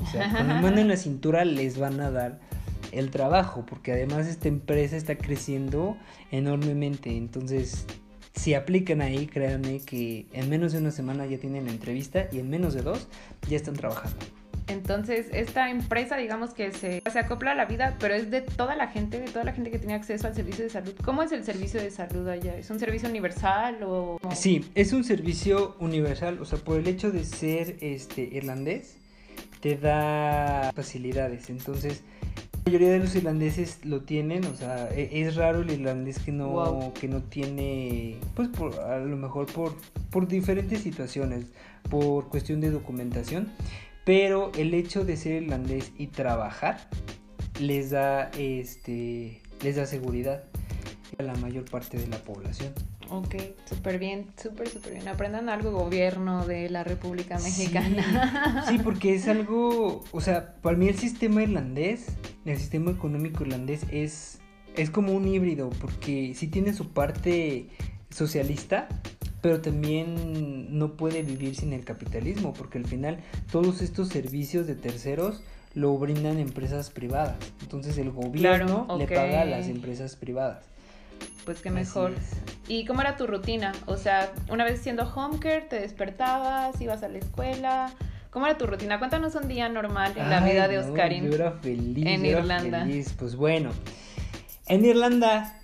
o 0.01 0.07
sea, 0.07 0.31
con 0.31 0.47
la 0.47 0.61
mano 0.61 0.79
en 0.79 0.87
la 0.87 0.97
cintura 0.97 1.43
les 1.43 1.77
van 1.77 1.99
a 1.99 2.09
dar 2.09 2.39
el 2.93 3.11
trabajo, 3.11 3.65
porque 3.65 3.91
además 3.91 4.27
esta 4.27 4.47
empresa 4.47 4.95
está 4.95 5.17
creciendo 5.17 5.97
enormemente, 6.31 7.17
entonces 7.17 7.85
si 8.33 8.53
aplican 8.53 9.01
ahí, 9.01 9.27
créanme 9.27 9.79
que 9.79 10.25
en 10.33 10.49
menos 10.49 10.71
de 10.73 10.79
una 10.79 10.91
semana 10.91 11.25
ya 11.25 11.37
tienen 11.37 11.65
la 11.65 11.71
entrevista 11.71 12.27
y 12.31 12.39
en 12.39 12.49
menos 12.49 12.73
de 12.73 12.81
dos 12.81 13.07
ya 13.49 13.57
están 13.57 13.75
trabajando. 13.75 14.17
Entonces, 14.67 15.27
esta 15.33 15.69
empresa, 15.69 16.15
digamos 16.15 16.53
que 16.53 16.71
se, 16.71 17.01
se, 17.11 17.19
acopla 17.19 17.51
a 17.51 17.55
la 17.55 17.65
vida, 17.65 17.97
pero 17.99 18.13
es 18.13 18.31
de 18.31 18.41
toda 18.41 18.75
la 18.75 18.87
gente, 18.87 19.19
de 19.19 19.27
toda 19.27 19.43
la 19.43 19.51
gente 19.51 19.69
que 19.69 19.79
tiene 19.79 19.95
acceso 19.95 20.27
al 20.27 20.35
servicio 20.35 20.63
de 20.63 20.69
salud. 20.69 20.93
¿Cómo 21.03 21.23
es 21.23 21.31
el 21.33 21.43
servicio 21.43 21.81
de 21.81 21.91
salud 21.91 22.27
allá? 22.27 22.55
¿Es 22.55 22.69
un 22.69 22.79
servicio 22.79 23.09
universal 23.09 23.79
o...? 23.83 24.19
Sí, 24.33 24.65
es 24.75 24.93
un 24.93 25.03
servicio 25.03 25.75
universal, 25.79 26.39
o 26.39 26.45
sea, 26.45 26.59
por 26.59 26.79
el 26.79 26.87
hecho 26.87 27.11
de 27.11 27.25
ser 27.25 27.77
este 27.81 28.21
irlandés, 28.21 28.95
te 29.59 29.75
da 29.75 30.71
facilidades. 30.73 31.49
Entonces, 31.49 32.03
la 32.63 32.71
mayoría 32.71 32.91
de 32.91 32.99
los 32.99 33.15
irlandeses 33.15 33.83
lo 33.85 34.01
tienen, 34.01 34.45
o 34.45 34.55
sea, 34.55 34.87
e, 34.91 35.21
es 35.21 35.35
raro 35.35 35.61
el 35.61 35.71
irlandés 35.71 36.19
que 36.19 36.31
no, 36.31 36.93
que 36.93 37.07
no 37.07 37.23
tiene, 37.23 38.17
pues 38.35 38.49
por, 38.49 38.79
a 38.79 38.99
lo 38.99 39.17
mejor 39.17 39.47
por, 39.47 39.75
por 40.11 40.27
diferentes 40.27 40.81
situaciones, 40.81 41.47
por 41.89 42.29
cuestión 42.29 42.61
de 42.61 42.69
documentación, 42.69 43.51
pero 44.05 44.51
el 44.57 44.75
hecho 44.75 45.03
de 45.03 45.17
ser 45.17 45.41
irlandés 45.41 45.91
y 45.97 46.07
trabajar 46.07 46.87
les 47.59 47.89
da, 47.89 48.29
este, 48.37 49.41
les 49.63 49.75
da 49.75 49.87
seguridad 49.87 50.43
a 51.17 51.23
la 51.23 51.33
mayor 51.35 51.65
parte 51.65 51.97
de 51.97 52.07
la 52.07 52.17
población. 52.17 52.73
Ok, 53.11 53.35
súper 53.65 53.99
bien, 53.99 54.27
súper, 54.41 54.69
súper 54.69 54.93
bien. 54.93 55.07
Aprendan 55.09 55.49
algo 55.49 55.71
gobierno 55.71 56.45
de 56.47 56.69
la 56.69 56.85
República 56.85 57.37
Mexicana. 57.39 58.63
Sí, 58.69 58.79
porque 58.81 59.15
es 59.15 59.27
algo, 59.27 60.03
o 60.11 60.21
sea, 60.21 60.55
para 60.61 60.77
mí 60.77 60.87
el 60.87 60.97
sistema 60.97 61.43
irlandés, 61.43 62.05
el 62.45 62.57
sistema 62.57 62.91
económico 62.91 63.43
irlandés 63.43 63.81
es, 63.91 64.39
es 64.77 64.89
como 64.89 65.11
un 65.11 65.27
híbrido, 65.27 65.69
porque 65.81 66.33
sí 66.35 66.47
tiene 66.47 66.73
su 66.73 66.89
parte 66.89 67.67
socialista, 68.09 68.87
pero 69.41 69.59
también 69.59 70.77
no 70.77 70.95
puede 70.95 71.21
vivir 71.21 71.55
sin 71.55 71.73
el 71.73 71.83
capitalismo, 71.83 72.53
porque 72.53 72.77
al 72.77 72.85
final 72.85 73.19
todos 73.51 73.81
estos 73.81 74.07
servicios 74.07 74.67
de 74.67 74.75
terceros 74.75 75.43
lo 75.73 75.97
brindan 75.97 76.37
empresas 76.37 76.89
privadas. 76.91 77.35
Entonces 77.61 77.97
el 77.97 78.11
gobierno 78.11 78.87
le 78.97 79.07
paga 79.07 79.41
a 79.41 79.45
las 79.45 79.67
empresas 79.67 80.15
privadas 80.15 80.71
pues 81.51 81.61
qué 81.61 81.69
mejor. 81.71 82.13
¿Y 82.67 82.85
cómo 82.85 83.01
era 83.01 83.17
tu 83.17 83.27
rutina? 83.27 83.73
O 83.85 83.97
sea, 83.97 84.31
una 84.49 84.63
vez 84.63 84.81
siendo 84.81 85.03
home 85.03 85.39
care, 85.39 85.61
te 85.61 85.79
despertabas, 85.79 86.79
ibas 86.79 87.03
a 87.03 87.09
la 87.09 87.17
escuela. 87.17 87.91
¿Cómo 88.29 88.45
era 88.45 88.57
tu 88.57 88.65
rutina? 88.65 88.97
Cuéntanos 88.99 89.35
un 89.35 89.49
día 89.49 89.67
normal 89.67 90.13
en 90.15 90.29
la 90.29 90.39
vida 90.39 90.69
de 90.69 90.79
Oscarín. 90.79 91.29
Yo 91.29 91.35
era 91.35 91.51
feliz. 91.51 92.05
En 92.05 92.25
Irlanda. 92.25 92.81
feliz. 92.85 93.13
Pues 93.19 93.35
bueno, 93.35 93.71
en 94.67 94.85
Irlanda, 94.85 95.59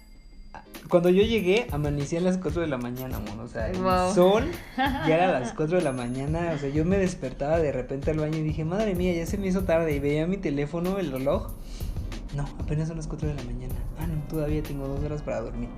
cuando 0.90 1.08
yo 1.10 1.24
llegué, 1.24 1.68
amanecía 1.72 2.20
a 2.20 2.24
las 2.24 2.38
4 2.38 2.60
de 2.62 2.68
la 2.68 2.78
mañana, 2.78 3.20
mono. 3.20 3.44
O 3.44 3.48
sea, 3.48 3.70
el 3.70 3.78
sol 4.14 4.52
ya 4.76 5.16
era 5.16 5.38
a 5.38 5.40
las 5.40 5.54
4 5.56 5.78
de 5.78 5.84
la 5.84 5.94
mañana. 5.94 6.52
O 6.54 6.58
sea, 6.58 6.68
yo 6.70 6.84
me 6.84 6.98
despertaba 6.98 7.60
de 7.60 7.72
repente 7.72 8.12
al 8.12 8.18
baño 8.18 8.38
y 8.40 8.42
dije, 8.44 8.66
madre 8.66 8.96
mía, 8.96 9.14
ya 9.14 9.26
se 9.26 9.38
me 9.38 9.48
hizo 9.48 9.64
tarde. 9.64 9.96
Y 9.96 10.00
veía 10.00 10.28
mi 10.28 10.36
teléfono, 10.36 11.00
el 11.00 11.14
reloj. 11.14 11.54
No, 12.36 12.44
apenas 12.60 12.90
son 12.90 12.98
las 12.98 13.08
4 13.08 13.30
de 13.30 13.36
la 13.36 13.44
mañana. 13.44 13.76
Ah, 13.98 14.06
no, 14.08 14.17
todavía 14.30 14.64
tengo 14.64 14.88
dos 14.88 15.04
horas 15.04 15.22
para 15.22 15.42
dormir. 15.42 15.70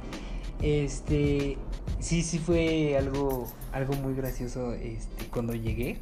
Este, 0.62 1.58
sí, 2.00 2.22
sí 2.22 2.40
fue 2.40 2.98
algo, 2.98 3.48
algo 3.72 3.94
muy 3.96 4.14
gracioso 4.14 4.74
este, 4.74 5.26
cuando 5.26 5.54
llegué. 5.54 6.00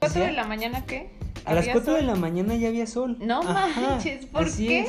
¿4 0.00 0.12
de 0.26 0.32
la 0.32 0.44
mañana 0.44 0.84
qué? 0.86 1.10
A 1.44 1.54
las 1.54 1.68
4 1.68 1.94
de 1.94 2.02
la 2.02 2.16
mañana 2.16 2.56
ya 2.56 2.68
había 2.68 2.86
sol. 2.86 3.16
No 3.20 3.42
manches, 3.42 4.26
¿por 4.26 4.50
qué? 4.54 4.86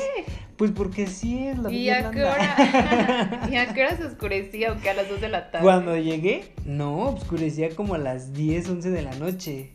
Pues 0.56 0.72
porque 0.72 1.06
sí 1.06 1.46
es 1.46 1.58
la 1.58 1.70
¿Y 1.70 1.88
a 1.88 2.10
qué 2.10 2.24
hora? 2.24 3.48
¿Y 3.50 3.54
a 3.54 3.72
qué 3.72 3.84
hora 3.84 3.96
se 3.96 4.04
oscurecía 4.06 4.72
o 4.72 4.80
qué 4.80 4.90
a 4.90 4.94
las 4.94 5.08
2 5.08 5.20
de 5.20 5.28
la 5.28 5.52
tarde? 5.52 5.64
Cuando 5.64 5.96
llegué, 5.96 6.52
no, 6.64 7.10
oscurecía 7.10 7.70
como 7.76 7.94
a 7.94 7.98
las 7.98 8.32
10, 8.32 8.68
11 8.70 8.90
de 8.90 9.02
la 9.02 9.14
noche. 9.14 9.70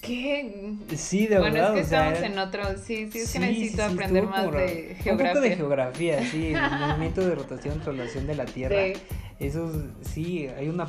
¿Qué? 0.00 0.74
Sí, 0.96 1.26
de 1.26 1.38
bueno, 1.38 1.54
verdad. 1.54 1.72
Bueno, 1.72 1.82
es 1.82 1.88
que 1.88 1.94
estamos 1.94 2.22
en 2.22 2.38
otro. 2.38 2.62
Sí, 2.78 3.08
sí, 3.10 3.18
es 3.18 3.32
que 3.32 3.38
necesito 3.38 3.84
aprender 3.84 4.26
más 4.26 4.50
de 4.50 4.96
geografía. 4.98 5.12
Un 5.12 5.18
poco 5.18 5.40
de 5.40 5.56
geografía, 5.56 6.24
sí. 6.24 6.52
el 6.54 6.70
movimiento 6.80 7.20
de 7.20 7.34
rotación, 7.34 7.80
traslación 7.80 8.26
de 8.26 8.34
la 8.34 8.46
Tierra. 8.46 8.76
Sí. 8.86 8.92
Eso, 9.38 9.72
sí, 10.02 10.48
hay 10.48 10.68
una, 10.68 10.88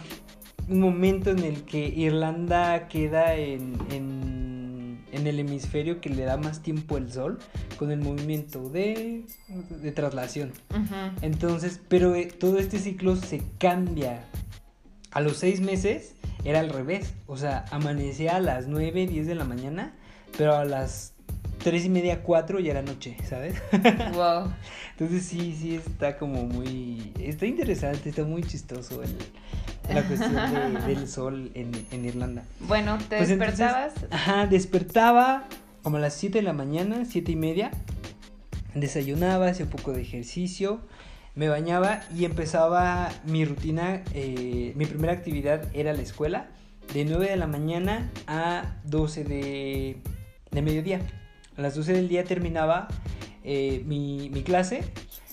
un 0.68 0.80
momento 0.80 1.32
en 1.32 1.40
el 1.40 1.64
que 1.64 1.88
Irlanda 1.88 2.88
queda 2.88 3.36
en, 3.36 3.78
en, 3.92 5.06
en, 5.12 5.28
el 5.28 5.40
hemisferio 5.40 6.02
que 6.02 6.10
le 6.10 6.24
da 6.24 6.38
más 6.38 6.62
tiempo 6.62 6.98
el 6.98 7.12
Sol 7.12 7.40
con 7.78 7.92
el 7.92 8.00
movimiento 8.00 8.70
de, 8.70 9.26
de 9.82 9.92
traslación. 9.92 10.52
Entonces, 11.22 11.82
pero 11.88 12.16
eh, 12.16 12.26
todo 12.28 12.60
este 12.60 12.80
ciclo 12.80 13.16
se 13.16 13.42
cambia. 13.58 14.26
A 15.12 15.20
los 15.20 15.38
seis 15.38 15.60
meses 15.60 16.16
era 16.44 16.60
al 16.60 16.70
revés. 16.70 17.14
O 17.28 17.38
sea, 17.38 17.66
amanecía 17.72 18.36
a 18.36 18.40
las 18.40 18.68
9, 18.68 19.08
10 19.08 19.28
de 19.28 19.36
la 19.36 19.46
mañana, 19.46 19.94
pero 20.38 20.56
a 20.56 20.66
las 20.66 21.14
3 21.64 21.86
y 21.86 21.90
media, 21.90 22.24
4 22.24 22.60
ya 22.60 22.72
era 22.72 22.82
noche, 22.82 23.18
¿sabes? 23.28 23.56
Wow. 24.14 24.52
Entonces 24.92 25.26
sí, 25.26 25.56
sí 25.60 25.76
está 25.76 26.18
como 26.18 26.46
muy... 26.46 27.14
Está 27.20 27.46
interesante, 27.46 28.10
está 28.10 28.24
muy 28.24 28.44
chistoso 28.44 29.02
el, 29.04 29.16
la 29.94 30.04
cuestión 30.08 30.86
del 30.86 31.08
sol 31.08 31.52
en, 31.54 31.72
en, 31.92 32.06
Irlanda. 32.06 32.44
Bueno, 32.62 32.98
¿te 33.10 33.18
pues 33.18 33.30
despertabas? 33.30 33.94
ajá, 34.10 34.48
despertaba 34.48 35.46
como 35.84 35.98
a 35.98 36.00
las 36.00 36.14
7 36.16 36.40
de 36.40 36.44
la 36.44 36.54
mañana, 36.54 37.06
7 37.06 37.32
y 37.32 37.36
media. 37.36 37.72
Desayunaba, 38.74 39.48
hacía 39.48 39.66
un 39.66 39.72
poco 39.72 39.92
de 39.92 40.02
ejercicio 40.02 40.82
me 41.36 41.48
bañaba 41.50 42.02
y 42.16 42.26
empezaba 42.26 43.10
mi 43.26 43.46
rutina, 43.46 44.04
eh, 44.14 44.74
mi 44.76 44.86
primera 44.86 45.14
actividad 45.14 45.64
era 45.74 45.94
la 45.94 46.02
escuela, 46.02 46.48
de 46.94 47.06
9 47.06 47.30
de 47.30 47.38
la 47.38 47.48
mañana 47.48 48.12
a 48.28 48.76
12 48.84 49.24
de, 49.24 49.98
de 50.52 50.62
mediodía. 50.62 51.00
A 51.58 51.62
las 51.62 51.76
12 51.76 51.94
del 51.94 52.10
día 52.10 52.24
terminaba 52.24 52.88
eh, 53.44 53.84
mi, 53.86 54.30
mi, 54.30 54.44
clase, 54.44 54.84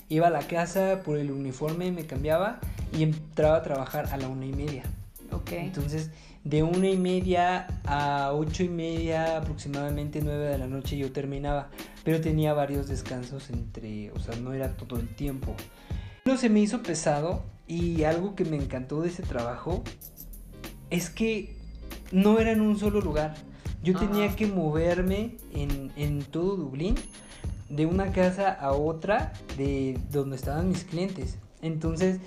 iba 0.09 0.29
a 0.29 0.31
la 0.31 0.41
casa 0.41 1.03
por 1.05 1.19
el 1.19 1.31
uniforme, 1.31 1.91
me 1.91 2.07
cambiaba 2.07 2.61
y 2.97 3.03
entraba 3.03 3.57
a 3.57 3.63
trabajar 3.63 4.07
a 4.13 4.17
la 4.17 4.29
una 4.29 4.47
y 4.47 4.53
media. 4.53 4.85
Ok. 5.33 5.53
Entonces, 5.53 6.11
de 6.49 6.63
una 6.63 6.89
y 6.89 6.97
media 6.97 7.67
a 7.85 8.33
ocho 8.33 8.63
y 8.63 8.71
media, 8.71 9.37
aproximadamente 9.37 10.23
nueve 10.25 10.47
de 10.47 10.57
la 10.57 10.67
noche 10.67 10.97
yo 10.97 11.13
terminaba, 11.13 11.69
pero 12.05 12.23
tenía 12.23 12.55
varios 12.55 12.89
descansos 12.89 13.51
entre, 13.51 14.11
o 14.13 14.19
sea, 14.19 14.35
no 14.37 14.55
era 14.55 14.75
todo 14.75 14.99
el 14.99 15.15
tiempo. 15.15 15.55
No 16.25 16.39
se 16.39 16.49
me 16.49 16.61
hizo 16.61 16.83
pesado 16.83 17.43
y 17.67 18.05
algo 18.05 18.35
que 18.35 18.47
me 18.47 18.57
encantó 18.57 19.03
de 19.03 19.11
ese 19.11 19.23
trabajo 19.23 19.85
es 20.89 21.11
que 21.11 21.55
no 22.13 22.39
era 22.39 22.53
en 22.53 22.63
un 22.63 22.79
solo 22.79 23.03
lugar. 23.03 23.35
Yo 23.83 23.95
tenía 23.99 24.35
que 24.35 24.47
moverme 24.47 25.37
en, 25.53 25.93
en, 25.97 26.23
todo 26.23 26.57
Dublín, 26.57 26.95
de 27.69 27.85
una 27.85 28.11
casa 28.13 28.51
a 28.53 28.73
otra, 28.73 29.35
de 29.59 30.01
donde 30.11 30.37
estaban 30.37 30.71
mis 30.71 30.85
clientes. 30.85 31.37
Entonces 31.61 32.21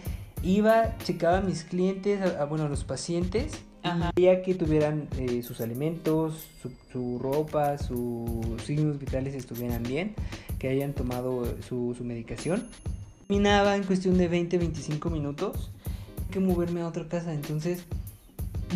iba, 0.44 0.96
checaba 1.00 1.40
a 1.40 1.42
mis 1.42 1.64
clientes, 1.64 2.22
a, 2.22 2.46
bueno, 2.46 2.66
a 2.66 2.70
los 2.70 2.84
pacientes, 2.84 3.54
y 3.84 4.22
veía 4.22 4.42
que 4.44 4.56
tuvieran 4.56 5.08
eh, 5.18 5.42
sus 5.44 5.62
alimentos, 5.62 6.48
su, 6.62 6.72
su, 6.92 7.20
ropa, 7.20 7.78
sus 7.78 8.62
signos 8.64 9.00
vitales 9.00 9.34
estuvieran 9.34 9.84
bien, 9.84 10.16
que 10.60 10.70
hayan 10.70 10.94
tomado 10.94 11.46
su, 11.68 11.96
su 11.98 12.04
medicación 12.04 12.68
terminaba 13.32 13.78
en 13.78 13.84
cuestión 13.84 14.18
de 14.18 14.28
20, 14.28 14.58
25 14.58 15.10
minutos. 15.10 15.72
que 16.32 16.42
moverme 16.42 16.82
a 16.82 16.88
otra 16.88 17.08
casa. 17.08 17.34
Entonces, 17.34 17.86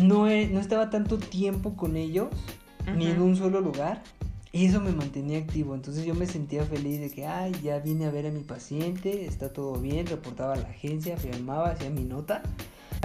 no, 0.00 0.24
no 0.24 0.60
estaba 0.60 0.88
tanto 0.88 1.18
tiempo 1.18 1.76
con 1.76 1.96
ellos, 1.98 2.28
ni 2.96 3.06
en 3.06 3.20
un 3.20 3.36
solo 3.36 3.60
lugar. 3.60 4.02
Y 4.52 4.64
eso 4.64 4.80
me 4.80 4.92
mantenía 4.92 5.38
activo. 5.38 5.74
Entonces 5.74 6.06
yo 6.06 6.14
me 6.14 6.26
sentía 6.26 6.64
feliz 6.64 7.00
de 7.00 7.10
que, 7.10 7.26
ay, 7.26 7.52
ya 7.62 7.80
vine 7.80 8.06
a 8.06 8.10
ver 8.10 8.26
a 8.26 8.30
mi 8.30 8.40
paciente, 8.40 9.26
está 9.26 9.52
todo 9.52 9.74
bien, 9.74 10.06
reportaba 10.06 10.54
a 10.54 10.56
la 10.56 10.68
agencia, 10.68 11.18
firmaba, 11.18 11.72
hacía 11.72 11.90
mi 11.90 12.04
nota. 12.04 12.42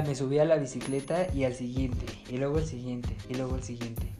Me 0.06 0.16
subía 0.16 0.42
a 0.42 0.46
la 0.46 0.58
bicicleta 0.58 1.28
y 1.34 1.44
al 1.44 1.54
siguiente, 1.54 2.06
y 2.30 2.38
luego 2.38 2.58
al 2.58 2.66
siguiente, 2.66 3.16
y 3.30 3.36
luego 3.36 3.56
al 3.56 3.64
siguiente. 3.64 4.12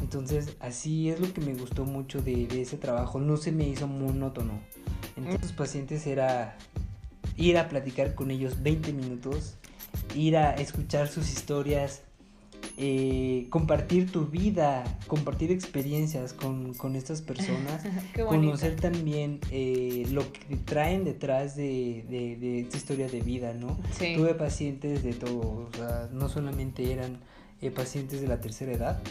Entonces 0.00 0.56
así 0.60 1.10
es 1.10 1.20
lo 1.20 1.32
que 1.32 1.40
me 1.40 1.54
gustó 1.54 1.84
mucho 1.84 2.22
de, 2.22 2.46
de 2.46 2.62
ese 2.62 2.76
trabajo. 2.76 3.20
No 3.20 3.36
se 3.36 3.52
me 3.52 3.68
hizo 3.68 3.86
monótono. 3.86 4.60
Entonces 5.16 5.42
los 5.42 5.52
pacientes 5.52 6.06
era 6.06 6.56
ir 7.36 7.56
a 7.58 7.68
platicar 7.68 8.14
con 8.14 8.30
ellos 8.30 8.62
20 8.62 8.92
minutos, 8.92 9.54
ir 10.14 10.36
a 10.36 10.54
escuchar 10.54 11.08
sus 11.08 11.30
historias, 11.30 12.02
eh, 12.80 13.46
compartir 13.50 14.12
tu 14.12 14.26
vida, 14.26 14.84
compartir 15.08 15.50
experiencias 15.50 16.32
con, 16.32 16.94
estas 16.94 17.22
personas, 17.22 17.82
conocer 18.28 18.76
también 18.76 19.40
eh, 19.50 20.06
lo 20.12 20.32
que 20.32 20.56
traen 20.64 21.04
detrás 21.04 21.56
de, 21.56 22.04
de, 22.08 22.60
esta 22.60 22.76
historia 22.76 23.08
de 23.08 23.20
vida, 23.20 23.52
¿no? 23.52 23.78
Tuve 24.14 24.34
pacientes 24.34 25.02
de 25.02 25.12
todo, 25.12 25.40
o 25.40 25.70
sea, 25.76 26.08
no 26.12 26.28
solamente 26.28 26.92
eran 26.92 27.18
eh, 27.62 27.72
pacientes 27.72 28.20
de 28.20 28.28
la 28.28 28.40
tercera 28.40 28.70
edad, 28.70 29.02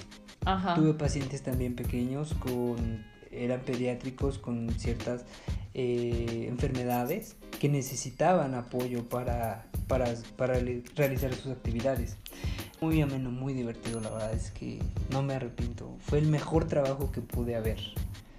tuve 0.76 0.94
pacientes 0.94 1.42
también 1.42 1.76
pequeños 1.76 2.34
con 2.36 3.04
eran 3.32 3.62
pediátricos 3.62 4.38
con 4.38 4.70
ciertas 4.78 5.26
eh, 5.74 6.46
enfermedades 6.50 7.36
que 7.60 7.70
necesitaban 7.70 8.56
apoyo 8.56 9.08
para, 9.08 9.66
para, 9.88 10.06
para 10.36 10.60
realizar 10.96 11.34
sus 11.34 11.52
actividades. 11.52 12.18
Muy 12.82 13.02
ameno, 13.02 13.32
muy 13.32 13.54
divertido, 13.54 14.00
la 14.02 14.10
verdad 14.10 14.34
es 14.34 14.52
que 14.52 14.80
no 15.12 15.24
me 15.24 15.34
arrepiento. 15.34 15.96
Fue 16.00 16.20
el 16.20 16.28
mejor 16.28 16.68
trabajo 16.68 17.12
que 17.12 17.22
pude 17.22 17.56
haber 17.56 17.80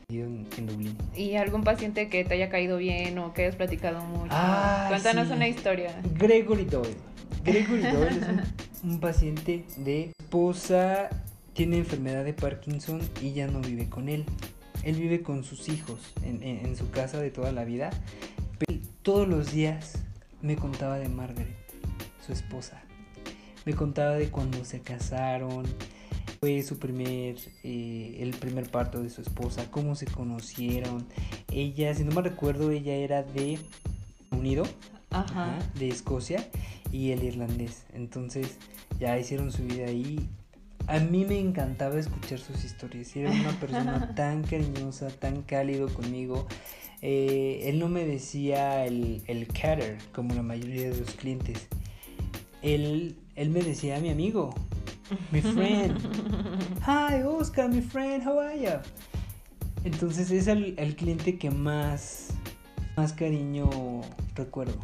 en, 0.08 0.46
en 0.56 0.66
Dublín. 0.66 0.96
¿Y 1.16 1.34
algún 1.34 1.64
paciente 1.64 2.08
que 2.08 2.24
te 2.24 2.34
haya 2.34 2.48
caído 2.48 2.76
bien 2.78 3.18
o 3.18 3.34
que 3.34 3.42
hayas 3.42 3.56
platicado 3.56 4.00
mucho? 4.04 4.30
Ah, 4.30 4.86
Cuéntanos 4.88 5.28
sí. 5.28 5.34
una 5.34 5.48
historia. 5.48 6.00
Gregory 6.14 6.64
Doyle. 6.64 6.96
Gregory 7.44 7.82
Doyle 7.92 8.16
es 8.16 8.28
un, 8.84 8.90
un 8.92 9.00
paciente 9.00 9.64
de 9.76 10.12
esposa, 10.18 11.10
tiene 11.52 11.78
enfermedad 11.78 12.24
de 12.24 12.32
Parkinson 12.32 13.00
y 13.20 13.32
ya 13.32 13.48
no 13.48 13.60
vive 13.60 13.88
con 13.88 14.08
él. 14.08 14.24
Él 14.84 14.96
vive 14.96 15.22
con 15.22 15.44
sus 15.44 15.68
hijos 15.68 16.00
en, 16.22 16.42
en- 16.42 16.66
en 16.66 16.76
su 16.76 16.90
casa 16.90 17.20
de 17.20 17.30
toda 17.30 17.52
la 17.52 17.64
vida. 17.64 17.90
Pero 18.58 18.80
todos 19.02 19.28
los 19.28 19.52
días 19.52 19.98
me 20.42 20.56
contaba 20.56 20.98
de 20.98 21.08
Margaret, 21.08 21.56
su 22.24 22.32
esposa. 22.32 22.80
Me 23.64 23.74
contaba 23.74 24.14
de 24.14 24.28
cuando 24.30 24.64
se 24.64 24.80
casaron, 24.80 25.64
fue 26.40 26.62
su 26.62 26.78
primer, 26.78 27.36
eh, 27.64 28.16
el 28.20 28.30
primer 28.30 28.70
parto 28.70 29.02
de 29.02 29.10
su 29.10 29.20
esposa, 29.20 29.70
cómo 29.70 29.94
se 29.94 30.06
conocieron. 30.06 31.06
Ella, 31.52 31.92
si 31.94 32.04
no 32.04 32.12
me 32.14 32.22
recuerdo, 32.22 32.70
ella 32.70 32.94
era 32.94 33.22
de 33.22 33.58
Unido, 34.30 34.64
Ajá. 35.10 35.56
Ajá, 35.56 35.58
de 35.78 35.88
Escocia 35.88 36.46
y 36.92 37.10
el 37.10 37.24
irlandés. 37.24 37.84
Entonces 37.94 38.58
ya 39.00 39.18
hicieron 39.18 39.50
su 39.52 39.64
vida 39.64 39.86
ahí. 39.86 40.28
A 40.88 40.98
mí 41.00 41.26
me 41.26 41.38
encantaba 41.38 41.98
escuchar 41.98 42.38
sus 42.38 42.64
historias. 42.64 43.14
Era 43.14 43.30
una 43.30 43.52
persona 43.60 44.12
tan 44.16 44.42
cariñosa, 44.42 45.08
tan 45.08 45.42
cálido 45.42 45.92
conmigo. 45.92 46.46
Eh, 47.02 47.60
él 47.64 47.78
no 47.78 47.88
me 47.88 48.06
decía 48.06 48.86
el, 48.86 49.22
el 49.26 49.46
cater 49.48 49.98
como 50.12 50.34
la 50.34 50.42
mayoría 50.42 50.90
de 50.90 50.96
los 50.96 51.10
clientes. 51.10 51.68
Él, 52.62 53.16
él 53.36 53.50
me 53.50 53.60
decía 53.60 54.00
mi 54.00 54.08
amigo, 54.08 54.54
mi 55.30 55.42
friend. 55.42 55.98
Hi 56.86 57.22
Oscar, 57.22 57.68
mi 57.68 57.82
friend, 57.82 58.26
how 58.26 58.40
are 58.40 58.58
you? 58.58 58.80
Entonces 59.84 60.30
es 60.30 60.46
el, 60.48 60.74
el 60.78 60.96
cliente 60.96 61.38
que 61.38 61.50
más, 61.50 62.30
más 62.96 63.12
cariño 63.12 63.68
recuerdo. 64.34 64.78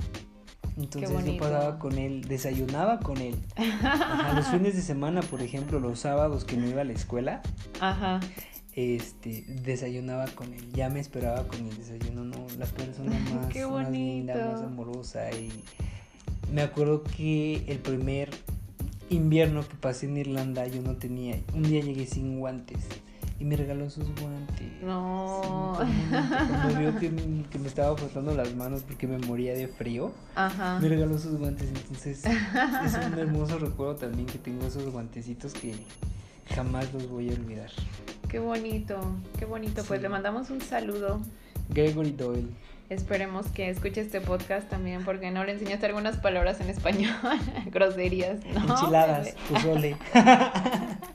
Entonces 0.76 1.24
yo 1.24 1.36
pasaba 1.38 1.78
con 1.78 1.98
él, 1.98 2.22
desayunaba 2.22 2.98
con 3.00 3.18
él. 3.18 3.36
Ajá, 3.56 4.32
los 4.34 4.48
fines 4.48 4.74
de 4.74 4.82
semana, 4.82 5.20
por 5.22 5.40
ejemplo, 5.40 5.78
los 5.78 6.00
sábados 6.00 6.44
que 6.44 6.56
no 6.56 6.68
iba 6.68 6.80
a 6.82 6.84
la 6.84 6.92
escuela, 6.92 7.42
Ajá. 7.80 8.20
este, 8.74 9.44
desayunaba 9.62 10.26
con 10.26 10.52
él. 10.52 10.72
Ya 10.72 10.88
me 10.88 11.00
esperaba 11.00 11.46
con 11.46 11.60
el 11.66 11.76
desayuno, 11.76 12.24
¿no? 12.24 12.46
La 12.58 12.66
persona 12.66 13.16
más, 13.34 13.46
Qué 13.52 13.66
más 13.66 13.90
linda, 13.90 14.52
más 14.52 14.62
amorosa. 14.62 15.30
Y 15.30 15.52
me 16.52 16.62
acuerdo 16.62 17.04
que 17.04 17.64
el 17.68 17.78
primer 17.78 18.30
invierno 19.10 19.66
que 19.66 19.76
pasé 19.76 20.06
en 20.06 20.16
Irlanda 20.16 20.66
yo 20.66 20.82
no 20.82 20.96
tenía. 20.96 21.38
Un 21.54 21.62
día 21.62 21.82
llegué 21.82 22.06
sin 22.06 22.38
guantes 22.40 22.80
y 23.38 23.44
me 23.44 23.56
regaló 23.56 23.90
sus 23.90 24.04
guantes. 24.20 24.82
No. 24.82 25.78
Sí. 25.80 25.92
Cuando 26.10 26.78
vio 26.78 26.98
que, 26.98 27.10
que 27.50 27.58
me 27.58 27.66
estaba 27.68 27.96
frotando 27.96 28.34
las 28.34 28.54
manos 28.54 28.82
porque 28.82 29.06
me 29.06 29.18
moría 29.18 29.54
de 29.54 29.66
frío, 29.68 30.12
Ajá. 30.34 30.78
me 30.80 30.88
regaló 30.88 31.18
sus 31.18 31.38
guantes. 31.38 31.68
Entonces 31.68 32.24
es 32.24 32.94
un 32.94 33.18
hermoso 33.18 33.58
recuerdo 33.58 33.96
también 33.96 34.26
que 34.26 34.38
tengo 34.38 34.66
esos 34.66 34.90
guantecitos 34.90 35.52
que 35.54 35.74
jamás 36.54 36.92
los 36.92 37.08
voy 37.08 37.30
a 37.30 37.32
olvidar. 37.32 37.70
Qué 38.28 38.38
bonito, 38.38 38.98
qué 39.38 39.44
bonito. 39.44 39.82
Pues 39.84 40.00
le 40.00 40.08
mandamos 40.08 40.50
un 40.50 40.60
saludo. 40.60 41.20
Gregory 41.70 42.12
Doyle. 42.12 42.48
Esperemos 42.90 43.46
que 43.46 43.70
escuche 43.70 44.02
este 44.02 44.20
podcast 44.20 44.68
también 44.68 45.04
porque 45.04 45.30
no 45.30 45.42
le 45.44 45.52
enseñaste 45.52 45.86
algunas 45.86 46.18
palabras 46.18 46.60
en 46.60 46.68
español, 46.68 47.14
groserías, 47.72 48.44
¿no? 48.44 48.60
Enchiladas, 48.74 49.34
pozole. 49.50 49.96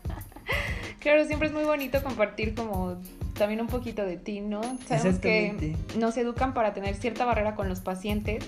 Claro, 1.00 1.26
siempre 1.26 1.48
es 1.48 1.54
muy 1.54 1.64
bonito 1.64 2.04
compartir 2.04 2.54
como 2.56 2.98
también 3.38 3.62
un 3.62 3.68
poquito 3.68 4.06
de 4.06 4.18
ti, 4.18 4.42
¿no? 4.42 4.62
Sabemos 4.88 5.20
que 5.20 5.76
nos 5.98 6.18
educan 6.18 6.54
para 6.54 6.74
tener 6.74 6.96
cierta 6.96 7.24
barrera 7.26 7.56
con 7.56 7.70
los 7.70 7.80
pacientes, 7.80 8.44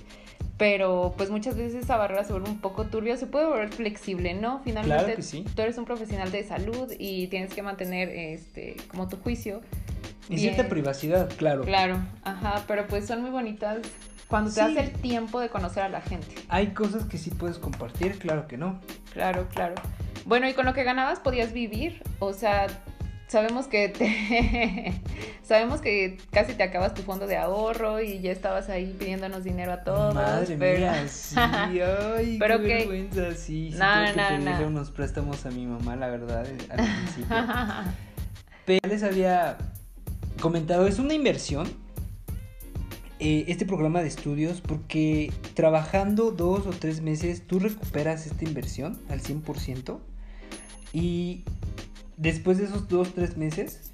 pero 0.58 1.14
pues 1.16 1.30
muchas 1.30 1.56
veces 1.56 1.84
esa 1.86 1.96
barrera 1.98 2.24
se 2.26 2.34
vuelve 2.34 2.50
un 2.50 2.60
poco 2.60 2.86
turbia, 2.88 3.16
se 3.16 3.26
puede 3.26 3.46
volver 3.46 3.70
flexible, 3.70 4.34
¿no? 4.34 4.60
Finalmente 4.64 5.06
Claro 5.06 5.22
sí. 5.22 5.46
tú 5.56 5.62
eres 5.62 5.78
un 5.78 5.86
profesional 5.86 6.30
de 6.32 6.44
salud 6.44 6.92
y 7.00 7.28
tienes 7.28 7.54
que 7.54 7.62
mantener 7.64 8.10
este 8.10 8.76
como 8.90 9.08
tu 9.08 9.18
juicio. 9.18 9.62
Y 10.30 10.38
cierta 10.38 10.68
privacidad, 10.70 11.30
claro. 11.38 11.64
Claro, 11.64 11.98
ajá, 12.24 12.64
pero 12.68 12.86
pues 12.88 13.08
son 13.08 13.22
muy 13.22 13.32
bonitas 13.32 13.80
cuando 14.28 14.50
te 14.50 14.56
Sí. 14.66 14.76
das 14.76 14.86
el 14.86 14.92
tiempo 14.92 15.40
de 15.40 15.50
conocer 15.50 15.84
a 15.84 15.90
la 15.90 16.02
gente. 16.02 16.28
Hay 16.50 16.68
cosas 16.68 17.06
que 17.06 17.18
sí 17.18 17.32
puedes 17.32 17.58
compartir, 17.58 18.18
claro 18.20 18.48
que 18.48 18.58
no. 18.58 18.80
Claro, 19.14 19.48
claro. 19.54 19.76
Bueno, 20.26 20.48
y 20.48 20.54
con 20.54 20.66
lo 20.66 20.74
que 20.74 20.84
ganabas 20.84 21.20
podías 21.20 21.52
vivir, 21.54 22.02
o 22.20 22.34
sea, 22.34 22.68
sabemos 23.28 23.68
que 23.68 23.90
te 23.90 25.02
sabemos 25.44 25.82
que 25.82 26.18
casi 26.32 26.54
te 26.54 26.64
acabas 26.64 26.94
tu 26.94 27.02
fondo 27.02 27.28
de 27.28 27.38
ahorro 27.38 28.02
y 28.02 28.20
ya 28.22 28.32
estabas 28.32 28.70
ahí 28.70 28.96
pidiéndonos 29.00 29.44
dinero 29.44 29.74
a 29.74 29.84
todos, 29.84 30.14
Madre 30.14 30.56
pero 30.58 30.80
mía, 30.80 31.08
sí, 31.10 31.36
ay, 31.38 32.38
Pero 32.40 32.60
qué 32.60 32.68
que- 32.68 32.74
vergüenza, 32.76 33.32
sí, 33.36 33.72
sí, 33.72 33.78
No, 33.78 33.86
tuve 33.94 34.12
que 34.14 34.18
no, 34.22 34.28
pedirle 34.28 34.60
no. 34.62 34.68
unos 34.68 34.92
préstamos 34.92 35.46
a 35.46 35.50
mi 35.52 35.66
mamá, 35.66 35.96
la 35.96 36.08
verdad, 36.10 36.46
al 36.70 36.76
principio. 37.04 37.36
Pero 38.66 38.80
ya 38.84 38.90
les 38.90 39.04
había 39.04 39.58
comentado, 40.40 40.88
es 40.88 41.00
una 41.00 41.14
inversión 41.14 41.68
eh, 43.20 43.46
este 43.48 43.66
programa 43.66 44.02
de 44.02 44.08
estudios 44.08 44.62
porque 44.62 45.32
trabajando 45.54 46.32
dos 46.32 46.66
o 46.68 46.72
tres 46.72 47.02
meses 47.02 47.46
tú 47.46 47.60
recuperas 47.60 48.26
esta 48.26 48.46
inversión 48.46 49.00
al 49.10 49.22
100% 49.22 50.00
y 50.94 51.44
después 52.18 52.58
de 52.58 52.66
esos 52.66 52.88
dos 52.88 53.14
tres 53.14 53.38
meses 53.38 53.92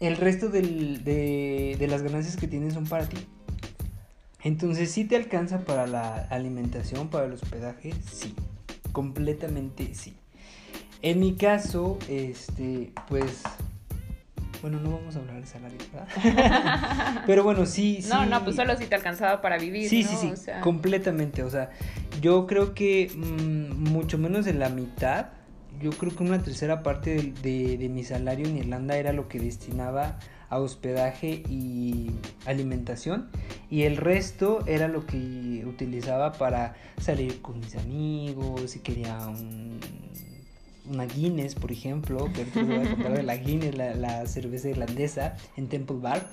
el 0.00 0.16
resto 0.16 0.48
del- 0.48 1.02
de, 1.04 1.76
de 1.78 1.86
las 1.88 2.02
ganancias 2.02 2.36
que 2.36 2.46
tienes 2.46 2.74
son 2.74 2.86
para 2.86 3.08
ti. 3.08 3.16
Entonces, 4.44 4.92
si 4.92 5.04
te 5.04 5.16
alcanza 5.16 5.64
para 5.64 5.86
la 5.88 6.14
alimentación, 6.30 7.08
para 7.08 7.26
el 7.26 7.32
hospedaje, 7.32 7.92
sí, 8.10 8.34
completamente 8.92 9.94
sí. 9.94 10.14
En 11.02 11.18
mi 11.18 11.34
caso, 11.34 11.98
este, 12.08 12.92
pues, 13.08 13.42
bueno, 14.62 14.78
no 14.80 14.92
vamos 14.92 15.16
a 15.16 15.18
hablar 15.18 15.40
de 15.40 15.46
salario, 15.46 15.78
¿verdad? 15.92 17.22
Pero 17.26 17.42
bueno, 17.42 17.66
sí, 17.66 17.98
sí. 18.00 18.08
No, 18.08 18.24
no, 18.26 18.44
pues 18.44 18.54
solo 18.54 18.76
si 18.76 18.86
te 18.86 18.94
alcanzaba 18.94 19.40
para 19.40 19.58
vivir, 19.58 19.88
Sí, 19.88 20.04
¿no? 20.04 20.08
sí, 20.10 20.16
sí, 20.16 20.26
O 20.32 20.36
sea, 20.36 20.60
completamente. 20.60 21.42
O 21.42 21.50
sea, 21.50 21.70
yo 22.20 22.46
creo 22.46 22.74
que 22.74 23.10
mm, 23.14 23.90
mucho 23.90 24.18
menos 24.18 24.44
de 24.44 24.54
la 24.54 24.68
mitad, 24.68 25.26
yo 25.80 25.90
creo 25.90 26.14
que 26.14 26.22
una 26.22 26.42
tercera 26.42 26.82
parte 26.82 27.14
de, 27.14 27.32
de- 27.42 27.78
de 27.78 27.88
mi 27.88 28.04
salario 28.04 28.46
en 28.46 28.58
Irlanda 28.58 28.96
era 28.96 29.12
lo 29.12 29.28
que 29.28 29.38
destinaba 29.40 30.18
a 30.50 30.58
hospedaje 30.58 31.42
y 31.48 32.10
alimentación 32.46 33.28
y 33.70 33.82
el 33.82 33.96
resto 33.98 34.64
era 34.66 34.88
lo 34.88 35.04
que 35.06 35.64
utilizaba 35.66 36.32
para 36.32 36.74
salir 36.98 37.42
con 37.42 37.60
mis 37.60 37.76
amigos 37.76 38.70
si 38.70 38.78
quería 38.80 39.18
un- 39.28 39.78
una 40.90 41.04
Guinness 41.04 41.54
por 41.54 41.70
ejemplo 41.70 42.32
que 42.32 42.40
ahorita 42.40 42.62
voy 42.62 42.86
a 42.86 42.90
contar 42.90 43.12
de 43.12 43.22
la 43.22 43.36
Guinness 43.44 43.76
la, 43.76 43.94
la 43.94 44.26
cerveza 44.26 44.70
irlandesa 44.70 45.36
en 45.58 45.68
Temple 45.68 45.98
Bar 46.00 46.26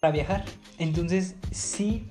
para 0.00 0.12
viajar. 0.12 0.44
Entonces 0.78 1.36
sí 1.52 2.08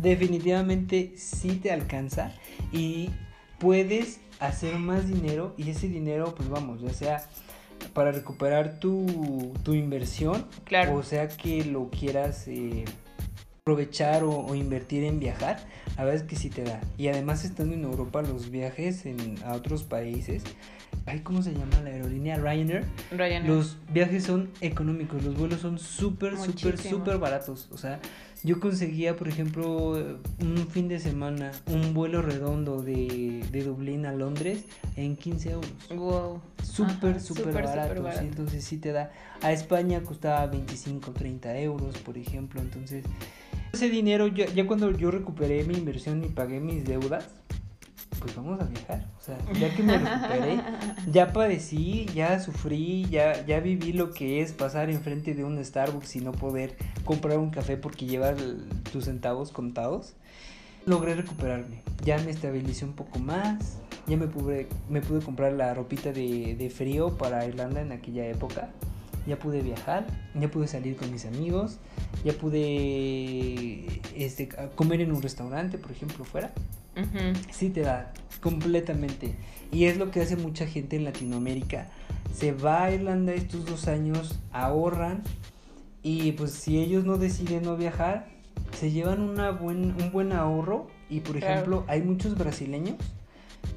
definitivamente 0.00 1.12
sí 1.16 1.56
te 1.56 1.72
alcanza 1.72 2.32
y 2.72 3.10
puedes 3.58 4.20
hacer 4.40 4.76
más 4.78 5.08
dinero 5.08 5.54
y 5.56 5.70
ese 5.70 5.88
dinero 5.88 6.34
pues 6.36 6.48
vamos 6.48 6.80
ya 6.80 6.92
sea 6.92 7.24
para 7.92 8.12
recuperar 8.12 8.78
tu, 8.80 9.52
tu 9.62 9.74
inversión 9.74 10.46
Claro. 10.64 10.94
o 10.96 11.02
sea 11.02 11.28
que 11.28 11.64
lo 11.64 11.90
quieras 11.90 12.46
eh, 12.48 12.84
aprovechar 13.62 14.22
o, 14.24 14.30
o 14.46 14.54
invertir 14.54 15.04
en 15.04 15.20
viajar 15.20 15.58
la 15.96 16.04
verdad 16.04 16.22
es 16.22 16.26
que 16.28 16.36
sí 16.36 16.50
te 16.50 16.64
da 16.64 16.80
y 16.96 17.08
además 17.08 17.44
estando 17.44 17.74
en 17.74 17.84
Europa 17.84 18.22
los 18.22 18.50
viajes 18.50 19.04
en, 19.06 19.36
a 19.44 19.52
otros 19.54 19.82
países 19.84 20.42
ay 21.06 21.20
cómo 21.20 21.42
se 21.42 21.52
llama 21.52 21.80
la 21.82 21.90
aerolínea 21.90 22.36
Ryanair 22.36 22.84
Ryanair. 23.10 23.46
los 23.46 23.76
viajes 23.92 24.24
son 24.24 24.50
económicos, 24.60 25.22
los 25.22 25.36
vuelos 25.36 25.60
son 25.60 25.78
súper, 25.78 26.36
súper, 26.38 26.78
súper 26.78 27.18
baratos. 27.18 27.68
O 27.72 27.78
sea, 27.78 28.00
yo 28.44 28.60
conseguía, 28.60 29.16
por 29.16 29.28
ejemplo, 29.28 29.92
un 30.40 30.68
fin 30.70 30.88
de 30.88 31.00
semana, 31.00 31.52
un 31.66 31.94
vuelo 31.94 32.22
redondo 32.22 32.82
de, 32.82 33.44
de 33.50 33.62
Dublín 33.62 34.06
a 34.06 34.12
Londres 34.12 34.64
en 34.96 35.16
15 35.16 35.50
euros. 35.50 35.72
Wow. 35.94 36.40
Súper, 36.62 37.20
súper 37.20 37.52
barato. 37.52 37.82
súper 37.82 38.02
barato. 38.02 38.20
¿sí? 38.20 38.26
Entonces 38.26 38.64
sí 38.64 38.78
te 38.78 38.92
da. 38.92 39.10
A 39.42 39.52
España 39.52 40.02
costaba 40.02 40.46
25, 40.46 41.12
30 41.12 41.58
euros, 41.58 41.98
por 41.98 42.16
ejemplo. 42.16 42.60
Entonces, 42.60 43.04
ese 43.72 43.88
dinero, 43.88 44.28
ya, 44.28 44.46
ya 44.46 44.66
cuando 44.66 44.90
yo 44.92 45.10
recuperé 45.10 45.64
mi 45.64 45.74
inversión 45.74 46.24
y 46.24 46.28
pagué 46.28 46.60
mis 46.60 46.84
deudas, 46.84 47.28
pues 48.20 48.34
vamos 48.34 48.60
a 48.60 48.64
viajar. 48.64 49.06
O 49.18 49.24
sea, 49.24 49.38
ya 49.58 49.74
que 49.74 49.82
me 49.82 49.98
recuperé, 49.98 50.60
ya 51.10 51.32
padecí, 51.32 52.06
ya 52.14 52.40
sufrí, 52.40 53.06
ya, 53.10 53.44
ya 53.46 53.60
viví 53.60 53.92
lo 53.92 54.10
que 54.12 54.40
es 54.40 54.52
pasar 54.52 54.90
enfrente 54.90 55.34
de 55.34 55.44
un 55.44 55.62
Starbucks 55.62 56.16
y 56.16 56.20
no 56.20 56.32
poder 56.32 56.76
comprar 57.04 57.38
un 57.38 57.50
café 57.50 57.76
porque 57.76 58.06
llevas 58.06 58.36
tus 58.92 59.04
centavos 59.04 59.52
contados. 59.52 60.14
Logré 60.86 61.14
recuperarme, 61.14 61.82
ya 62.02 62.18
me 62.18 62.30
estabilicé 62.30 62.84
un 62.84 62.94
poco 62.94 63.18
más, 63.18 63.78
ya 64.06 64.16
me 64.16 64.26
pude, 64.26 64.68
me 64.88 65.02
pude 65.02 65.20
comprar 65.20 65.52
la 65.52 65.74
ropita 65.74 66.12
de, 66.12 66.56
de 66.56 66.70
frío 66.70 67.18
para 67.18 67.44
Irlanda 67.44 67.82
en 67.82 67.92
aquella 67.92 68.26
época 68.26 68.70
ya 69.28 69.38
pude 69.38 69.60
viajar, 69.60 70.06
ya 70.34 70.50
pude 70.50 70.66
salir 70.66 70.96
con 70.96 71.12
mis 71.12 71.26
amigos, 71.26 71.76
ya 72.24 72.32
pude 72.32 74.00
este, 74.16 74.48
comer 74.74 75.02
en 75.02 75.12
un 75.12 75.22
restaurante, 75.22 75.78
por 75.78 75.92
ejemplo, 75.92 76.24
fuera. 76.24 76.52
Sí 77.50 77.70
te 77.70 77.82
da, 77.82 78.12
completamente. 78.40 79.34
Y 79.70 79.84
es 79.84 79.96
lo 79.96 80.10
que 80.10 80.20
hace 80.20 80.36
mucha 80.36 80.66
gente 80.66 80.96
en 80.96 81.04
Latinoamérica. 81.04 81.88
Se 82.32 82.52
va 82.52 82.84
a 82.84 82.92
Irlanda 82.92 83.34
estos 83.34 83.64
dos 83.66 83.88
años, 83.88 84.38
ahorran 84.52 85.22
y 86.02 86.32
pues 86.32 86.52
si 86.52 86.78
ellos 86.78 87.04
no 87.04 87.18
deciden 87.18 87.64
no 87.64 87.76
viajar, 87.76 88.28
se 88.78 88.90
llevan 88.90 89.20
una 89.20 89.50
buen, 89.50 90.00
un 90.00 90.12
buen 90.12 90.32
ahorro 90.32 90.88
y 91.10 91.20
por 91.20 91.36
ejemplo 91.36 91.84
hay 91.88 92.02
muchos 92.02 92.36
brasileños 92.36 92.96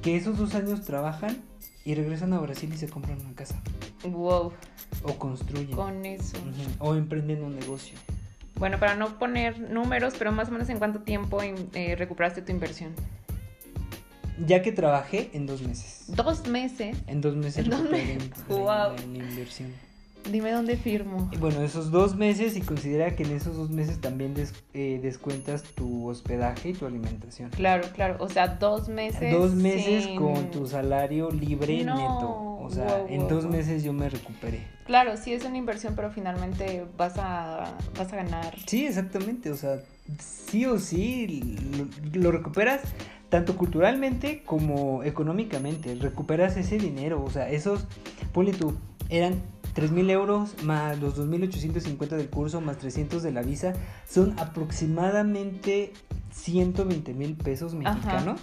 que 0.02 0.16
esos 0.16 0.38
dos 0.38 0.54
años 0.54 0.82
trabajan 0.82 1.42
y 1.84 1.94
regresan 1.94 2.32
a 2.32 2.38
Brasil 2.38 2.70
y 2.72 2.76
se 2.76 2.88
compran 2.88 3.20
una 3.20 3.34
casa. 3.34 3.60
Wow. 4.04 4.52
O 5.02 5.18
construyen. 5.18 5.76
Con 5.76 6.04
eso. 6.06 6.36
O 6.78 6.94
emprenden 6.94 7.42
un 7.42 7.56
negocio. 7.56 7.98
Bueno, 8.56 8.78
para 8.78 8.94
no 8.94 9.18
poner 9.18 9.58
números, 9.58 10.14
pero 10.18 10.32
más 10.32 10.48
o 10.48 10.52
menos 10.52 10.68
en 10.68 10.78
cuánto 10.78 11.00
tiempo 11.00 11.40
eh, 11.42 11.96
recuperaste 11.96 12.42
tu 12.42 12.52
inversión. 12.52 12.92
Ya 14.46 14.62
que 14.62 14.72
trabajé 14.72 15.30
en 15.34 15.46
dos 15.46 15.62
meses. 15.62 16.04
¿Dos 16.08 16.46
meses? 16.46 16.96
En 17.06 17.20
dos 17.20 17.36
meses 17.36 17.66
recuperé 17.66 18.18
wow. 18.48 18.96
inversión. 19.14 19.72
Dime 20.30 20.52
dónde 20.52 20.76
firmo. 20.76 21.30
Bueno, 21.38 21.62
esos 21.62 21.90
dos 21.90 22.16
meses 22.16 22.56
y 22.56 22.60
considera 22.60 23.16
que 23.16 23.24
en 23.24 23.32
esos 23.32 23.56
dos 23.56 23.70
meses 23.70 24.00
también 24.00 24.34
eh, 24.74 25.00
descuentas 25.02 25.62
tu 25.62 26.08
hospedaje 26.08 26.70
y 26.70 26.72
tu 26.74 26.86
alimentación. 26.86 27.50
Claro, 27.50 27.88
claro. 27.94 28.16
O 28.20 28.28
sea, 28.28 28.48
dos 28.48 28.88
meses. 28.88 29.32
Dos 29.32 29.54
meses 29.54 30.06
con 30.18 30.50
tu 30.50 30.66
salario 30.66 31.30
libre 31.30 31.84
neto. 31.84 32.52
O 32.64 32.70
sea, 32.70 33.04
en 33.08 33.26
dos 33.26 33.46
meses 33.46 33.82
yo 33.82 33.92
me 33.92 34.08
recuperé. 34.08 34.66
Claro, 34.86 35.16
sí 35.16 35.32
es 35.32 35.44
una 35.44 35.58
inversión, 35.58 35.94
pero 35.96 36.10
finalmente 36.10 36.86
vas 36.96 37.14
a, 37.18 37.76
vas 37.98 38.12
a 38.12 38.16
ganar. 38.16 38.54
Sí, 38.66 38.86
exactamente. 38.86 39.50
O 39.50 39.56
sea, 39.56 39.80
sí 40.18 40.64
o 40.66 40.78
sí 40.78 41.58
lo, 42.12 42.30
recuperas 42.30 42.82
tanto 43.28 43.56
culturalmente 43.56 44.42
como 44.44 45.02
económicamente. 45.02 45.94
Recuperas 45.96 46.56
ese 46.56 46.78
dinero. 46.78 47.22
O 47.24 47.30
sea, 47.30 47.50
esos, 47.50 47.86
ponle 48.32 48.52
tú, 48.52 48.76
eran 49.08 49.42
3.000 49.74 50.10
euros 50.10 50.62
más 50.64 50.98
los 51.00 51.18
2.850 51.18 52.08
del 52.08 52.28
curso 52.28 52.60
más 52.60 52.78
300 52.78 53.22
de 53.22 53.32
la 53.32 53.42
visa 53.42 53.72
son 54.08 54.38
aproximadamente 54.38 55.92
120 56.32 57.14
mil 57.14 57.34
pesos 57.34 57.74
mexicanos. 57.74 58.40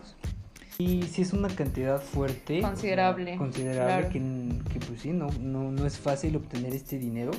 Y 0.77 1.03
sí 1.03 1.23
es 1.23 1.33
una 1.33 1.49
cantidad 1.49 2.01
fuerte. 2.01 2.61
Considerable. 2.61 3.35
considerable 3.35 4.09
que, 4.09 4.79
pues 4.79 5.01
sí, 5.01 5.11
no, 5.11 5.27
no, 5.41 5.71
no 5.71 5.85
es 5.85 5.97
fácil 5.97 6.37
obtener 6.37 6.73
este 6.73 6.97
dinero. 6.97 7.31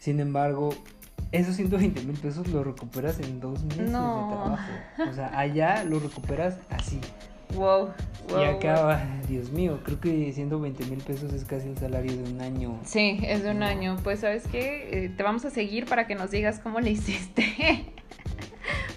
Sin 0.00 0.18
embargo, 0.18 0.70
esos 1.30 1.54
120 1.54 2.02
mil 2.02 2.18
pesos 2.18 2.48
los 2.48 2.66
recuperas 2.66 3.20
en 3.20 3.38
dos 3.38 3.62
meses 3.62 3.86
de 3.86 3.90
trabajo. 3.92 4.56
O 5.08 5.12
sea, 5.12 5.38
allá 5.38 5.84
lo 5.84 6.00
recuperas 6.00 6.56
así. 6.68 7.00
Wow. 7.54 7.90
y 8.28 8.44
acaba, 8.44 9.02
Dios 9.28 9.50
mío, 9.50 9.80
creo 9.84 10.00
que 10.00 10.32
120 10.32 10.84
mil 10.86 11.02
pesos 11.02 11.32
es 11.32 11.44
casi 11.44 11.68
el 11.68 11.78
salario 11.78 12.16
de 12.16 12.32
un 12.32 12.40
año. 12.40 12.78
Sí, 12.84 13.20
es 13.22 13.42
de 13.42 13.50
un 13.50 13.62
año. 13.62 13.96
Pues 14.02 14.20
sabes 14.20 14.46
qué, 14.46 15.04
eh, 15.04 15.08
te 15.08 15.22
vamos 15.22 15.44
a 15.44 15.50
seguir 15.50 15.86
para 15.86 16.06
que 16.06 16.14
nos 16.14 16.30
digas 16.30 16.60
cómo 16.60 16.80
le 16.80 16.90
hiciste 16.92 17.90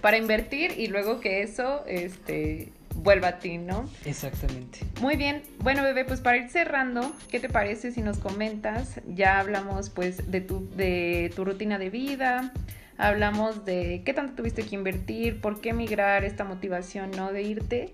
para 0.03 0.17
invertir 0.17 0.77
y 0.77 0.87
luego 0.87 1.21
que 1.21 1.43
eso, 1.43 1.85
este, 1.87 2.73
vuelva 2.93 3.29
a 3.29 3.39
ti, 3.39 3.57
¿no? 3.57 3.89
Exactamente. 4.03 4.79
Muy 4.99 5.15
bien. 5.15 5.43
Bueno, 5.59 5.81
bebé, 5.81 6.03
pues 6.03 6.19
para 6.19 6.35
ir 6.35 6.49
cerrando, 6.49 7.13
¿qué 7.31 7.39
te 7.39 7.47
parece 7.47 7.93
si 7.93 8.01
nos 8.01 8.17
comentas? 8.17 8.99
Ya 9.07 9.39
hablamos 9.39 9.89
pues 9.89 10.29
de 10.29 10.41
tu, 10.41 10.69
de 10.75 11.31
tu 11.33 11.45
rutina 11.45 11.79
de 11.79 11.89
vida, 11.89 12.51
hablamos 12.97 13.65
de 13.65 14.01
qué 14.05 14.13
tanto 14.13 14.35
tuviste 14.35 14.63
que 14.63 14.75
invertir, 14.75 15.41
por 15.41 15.61
qué 15.61 15.69
emigrar, 15.69 16.23
esta 16.23 16.43
motivación, 16.43 17.11
¿no? 17.11 17.31
De 17.31 17.43
irte. 17.43 17.93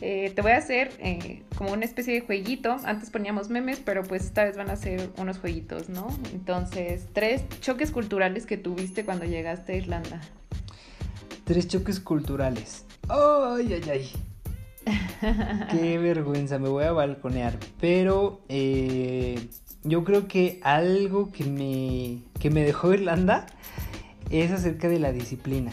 Eh, 0.00 0.30
te 0.34 0.42
voy 0.42 0.52
a 0.52 0.58
hacer 0.58 0.92
eh, 0.98 1.42
como 1.56 1.72
una 1.72 1.84
especie 1.84 2.14
de 2.14 2.20
jueguito. 2.20 2.76
Antes 2.84 3.10
poníamos 3.10 3.48
memes, 3.48 3.80
pero 3.84 4.02
pues 4.02 4.24
esta 4.24 4.44
vez 4.44 4.56
van 4.56 4.70
a 4.70 4.76
ser 4.76 5.10
unos 5.16 5.38
jueguitos, 5.38 5.88
¿no? 5.88 6.08
Entonces, 6.32 7.06
tres 7.12 7.42
choques 7.60 7.90
culturales 7.90 8.46
que 8.46 8.56
tuviste 8.56 9.04
cuando 9.04 9.24
llegaste 9.24 9.72
a 9.72 9.76
Irlanda. 9.76 10.20
Tres 11.44 11.68
choques 11.68 12.00
culturales. 12.00 12.84
¡Ay, 13.08 13.72
ay, 13.72 13.90
ay! 13.90 14.10
Qué 15.70 15.98
vergüenza, 15.98 16.58
me 16.58 16.68
voy 16.68 16.84
a 16.84 16.92
balconear. 16.92 17.58
Pero 17.80 18.42
eh, 18.48 19.48
yo 19.82 20.04
creo 20.04 20.28
que 20.28 20.60
algo 20.62 21.32
que 21.32 21.44
me, 21.44 22.22
que 22.40 22.50
me 22.50 22.64
dejó 22.64 22.92
Irlanda 22.92 23.46
es 24.30 24.50
acerca 24.52 24.88
de 24.88 24.98
la 24.98 25.12
disciplina. 25.12 25.72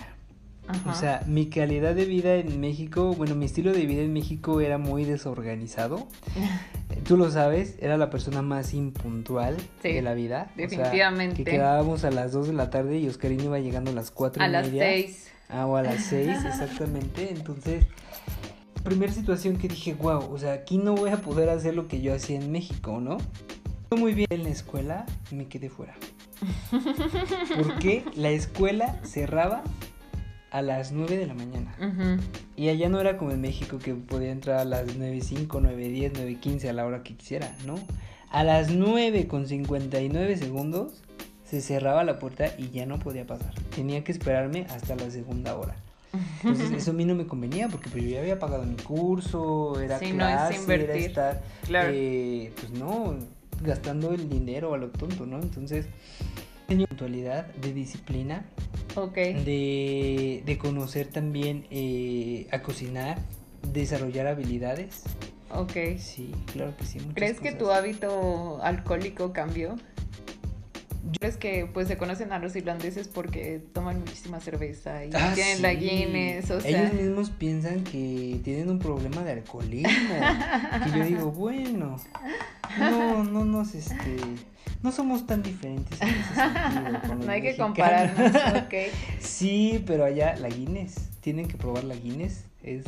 O 0.90 0.94
sea, 0.94 1.24
mi 1.28 1.48
calidad 1.48 1.94
de 1.94 2.06
vida 2.06 2.36
en 2.36 2.62
México, 2.62 3.14
bueno, 3.16 3.36
mi 3.36 3.46
estilo 3.46 3.74
de 3.74 3.86
vida 3.86 4.02
en 4.02 4.14
México 4.14 4.62
era 4.62 4.78
muy 4.78 5.04
desorganizado. 5.04 6.08
Tú 7.06 7.18
lo 7.18 7.30
sabes, 7.32 7.76
era 7.82 7.98
la 7.98 8.10
persona 8.10 8.42
más 8.42 8.74
impuntual 8.74 9.58
de 9.82 10.02
la 10.02 10.14
vida. 10.14 10.52
Definitivamente. 10.56 11.44
que 11.44 11.52
quedábamos 11.52 12.06
a 12.06 12.12
las 12.12 12.32
2 12.32 12.48
de 12.48 12.54
la 12.54 12.70
tarde 12.70 12.98
y 12.98 13.10
Oscarín 13.10 13.42
iba 13.42 13.60
llegando 13.60 13.92
a 13.92 13.94
las 13.94 14.10
4 14.12 14.42
y 14.42 14.46
a 14.46 14.50
las 14.50 14.68
6. 14.68 15.32
Ah, 15.50 15.66
o 15.66 15.76
a 15.76 15.84
las 15.84 16.04
6, 16.10 16.30
exactamente. 16.46 17.30
Entonces, 17.30 17.86
primera 18.84 19.12
situación 19.12 19.58
que 19.58 19.68
dije, 19.68 19.96
wow, 19.96 20.32
o 20.32 20.38
sea, 20.38 20.54
aquí 20.54 20.78
no 20.78 20.96
voy 20.96 21.10
a 21.10 21.18
poder 21.18 21.50
hacer 21.50 21.76
lo 21.76 21.90
que 21.90 22.02
yo 22.02 22.14
hacía 22.14 22.40
en 22.40 22.52
México, 22.52 23.02
¿no? 23.02 23.18
Muy 23.98 24.14
bien 24.14 24.28
en 24.30 24.44
la 24.44 24.50
escuela 24.50 25.06
me 25.30 25.48
quedé 25.48 25.70
fuera. 25.70 25.94
Porque 27.56 28.06
la 28.16 28.30
escuela 28.30 29.00
cerraba 29.04 29.64
a 30.52 30.62
las 30.62 30.92
9 30.92 31.18
de 31.18 31.26
la 31.26 31.34
mañana. 31.34 31.76
Y 32.56 32.70
allá 32.70 32.88
no 32.90 33.00
era 33.02 33.18
como 33.18 33.32
en 33.32 33.42
México 33.42 33.80
que 33.80 33.96
podía 33.96 34.32
entrar 34.32 34.60
a 34.60 34.66
las 34.66 34.86
9.05, 34.88 35.48
9.10, 35.48 36.14
9.15 36.14 36.70
a 36.70 36.74
la 36.74 36.86
hora 36.86 37.02
que 37.02 37.16
quisiera, 37.16 37.56
¿no? 37.66 37.76
A 38.30 38.44
las 38.44 38.70
9 38.72 39.28
con 39.28 39.48
59 39.48 40.38
segundos 40.38 41.02
se 41.44 41.62
cerraba 41.62 42.04
la 42.04 42.20
puerta 42.20 42.54
y 42.58 42.70
ya 42.70 42.86
no 42.86 43.00
podía 43.00 43.26
pasar. 43.26 43.54
Tenía 43.76 44.04
que 44.04 44.12
esperarme 44.12 44.68
hasta 44.70 44.96
la 44.96 45.10
segunda 45.10 45.56
hora. 45.56 45.76
Entonces 46.44 46.72
eso 46.78 46.92
a 46.92 46.94
mí 46.94 47.06
no 47.06 47.16
me 47.16 47.26
convenía 47.26 47.68
porque 47.68 47.90
pues 47.90 48.04
yo 48.04 48.12
ya 48.12 48.20
había 48.20 48.40
pagado 48.40 48.64
mi 48.64 48.76
curso, 48.76 49.80
era 49.80 49.98
clase, 50.00 50.74
era 50.74 50.94
estar, 50.96 51.42
eh, 51.72 52.52
pues 52.56 52.72
no, 52.72 53.16
gastando 53.64 54.14
el 54.14 54.30
dinero 54.30 54.74
a 54.74 54.78
lo 54.78 54.90
tonto, 54.90 55.26
¿no? 55.26 55.40
Entonces, 55.40 55.88
de 56.68 56.88
puntualidad, 56.88 57.48
de 57.56 57.74
disciplina, 57.74 58.46
de, 59.18 60.44
de, 60.46 60.58
conocer 60.58 61.08
también 61.08 61.66
eh, 61.72 62.48
a 62.52 62.62
cocinar, 62.62 63.18
desarrollar 63.72 64.28
habilidades. 64.28 65.04
Ok. 65.52 65.98
Sí, 65.98 66.32
claro 66.52 66.76
que 66.78 66.86
sí. 66.86 67.00
¿Crees 67.14 67.40
que 67.40 67.52
tu 67.52 67.72
hábito 67.72 68.60
alcohólico 68.64 69.34
cambió? 69.34 69.76
Es 71.20 71.38
que 71.38 71.70
pues 71.72 71.88
se 71.88 71.98
conocen 71.98 72.32
a 72.32 72.40
los 72.40 72.56
irlandeses 72.56 73.08
porque 73.08 73.62
toman 73.74 74.00
muchísima 74.00 74.40
cerveza 74.40 75.06
y 75.06 75.10
ah, 75.14 75.32
tienen 75.36 75.62
la 75.62 75.74
Guinness, 75.74 76.50
o 76.52 76.62
sea... 76.62 76.70
Ellos 76.70 76.94
mismos 76.94 77.30
piensan 77.30 77.84
que 77.84 78.40
tienen 78.44 78.70
un 78.70 78.80
problema 78.80 79.22
de 79.24 79.34
alcoholismo. 79.34 80.16
y 80.86 80.98
yo 80.98 81.06
digo, 81.06 81.32
bueno, 81.32 81.98
no, 82.80 83.24
no 83.24 83.44
nos, 83.44 83.76
este, 83.76 84.18
no 84.82 84.92
somos 84.92 85.28
tan 85.28 85.44
diferentes 85.44 86.02
en 86.02 86.10
ese 86.10 86.36
sentido. 86.36 87.16
no 87.26 87.32
hay 87.32 87.42
que 87.42 87.58
compararnos, 87.58 88.36
ok. 88.64 88.74
sí, 89.20 89.84
pero 89.86 90.06
allá 90.06 90.36
la 90.38 90.48
Guinness, 90.48 91.10
tienen 91.20 91.48
que 91.48 91.58
probar 91.58 91.84
la 91.84 91.96
Guinness, 91.96 92.46
es 92.62 92.86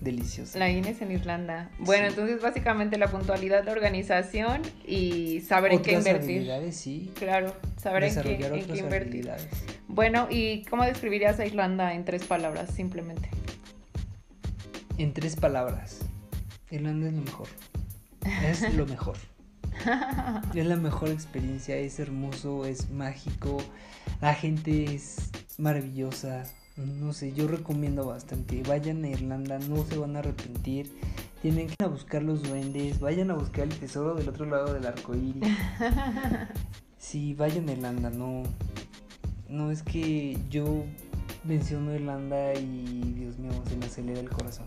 deliciosa. 0.00 0.58
La 0.58 0.68
Guinness 0.68 1.02
en 1.02 1.12
Irlanda. 1.12 1.70
Bueno, 1.78 2.06
entonces 2.06 2.40
básicamente 2.40 2.98
la 2.98 3.08
puntualidad, 3.08 3.64
la 3.64 3.72
organización 3.72 4.62
y 4.86 5.40
saber 5.40 5.72
en 5.72 5.82
qué 5.82 5.92
invertir. 5.92 6.36
Habilidades, 6.36 6.76
sí. 6.76 7.10
Claro, 7.16 7.54
saber 7.80 8.04
en 8.04 8.22
qué, 8.22 8.46
en 8.46 8.66
qué 8.66 8.78
invertir. 8.78 9.30
Bueno, 9.88 10.28
¿y 10.30 10.64
cómo 10.64 10.84
describirías 10.84 11.40
a 11.40 11.46
Irlanda 11.46 11.94
en 11.94 12.04
tres 12.04 12.24
palabras, 12.24 12.70
simplemente? 12.70 13.28
En 14.98 15.12
tres 15.12 15.36
palabras. 15.36 16.00
Irlanda 16.70 17.08
es 17.08 17.14
lo 17.14 17.22
mejor. 17.22 17.48
Es 18.44 18.74
lo 18.74 18.86
mejor. 18.86 19.16
es 20.54 20.66
la 20.66 20.76
mejor 20.76 21.10
experiencia, 21.10 21.76
es 21.76 21.98
hermoso, 21.98 22.66
es 22.66 22.90
mágico, 22.90 23.58
la 24.20 24.34
gente 24.34 24.94
es 24.94 25.30
maravillosa, 25.56 26.44
no 26.78 27.12
sé, 27.12 27.32
yo 27.32 27.48
recomiendo 27.48 28.06
bastante. 28.06 28.62
Vayan 28.66 29.04
a 29.04 29.08
Irlanda, 29.08 29.58
no 29.58 29.84
se 29.84 29.98
van 29.98 30.16
a 30.16 30.20
arrepentir. 30.20 30.92
Tienen 31.42 31.66
que 31.66 31.74
ir 31.74 31.84
a 31.84 31.88
buscar 31.88 32.22
los 32.22 32.42
duendes, 32.42 33.00
vayan 33.00 33.30
a 33.30 33.34
buscar 33.34 33.64
el 33.64 33.78
tesoro 33.78 34.14
del 34.14 34.28
otro 34.28 34.46
lado 34.46 34.72
del 34.72 34.86
arco 34.86 35.14
iris. 35.14 35.42
sí, 36.98 37.34
vayan 37.34 37.68
a 37.68 37.72
Irlanda, 37.72 38.10
no. 38.10 38.42
No 39.48 39.70
es 39.70 39.82
que 39.82 40.38
yo 40.50 40.84
menciono 41.44 41.94
Irlanda 41.94 42.54
y 42.54 43.12
Dios 43.16 43.38
mío, 43.38 43.52
se 43.68 43.76
me 43.76 43.86
acelera 43.86 44.20
el 44.20 44.30
corazón. 44.30 44.66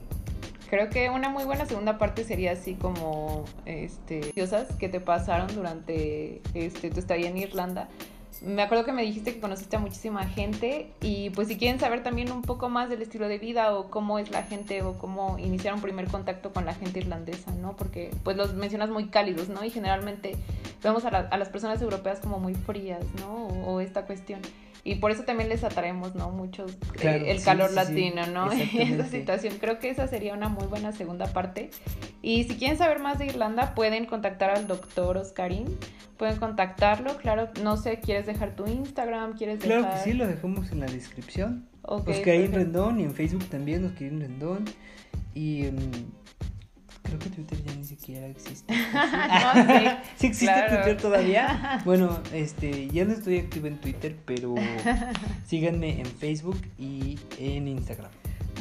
Creo 0.69 0.89
que 0.89 1.09
una 1.09 1.29
muy 1.29 1.43
buena 1.43 1.65
segunda 1.65 1.97
parte 1.97 2.23
sería 2.23 2.53
así 2.53 2.75
como 2.75 3.43
este 3.65 4.31
cosas 4.33 4.73
que 4.77 4.87
te 4.87 5.01
pasaron 5.01 5.53
durante 5.53 6.41
este 6.53 6.89
tu 6.89 6.99
estadía 6.99 7.29
en 7.29 7.37
Irlanda 7.37 7.89
me 8.41 8.63
acuerdo 8.63 8.85
que 8.85 8.91
me 8.91 9.03
dijiste 9.03 9.33
que 9.33 9.39
conociste 9.39 9.75
a 9.75 9.79
muchísima 9.79 10.25
gente 10.25 10.91
y 11.01 11.29
pues 11.29 11.47
si 11.47 11.57
quieren 11.57 11.79
saber 11.79 12.01
también 12.01 12.31
un 12.31 12.41
poco 12.41 12.69
más 12.69 12.89
del 12.89 13.01
estilo 13.01 13.27
de 13.27 13.37
vida 13.37 13.75
o 13.75 13.91
cómo 13.91 14.17
es 14.17 14.31
la 14.31 14.43
gente 14.43 14.81
o 14.81 14.97
cómo 14.97 15.37
iniciar 15.37 15.75
un 15.75 15.81
primer 15.81 16.07
contacto 16.07 16.51
con 16.51 16.65
la 16.65 16.73
gente 16.73 16.99
irlandesa, 16.99 17.51
¿no? 17.51 17.75
Porque 17.75 18.09
pues 18.23 18.37
los 18.37 18.55
mencionas 18.55 18.89
muy 18.89 19.07
cálidos, 19.09 19.49
¿no? 19.49 19.63
Y 19.63 19.69
generalmente 19.69 20.35
vemos 20.83 21.05
a, 21.05 21.11
las 21.37 21.49
personas 21.49 21.81
europeas 21.81 22.19
como 22.19 22.39
muy 22.39 22.55
frías, 22.55 23.05
¿no? 23.19 23.47
o 23.47 23.79
esta 23.79 24.05
cuestión. 24.05 24.41
Y 24.83 24.95
por 24.95 25.11
eso 25.11 25.23
también 25.23 25.49
les 25.49 25.63
atraemos, 25.63 26.15
¿no? 26.15 26.31
Mucho 26.31 26.65
eh, 27.01 27.23
el 27.27 27.43
calor 27.43 27.71
latino, 27.71 28.25
¿no? 28.27 28.51
esa 28.51 29.07
situación. 29.07 29.57
Creo 29.59 29.79
que 29.79 29.89
esa 29.89 30.07
sería 30.07 30.33
una 30.33 30.49
muy 30.49 30.65
buena 30.65 30.91
segunda 30.91 31.27
parte. 31.27 31.69
Y 32.21 32.45
si 32.45 32.55
quieren 32.55 32.77
saber 32.77 32.99
más 32.99 33.19
de 33.19 33.27
Irlanda, 33.27 33.75
pueden 33.75 34.05
contactar 34.05 34.49
al 34.49 34.67
doctor 34.67 35.17
Oscarín. 35.17 35.77
Pueden 36.17 36.37
contactarlo, 36.37 37.17
claro. 37.17 37.49
No 37.63 37.77
sé, 37.77 37.99
¿quieres 37.99 38.25
dejar 38.25 38.55
tu 38.55 38.65
Instagram? 38.65 39.37
¿Quieres 39.37 39.59
claro 39.59 39.87
que 39.89 39.97
sí, 40.03 40.13
lo 40.13 40.27
dejamos 40.27 40.71
en 40.71 40.79
la 40.79 40.87
descripción. 40.87 41.67
Oscarín 41.83 42.51
Rendón 42.51 42.99
y 42.99 43.03
en 43.03 43.13
Facebook 43.13 43.45
también 43.45 43.85
Oscarín 43.85 44.19
Rendón. 44.19 44.65
Y... 45.35 45.65
Creo 47.03 47.19
que 47.19 47.29
Twitter 47.29 47.61
ya 47.63 47.75
ni 47.75 47.83
siquiera 47.83 48.27
existe. 48.27 48.73
sí, 50.17 50.27
existe 50.27 50.61
Twitter 50.69 50.97
todavía. 50.97 51.81
Bueno, 51.85 52.19
este, 52.33 52.87
ya 52.89 53.05
no 53.05 53.13
estoy 53.13 53.39
activo 53.39 53.67
en 53.67 53.77
Twitter, 53.77 54.15
pero 54.25 54.55
síganme 55.45 55.99
en 55.99 56.05
Facebook 56.05 56.59
y 56.77 57.17
en 57.39 57.67
Instagram. 57.67 58.11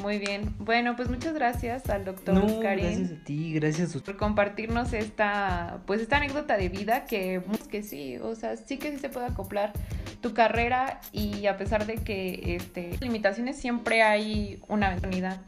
Muy 0.03 0.18
bien. 0.18 0.55
Bueno, 0.59 0.97
pues 0.97 1.11
muchas 1.11 1.34
gracias 1.34 1.91
al 1.91 2.05
doctor 2.05 2.34
no, 2.34 2.61
Gracias 2.61 3.11
a 3.11 3.24
ti, 3.24 3.53
gracias 3.53 3.95
por 3.95 4.16
compartirnos 4.16 4.93
esta, 4.95 5.80
pues 5.86 6.01
esta 6.01 6.16
anécdota 6.16 6.57
de 6.57 6.70
vida 6.70 7.05
que, 7.05 7.43
que 7.70 7.82
sí, 7.82 8.16
o 8.16 8.34
sea, 8.34 8.57
sí 8.57 8.78
que 8.78 8.93
sí 8.93 8.99
se 8.99 9.11
puede 9.11 9.26
acoplar 9.26 9.72
tu 10.22 10.32
carrera 10.32 11.01
y 11.12 11.47
a 11.47 11.57
pesar 11.57 11.86
de 11.86 11.97
que 11.97 12.57
este 12.57 12.97
limitaciones 13.01 13.59
siempre 13.59 14.03
hay 14.03 14.62
una 14.68 14.91
oportunidad. 14.91 15.41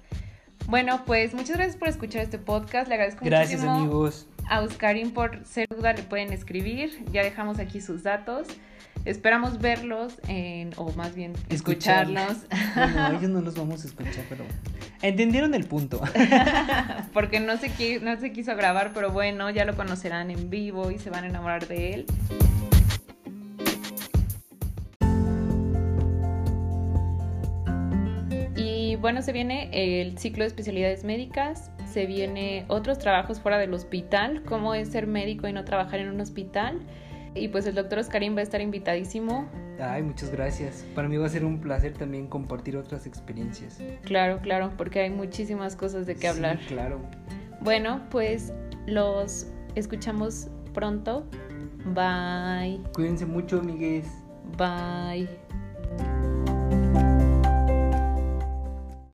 Bueno, 0.67 1.05
pues 1.05 1.35
muchas 1.35 1.57
gracias 1.57 1.77
por 1.77 1.89
escuchar 1.89 2.23
este 2.23 2.39
podcast. 2.39 2.89
Le 2.89 2.95
agradezco 2.95 3.25
gracias, 3.25 3.61
muchísimo 3.61 3.85
amigos. 3.85 4.27
a 4.49 4.61
Oscarín 4.61 5.13
por 5.13 5.45
ser 5.45 5.67
duda, 5.69 5.93
le 5.93 6.03
pueden 6.03 6.33
escribir. 6.33 7.05
Ya 7.13 7.23
dejamos 7.23 7.59
aquí 7.59 7.81
sus 7.81 8.03
datos. 8.03 8.47
Esperamos 9.05 9.59
verlos 9.59 10.21
en, 10.29 10.71
o 10.77 10.93
más 10.93 11.15
bien 11.15 11.33
escucharlos. 11.49 12.37
Bueno, 12.75 13.09
ellos 13.19 13.31
no 13.31 13.41
los 13.41 13.57
vamos 13.57 13.85
a 13.85 13.89
escuchar, 13.89 14.25
pero 14.29 14.45
entendieron 15.03 15.55
el 15.55 15.65
punto. 15.65 16.01
Porque 17.13 17.41
no 17.41 17.57
se, 17.57 18.01
no 18.01 18.21
se 18.21 18.33
quiso 18.33 18.55
grabar, 18.55 18.93
pero 18.95 19.11
bueno, 19.11 19.51
ya 19.51 19.65
lo 19.65 19.75
conocerán 19.75 20.31
en 20.31 20.51
vivo 20.51 20.91
y 20.93 20.99
se 20.99 21.11
van 21.11 21.25
a 21.25 21.27
enamorar 21.29 21.67
de 21.67 21.95
él. 21.95 22.07
Bueno, 29.03 29.21
se 29.21 29.33
viene 29.33 29.69
el 29.73 30.17
ciclo 30.17 30.45
de 30.45 30.49
especialidades 30.49 31.03
médicas, 31.03 31.73
se 31.87 32.07
viene 32.07 32.65
otros 32.69 33.01
trabajos 33.01 33.41
fuera 33.41 33.59
del 33.59 33.75
hospital, 33.75 34.45
cómo 34.45 34.75
es 34.75 34.89
ser 34.89 35.09
médico 35.09 35.49
y 35.49 35.53
no 35.53 35.65
trabajar 35.65 35.99
en 35.99 36.09
un 36.09 36.21
hospital. 36.21 36.81
Y 37.35 37.49
pues 37.49 37.67
el 37.67 37.75
doctor 37.75 37.99
Oscarín 37.99 38.37
va 38.37 38.41
a 38.41 38.43
estar 38.45 38.61
invitadísimo. 38.61 39.49
Ay, 39.81 40.03
muchas 40.05 40.31
gracias. 40.31 40.87
Para 40.95 41.09
mí 41.09 41.17
va 41.17 41.27
a 41.27 41.31
ser 41.31 41.45
un 41.45 41.61
placer 41.61 41.95
también 41.95 42.29
compartir 42.29 42.77
otras 42.77 43.07
experiencias. 43.07 43.83
Claro, 44.05 44.39
claro, 44.41 44.71
porque 44.77 45.01
hay 45.01 45.11
muchísimas 45.11 45.75
cosas 45.75 46.07
de 46.07 46.15
qué 46.15 46.29
hablar. 46.29 46.61
Sí, 46.61 46.67
claro. 46.67 47.01
Bueno, 47.61 48.03
pues 48.11 48.53
los 48.87 49.49
escuchamos 49.75 50.49
pronto. 50.75 51.27
Bye. 51.87 52.81
Cuídense 52.95 53.27
mucho, 53.27 53.59
amigues. 53.59 54.07
Bye. 54.57 55.29